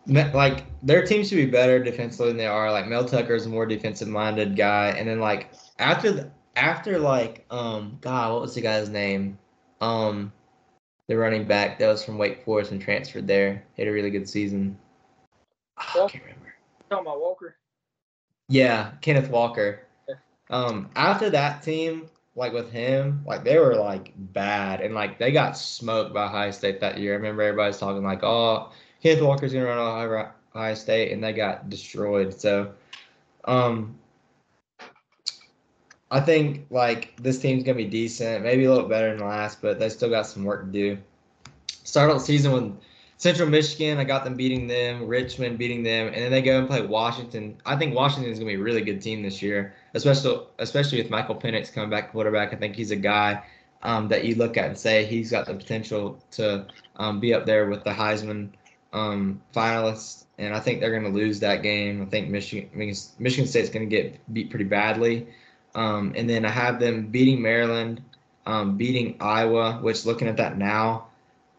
[0.07, 2.71] like their team should be better defensively than they are.
[2.71, 6.99] Like Mel Tucker is a more defensive minded guy, and then like after the after
[6.99, 9.37] like um God, what was the guy's name?
[9.81, 10.31] Um,
[11.07, 13.63] the running back that was from Wake Forest and transferred there.
[13.75, 14.77] He had a really good season.
[15.77, 16.53] Ah, I can't remember.
[16.89, 17.55] Talking about Walker.
[18.49, 19.81] Yeah, Kenneth Walker.
[20.49, 25.31] Um, after that team, like with him, like they were like bad and like they
[25.31, 27.13] got smoked by High State that year.
[27.13, 31.33] I remember everybody's talking like, "Oh, Kenneth Walker's gonna run Ohio, High State," and they
[31.33, 32.39] got destroyed.
[32.39, 32.73] So,
[33.45, 33.97] um,
[36.11, 39.79] I think like this team's gonna be decent, maybe a little better than last, but
[39.79, 40.97] they still got some work to do.
[41.83, 42.73] Start out the season with
[43.17, 46.67] Central Michigan, I got them beating them, Richmond beating them, and then they go and
[46.67, 47.59] play Washington.
[47.65, 51.01] I think Washington is going to be a really good team this year, especially especially
[51.01, 52.53] with Michael Penix coming back quarterback.
[52.53, 53.43] I think he's a guy
[53.83, 56.65] um, that you look at and say he's got the potential to
[56.97, 58.49] um, be up there with the Heisman
[58.93, 60.25] um, finalists.
[60.37, 62.01] And I think they're going to lose that game.
[62.01, 62.69] I think Michigan
[63.19, 65.27] Michigan State's going to get beat pretty badly.
[65.75, 68.01] Um, and then I have them beating Maryland,
[68.45, 71.07] um, beating Iowa, which looking at that now,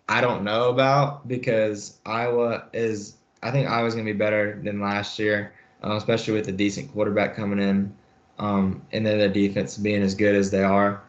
[0.08, 3.16] I don't know about because Iowa is.
[3.42, 5.52] I think Iowa's going to be better than last year,
[5.84, 7.94] uh, especially with a decent quarterback coming in,
[8.38, 11.02] um, and then their defense being as good as they are.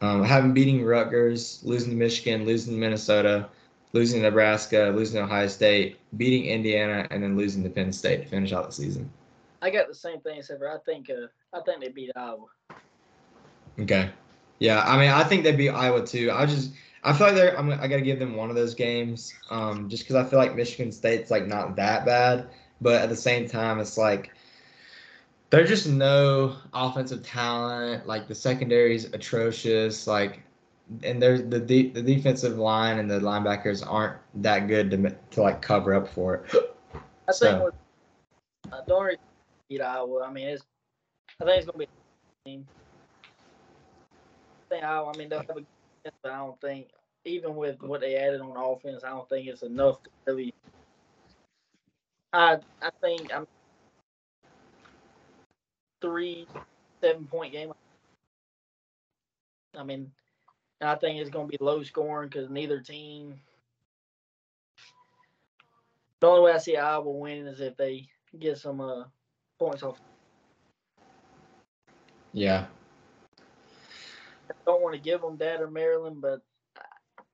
[0.00, 3.48] Um, having beating Rutgers, losing to Michigan, losing to Minnesota,
[3.92, 8.22] losing to Nebraska, losing to Ohio State, beating Indiana, and then losing to Penn State
[8.22, 9.10] to finish out the season.
[9.60, 12.46] I got the same thing, for I think uh, I think they beat Iowa.
[13.80, 14.10] Okay.
[14.60, 16.30] Yeah, I mean, I think they beat Iowa too.
[16.32, 16.72] I just,
[17.04, 17.58] I feel like they're.
[17.58, 20.38] I'm, I got to give them one of those games, um, just because I feel
[20.38, 22.48] like Michigan State's like not that bad,
[22.80, 24.32] but at the same time, it's like
[25.50, 28.06] there's just no offensive talent.
[28.06, 30.06] Like the secondary's atrocious.
[30.06, 30.42] Like,
[31.02, 35.42] and there's the de- the defensive line and the linebackers aren't that good to to
[35.42, 36.74] like cover up for it.
[37.28, 37.74] I So- think with
[38.72, 39.16] uh, Dory
[39.68, 40.24] beat Iowa.
[40.24, 40.64] I mean, it's
[41.40, 42.66] I think it's gonna be a team.
[44.70, 45.66] think Iowa, I mean, they'll have a good
[46.22, 46.88] but I don't think,
[47.24, 50.54] even with what they added on offense, I don't think it's enough to really.
[52.32, 53.46] I I think I'm
[56.00, 56.46] three
[57.00, 57.72] seven point game.
[59.76, 60.10] I mean,
[60.80, 63.40] I think it's going to be low scoring because neither team.
[66.20, 68.08] The only way I see Iowa winning is if they
[68.38, 69.04] get some uh,
[69.58, 70.00] points off.
[72.32, 72.66] Yeah.
[74.50, 76.40] I don't want to give them that or Maryland, but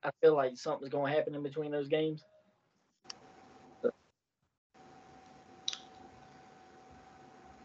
[0.03, 2.23] I feel like something's going to happen in between those games.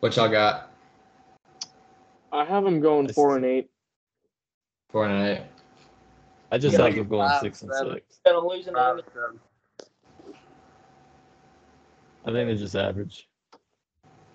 [0.00, 0.72] What y'all got?
[2.32, 3.70] I have them going four and eight.
[4.90, 5.44] Four and eight.
[6.52, 7.94] I just Yeah, have them going five, six and seven.
[7.94, 8.20] six.
[8.24, 9.02] Got them losing to Amy.
[12.22, 13.28] I think they're just average.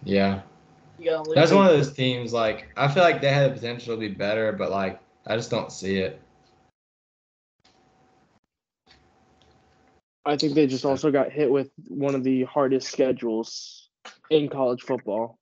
[0.03, 0.41] Yeah.
[0.97, 2.33] You got 'em That's one of those teams.
[2.33, 5.51] Like I feel like they had the potential to be better, but like I just
[5.51, 6.21] don't see it.
[10.25, 13.89] I think they just also got hit with one of the hardest schedules
[14.31, 15.37] in college football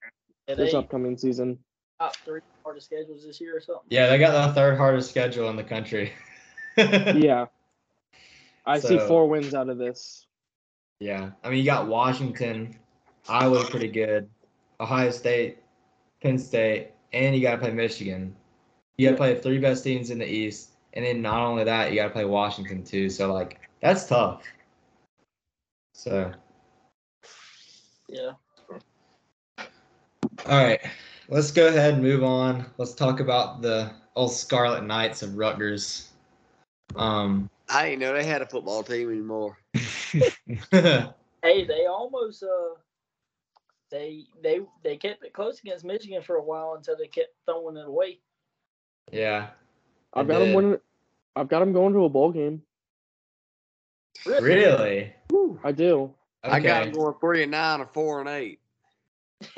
[0.48, 1.64] Yeah, this upcoming season.
[2.04, 3.86] Top three hardest schedules this year or something.
[3.90, 6.14] Yeah, they got the third hardest schedule in the country.
[6.78, 7.46] yeah.
[8.66, 10.26] I see four wins out of this.
[11.00, 12.78] Yeah, I mean you got Washington,
[13.28, 14.30] Iowa pretty good,
[14.80, 15.58] Ohio State,
[16.22, 18.36] Penn State, and you got to play Michigan.
[18.98, 21.92] You got to play three best teams in the East, and then not only that,
[21.92, 23.10] you got to play Washington too.
[23.10, 24.44] So like that's tough.
[25.94, 26.32] So
[28.08, 28.34] Yeah.
[30.46, 30.82] all right,
[31.30, 32.66] let's go ahead and move on.
[32.78, 36.10] Let's talk about the old Scarlet Knights of Rutgers.
[36.96, 39.58] Um, I didn't know they had a football team anymore.
[41.44, 42.76] Hey, they almost uh
[43.92, 47.76] they they they kept it close against Michigan for a while until they kept throwing
[47.76, 48.20] it away.
[49.12, 49.50] yeah,
[50.14, 50.80] I've they got them winning.
[51.36, 52.62] I've got them going to a bowl game.
[54.26, 55.14] Really?
[55.64, 56.14] I do.
[56.44, 58.60] I got them going three and nine or four and eight.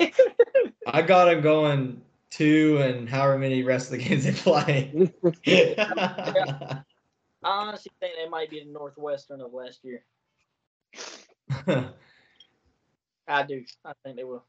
[0.96, 2.00] I got him going
[2.30, 5.12] two and however many rest of the games they play.
[5.46, 6.82] I
[7.42, 10.06] honestly think they might be the Northwestern of last year.
[13.28, 13.62] I do.
[13.84, 14.42] I think they will.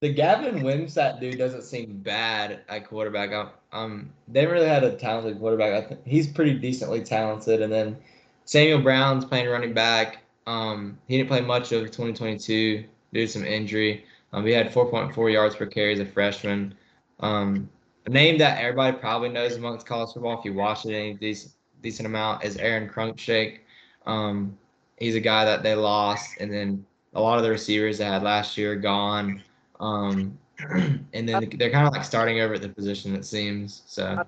[0.00, 3.30] the Gavin Wimsatt dude doesn't seem bad at quarterback.
[3.30, 5.84] Um, um, they haven't really had a talented quarterback.
[5.84, 7.60] I think he's pretty decently talented.
[7.60, 7.98] And then
[8.46, 10.22] Samuel Brown's playing running back.
[10.46, 14.06] Um, he didn't play much of 2022 due to some injury.
[14.34, 16.74] Um, he had 4.4 yards per carry as a freshman.
[17.20, 17.70] Um,
[18.06, 21.52] a name that everybody probably knows amongst college football if you watch it any decent
[21.82, 23.60] decent amount is Aron Cruickshank.
[24.06, 24.58] Um,
[24.96, 26.84] he's a guy that they lost, and then
[27.14, 29.40] a lot of the receivers they had last year gone.
[29.78, 33.82] Um, and then they're kind of like starting over at the position it seems.
[33.86, 34.24] So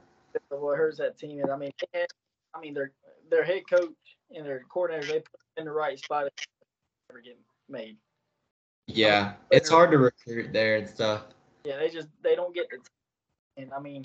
[0.51, 2.93] What hurts that team is, I mean, I mean, their
[3.28, 3.91] their head coach
[4.35, 6.27] and their coordinator they put in the right spot.
[6.27, 7.39] If they ever get
[7.69, 7.97] made.
[8.86, 11.24] Yeah, it's hard to recruit there and stuff.
[11.64, 12.78] Yeah, they just they don't get the.
[13.60, 14.02] And I mean,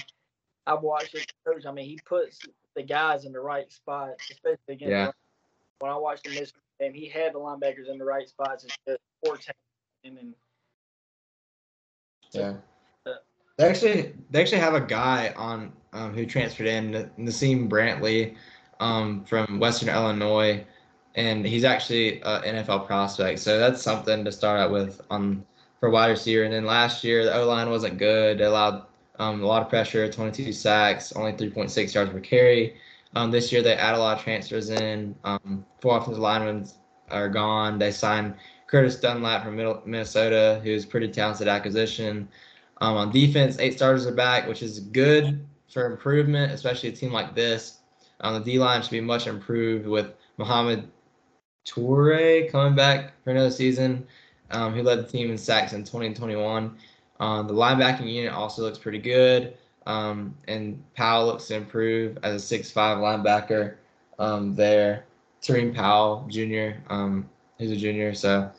[0.65, 1.65] I've watched it coach.
[1.65, 2.39] I mean, he puts
[2.75, 4.91] the guys in the right spot, especially against.
[4.91, 5.11] Yeah.
[5.79, 8.63] When I watched the Michigan game, he had the linebackers in the right spots.
[8.63, 9.45] and just talent.
[10.03, 10.33] And then
[12.31, 12.53] Yeah.
[13.57, 18.35] They actually they actually have a guy on um, who transferred in Naseim Brantley
[18.79, 20.65] um, from Western Illinois,
[21.15, 23.39] and he's actually an NFL prospect.
[23.39, 25.45] So that's something to start out with on
[25.79, 26.43] for wide receiver.
[26.43, 28.37] And then last year the O line wasn't good.
[28.37, 28.85] They allowed
[29.19, 32.77] um, a lot of pressure, 22 sacks, only 3.6 yards per carry.
[33.15, 35.15] Um, this year they add a lot of transfers in.
[35.23, 36.67] Um, four offensive linemen
[37.09, 37.77] are gone.
[37.77, 38.35] They signed
[38.67, 42.29] Curtis Dunlap from Middle, Minnesota, who's pretty talented acquisition.
[42.79, 47.11] Um, on defense, eight starters are back, which is good for improvement, especially a team
[47.11, 47.79] like this.
[48.21, 50.89] Um, the D line should be much improved with Mohamed
[51.65, 54.05] Toure coming back for another season,
[54.51, 56.75] um, who led the team in sacks in 2021.
[57.19, 59.55] Um, the linebacking unit also looks pretty good,
[59.85, 63.75] um, and Powell looks to improve as a 6'5 linebacker
[64.19, 65.05] um, there.
[65.41, 67.27] Tyreem Powell Jr., um,
[67.59, 68.49] a junior, so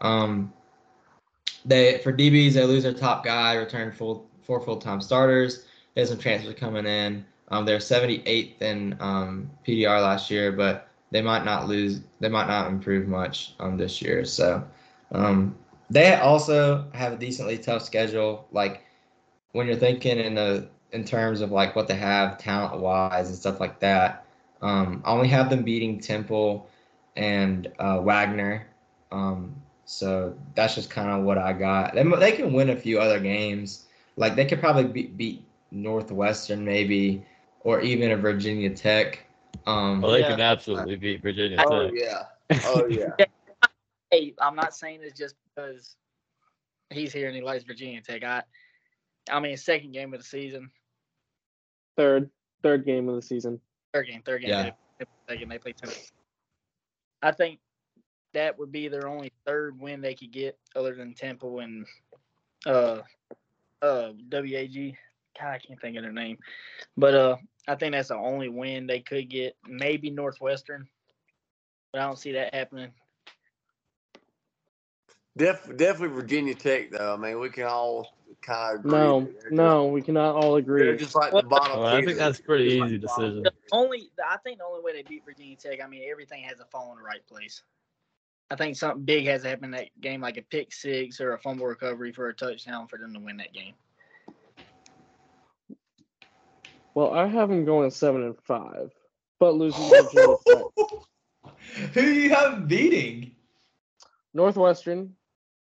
[0.00, 0.52] um,
[1.64, 5.66] they for DBs they lose their top guy, return full four full time starters.
[5.94, 7.24] There's some transfers coming in.
[7.48, 12.02] Um, they're 78th in um, PDR last year, but they might not lose.
[12.20, 14.26] They might not improve much um, this year.
[14.26, 14.62] So
[15.12, 15.56] um,
[15.88, 18.46] they also have a decently tough schedule.
[18.52, 18.84] Like
[19.52, 23.38] when you're thinking in the in terms of like what they have talent wise and
[23.38, 24.26] stuff like that.
[24.60, 26.68] Um, I only have them beating Temple
[27.16, 28.66] and uh, Wagner.
[29.10, 29.54] Um,
[29.86, 31.94] so that's just kind of what I got.
[31.94, 33.86] They, they can win a few other games.
[34.16, 37.24] Like they could probably beat, beat Northwestern maybe,
[37.60, 39.25] or even a Virginia Tech.
[39.66, 40.30] Um, Well, they Yeah.
[40.30, 42.24] can absolutely beat Virginia Oh yeah.
[42.64, 43.14] Oh yeah.
[44.10, 45.96] Hey, I'm not saying this just because
[46.90, 48.22] he's here and he likes Virginia Tech.
[48.24, 48.42] I,
[49.30, 50.70] I mean, second game of the season,
[51.96, 52.30] Third,
[52.62, 53.60] third game of the season.
[53.92, 54.50] third game, third game.
[54.50, 54.70] Yeah.
[54.98, 56.10] They, they, second, they play Tennessee.
[57.22, 57.58] I think
[58.34, 61.86] that would be their only third win they could get, other than Temple and
[62.66, 63.00] uh,
[63.82, 64.96] uh, WAG.
[65.40, 66.38] God, I can't think of their name,
[66.96, 67.36] but uh,
[67.68, 69.56] I think that's the only win they could get.
[69.66, 70.88] Maybe Northwestern,
[71.92, 72.92] but I don't see that happening.
[75.36, 77.14] Def, definitely Virginia Tech though.
[77.14, 78.92] I mean, we can all kind of agree.
[78.92, 80.84] No, that they're no, we cannot all agree.
[80.84, 81.80] they're just like the bottom.
[81.80, 83.42] Well, I think that's a pretty Just like easy the decision.
[83.42, 86.58] The only, I think the only way they beat Virginia Tech, I mean, everything has
[86.58, 87.62] to fall in the right place.
[88.50, 91.34] I think something big has to happen in that game, like a pick six or
[91.34, 93.74] a fumble recovery for a touchdown for them to win that game.
[96.96, 98.90] Well, I have them going seven and five,
[99.38, 101.92] but losing to Virginia Tech.
[101.92, 103.32] Who do you have beating?
[104.32, 105.12] Northwestern,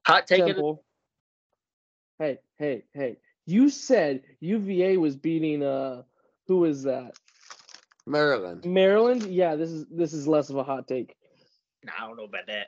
[0.06, 0.46] Hot take it.
[0.46, 0.84] Temple.
[2.20, 3.18] Hey, hey, hey!
[3.48, 5.64] You said UVA was beating.
[5.64, 6.04] Uh,
[6.48, 7.18] who is that?
[8.06, 8.64] Maryland.
[8.64, 9.24] Maryland.
[9.24, 11.16] Yeah, this is this is less of a hot take.
[11.84, 12.68] Nah, I don't know about that.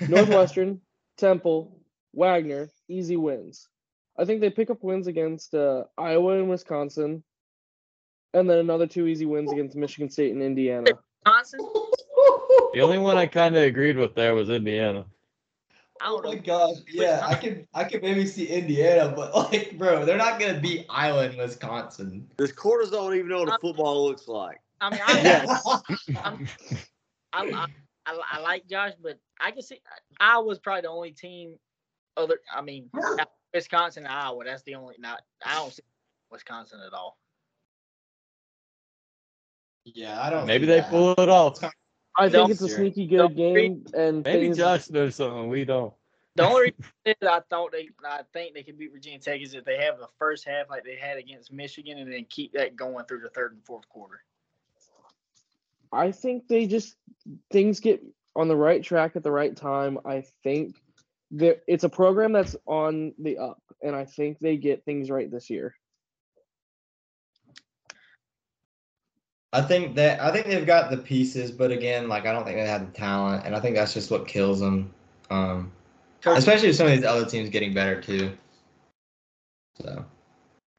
[0.08, 0.80] Northwestern,
[1.16, 1.80] Temple,
[2.12, 3.68] Wagner, easy wins.
[4.16, 7.24] I think they pick up wins against uh, Iowa and Wisconsin,
[8.34, 10.92] and then another two easy wins against Michigan State and Indiana.
[11.24, 11.60] Wisconsin?
[12.74, 15.04] The only one I kind of agreed with there was Indiana.
[16.00, 16.42] I Oh don't my know.
[16.42, 20.58] gosh, yeah, I can I could maybe see Indiana, but like, bro, they're not gonna
[20.58, 22.28] beat Iowa and Wisconsin.
[22.36, 24.58] Does cortisone even know what a um, football looks like?
[24.80, 25.64] I mean, I, Yes.
[26.24, 26.48] I'm,
[27.32, 27.66] I, I,
[28.06, 29.80] I, I like Josh, but I can see
[30.18, 31.56] Iowa's probably the only team.
[32.16, 32.90] Other, I mean,
[33.54, 34.44] Wisconsin, Iowa.
[34.44, 34.96] That's the only.
[34.98, 35.82] Not, I don't see
[36.30, 37.16] Wisconsin at all.
[39.84, 40.46] Yeah, I don't.
[40.46, 40.90] Maybe see they that.
[40.90, 41.62] pull it off.
[42.18, 45.48] I Don't- think it's a sneaky don't good game, and Maybe things, Josh knows something
[45.48, 45.94] we don't.
[46.36, 46.84] The only reason
[47.20, 49.98] that I thought they, I think they could beat Virginia Tech is if they have
[49.98, 53.30] the first half like they had against Michigan, and then keep that going through the
[53.30, 54.22] third and fourth quarter.
[55.92, 56.96] I think they just
[57.50, 58.02] things get
[58.34, 59.98] on the right track at the right time.
[60.06, 60.76] I think
[61.32, 65.30] that it's a program that's on the up, and I think they get things right
[65.30, 65.74] this year.
[69.52, 72.56] I think that I think they've got the pieces, but again, like I don't think
[72.56, 74.92] they have the talent, and I think that's just what kills them.
[75.30, 75.70] Um,
[76.24, 78.32] especially with some of these other teams getting better too.
[79.78, 80.04] So,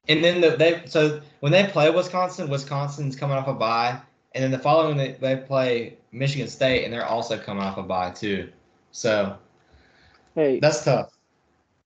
[0.08, 4.00] and then the, they so when they play Wisconsin, Wisconsin's coming off a bye,
[4.32, 7.82] and then the following they, they play Michigan State, and they're also coming off a
[7.82, 8.50] bye too.
[8.90, 9.36] So
[10.34, 11.16] Hey, that's tough.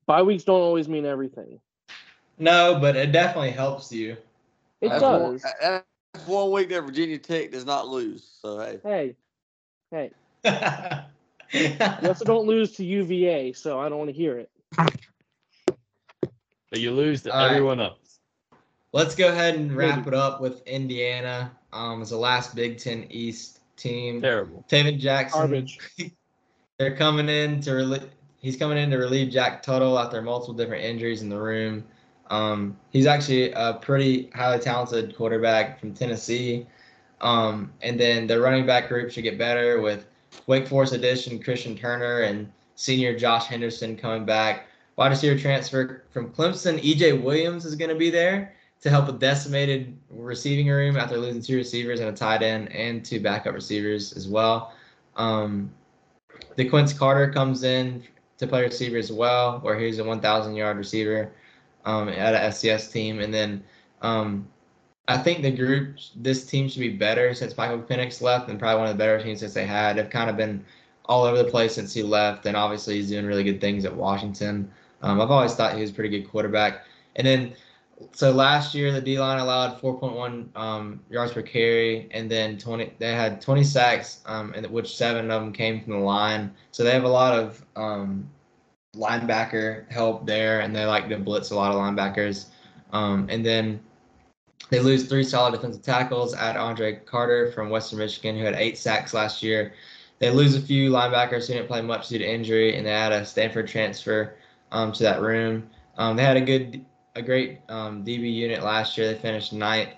[0.06, 1.60] bye weeks don't always mean everything.
[2.38, 4.16] No, but it definitely helps you.
[4.80, 5.42] It That's does.
[5.42, 5.84] One, that's
[6.28, 8.38] one week that Virginia Tech does not lose.
[8.40, 9.16] So hey, Hey,
[9.90, 10.10] hey,
[10.44, 11.04] yeah,
[12.02, 14.50] you also don't lose to UVA, so I don't want to hear it.
[16.70, 17.50] But you lose to All right.
[17.52, 18.20] everyone else.
[18.92, 20.08] Let's go ahead and wrap Maybe.
[20.08, 21.52] it up with Indiana.
[21.72, 24.20] Um, as the last Big Ten East team.
[24.22, 24.64] Terrible.
[24.68, 25.40] Tayven Jackson.
[25.40, 25.78] Garbage.
[26.78, 28.10] They're coming in to relieve.
[28.40, 31.84] He's coming in to relieve Jack Tuttle after multiple different injuries in the room.
[32.30, 36.66] Um, he's actually a pretty highly talented quarterback from Tennessee.
[37.20, 40.06] Um, and then the running back group should get better with
[40.46, 44.66] Wake Forest addition Christian Turner and senior Josh Henderson coming back.
[44.96, 49.12] Wide receiver transfer from Clemson, EJ Williams is going to be there to help a
[49.12, 54.12] decimated receiving room after losing two receivers and a tight end and two backup receivers
[54.12, 54.72] as well.
[55.16, 55.70] Um,
[56.56, 58.04] DeQuece Carter comes in
[58.38, 61.32] to play receiver as well, where he's a 1,000 yard receiver
[61.88, 63.20] um, at a FCS team.
[63.20, 63.64] And then
[64.02, 64.46] um,
[65.08, 68.80] I think the group, this team should be better since Michael Penix left and probably
[68.80, 69.96] one of the better teams since they had.
[69.96, 70.62] They've kind of been
[71.06, 73.96] all over the place since he left, and obviously he's doing really good things at
[73.96, 74.70] Washington.
[75.00, 76.84] Um, I've always thought he was a pretty good quarterback.
[77.16, 77.54] And then,
[78.12, 82.92] so last year the D line allowed 4.1 um, yards per carry, and then 20.
[82.98, 86.52] They had 20 sacks, um, and which seven of them came from the line.
[86.70, 88.28] So they have a lot of um,
[88.96, 92.46] linebacker help there, and they like to blitz a lot of linebackers.
[92.92, 93.80] Um, and then
[94.70, 98.78] they lose three solid defensive tackles at Andre Carter from Western Michigan, who had eight
[98.78, 99.74] sacks last year.
[100.18, 103.12] They lose a few linebackers who didn't play much due to injury, and they add
[103.12, 104.34] a Stanford transfer
[104.72, 105.68] um, to that room.
[105.96, 106.84] Um, they had a good,
[107.14, 109.12] a great um, DB unit last year.
[109.12, 109.90] They finished ninth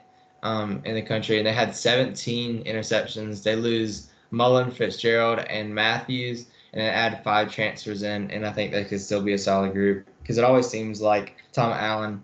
[0.43, 3.43] um, in the country, and they had 17 interceptions.
[3.43, 8.85] They lose Mullen, Fitzgerald, and Matthews, and add five transfers in, and I think they
[8.85, 12.23] could still be a solid group because it always seems like Tom Allen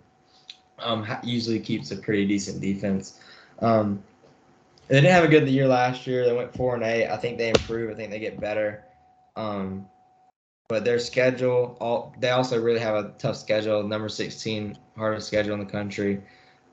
[0.79, 3.19] um, usually keeps a pretty decent defense.
[3.59, 4.03] Um,
[4.87, 6.25] they didn't have a good year last year.
[6.25, 7.07] They went four and eight.
[7.07, 7.91] I think they improve.
[7.91, 8.85] I think they get better.
[9.35, 9.87] Um,
[10.67, 13.83] but their schedule, all they also really have a tough schedule.
[13.83, 16.21] Number 16, hardest schedule in the country,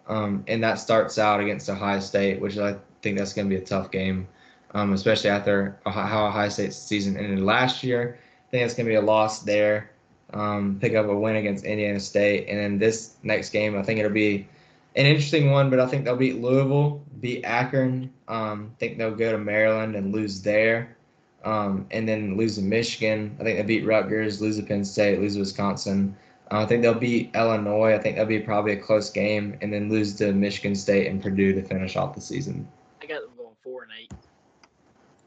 [0.08, 3.62] um, and that starts out against Ohio State, which I think that's going to be
[3.62, 4.26] a tough game,
[4.74, 8.18] um, especially after how Ohio State's season ended last year.
[8.48, 9.90] I think it's going to be a loss there.
[10.32, 14.00] Um, pick up a win against Indiana State, and then this next game, I think
[14.00, 14.48] it'll be
[14.96, 15.70] an interesting one.
[15.70, 18.12] But I think they'll beat Louisville, beat Akron.
[18.28, 20.96] Um, I think they'll go to Maryland and lose there
[21.44, 23.36] um, and then lose to Michigan.
[23.38, 26.16] I think they beat Rutgers, lose to Penn State, lose to Wisconsin.
[26.50, 27.94] Uh, I think they'll beat Illinois.
[27.94, 31.22] I think that'll be probably a close game, and then lose to Michigan State and
[31.22, 32.66] Purdue to finish off the season.
[33.02, 34.12] I got them going four and eight.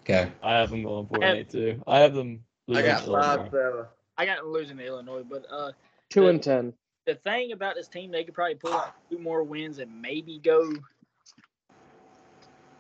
[0.10, 0.32] Okay.
[0.42, 1.84] I have them going four I and eight too.
[1.86, 2.40] I have them.
[2.70, 3.50] I losing got to five Illinois.
[3.52, 3.86] seven.
[4.18, 5.72] I got them losing to Illinois, but uh,
[6.10, 6.74] Two the- and ten.
[7.06, 10.40] the thing about this team, they could probably pull out two more wins and maybe
[10.40, 10.72] go.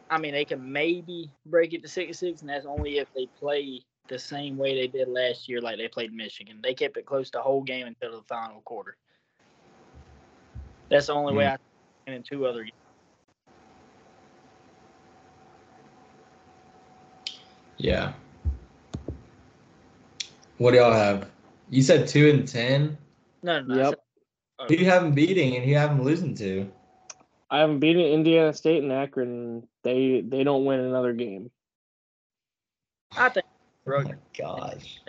[0.10, 3.28] I mean, they can maybe break it to six six, and that's only if they
[3.40, 6.62] play the same way they did last year, like they played Michigan.
[6.64, 8.96] They kept it close the whole game until the final quarter.
[10.90, 11.50] That's the only way Hmm.
[11.52, 11.58] I
[12.06, 12.72] can in two other games.
[17.78, 18.14] Yeah.
[20.58, 21.30] What do y'all have?
[21.70, 22.98] You said two and ten.
[23.44, 23.76] No, no, no.
[23.76, 23.90] Yep.
[23.90, 23.98] said-
[24.60, 26.70] oh, Who you have them beating and who you have them losing to?
[27.50, 29.68] I haven't beaten Indiana State and Akron.
[29.84, 31.50] They they don't win another game.
[33.16, 33.46] I think
[33.88, 35.00] Oh my gosh.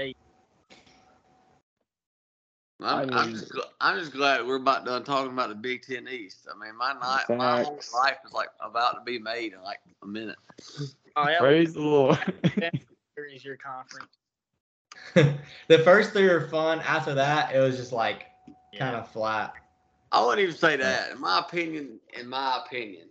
[2.80, 6.06] I'm, I I'm, just, I'm just glad we're about done talking about the Big Ten
[6.06, 6.46] East.
[6.48, 9.80] I mean, my night, my whole life is like about to be made in like
[10.02, 10.36] a minute.
[11.18, 12.18] Oh, Praise the Lord.
[13.32, 14.18] is your conference.
[15.68, 16.80] the first three were fun.
[16.80, 18.26] After that, it was just like
[18.78, 19.54] kind of flat.
[20.12, 21.12] I wouldn't even say that.
[21.12, 23.08] In my opinion, in my opinion,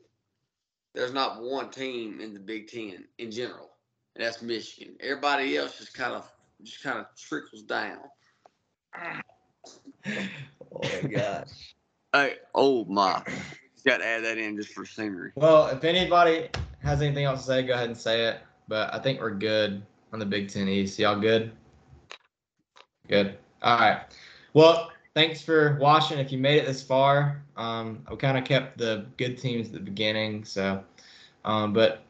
[0.94, 3.70] there's not one team in the Big Ten in general,
[4.16, 4.96] and that's Michigan.
[5.00, 6.26] Everybody else just kind of
[6.64, 8.00] just kind of trickles down.
[10.80, 11.76] Oh my gosh.
[12.14, 13.22] Hey, oh my!
[13.86, 15.32] Got to add that in just for scenery.
[15.36, 16.50] Well, if anybody
[16.88, 18.39] has anything else to say, go ahead and say it.
[18.69, 19.81] But I think we're good
[20.14, 20.97] on the Big Ten East.
[20.97, 21.51] Y'all good?
[23.09, 23.38] Good.
[23.61, 24.01] All right.
[24.53, 26.18] Well, thanks for watching.
[26.18, 29.73] If you made it this far, um, we kind of kept the good teams at
[29.73, 30.45] the beginning.
[30.45, 30.81] So,
[31.43, 32.03] um, but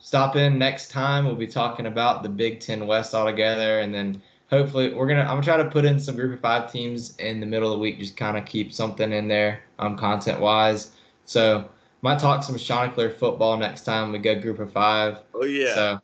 [0.00, 1.24] stop in next time.
[1.24, 4.20] We'll be talking about the Big Ten West altogether, and then
[4.50, 5.22] hopefully we're gonna.
[5.22, 7.78] I'm gonna try to put in some Group of Five teams in the middle of
[7.78, 10.90] the week, just kind of keep something in there, um, content wise.
[11.24, 11.68] So
[12.02, 15.18] might talk some Chanticleer football next time we go Group of Five.
[15.34, 16.00] Oh yeah, So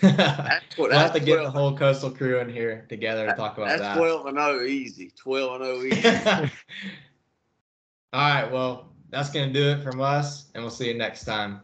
[0.02, 0.90] that's what.
[0.90, 3.82] we'll have to get the whole coastal crew in here together to talk about That's
[3.82, 3.96] that.
[3.96, 5.12] twelve and zero easy.
[5.16, 5.84] Twelve and zero oh
[6.44, 6.52] easy.
[8.12, 11.24] All right, well, that's going to do it from us, and we'll see you next
[11.24, 11.60] time.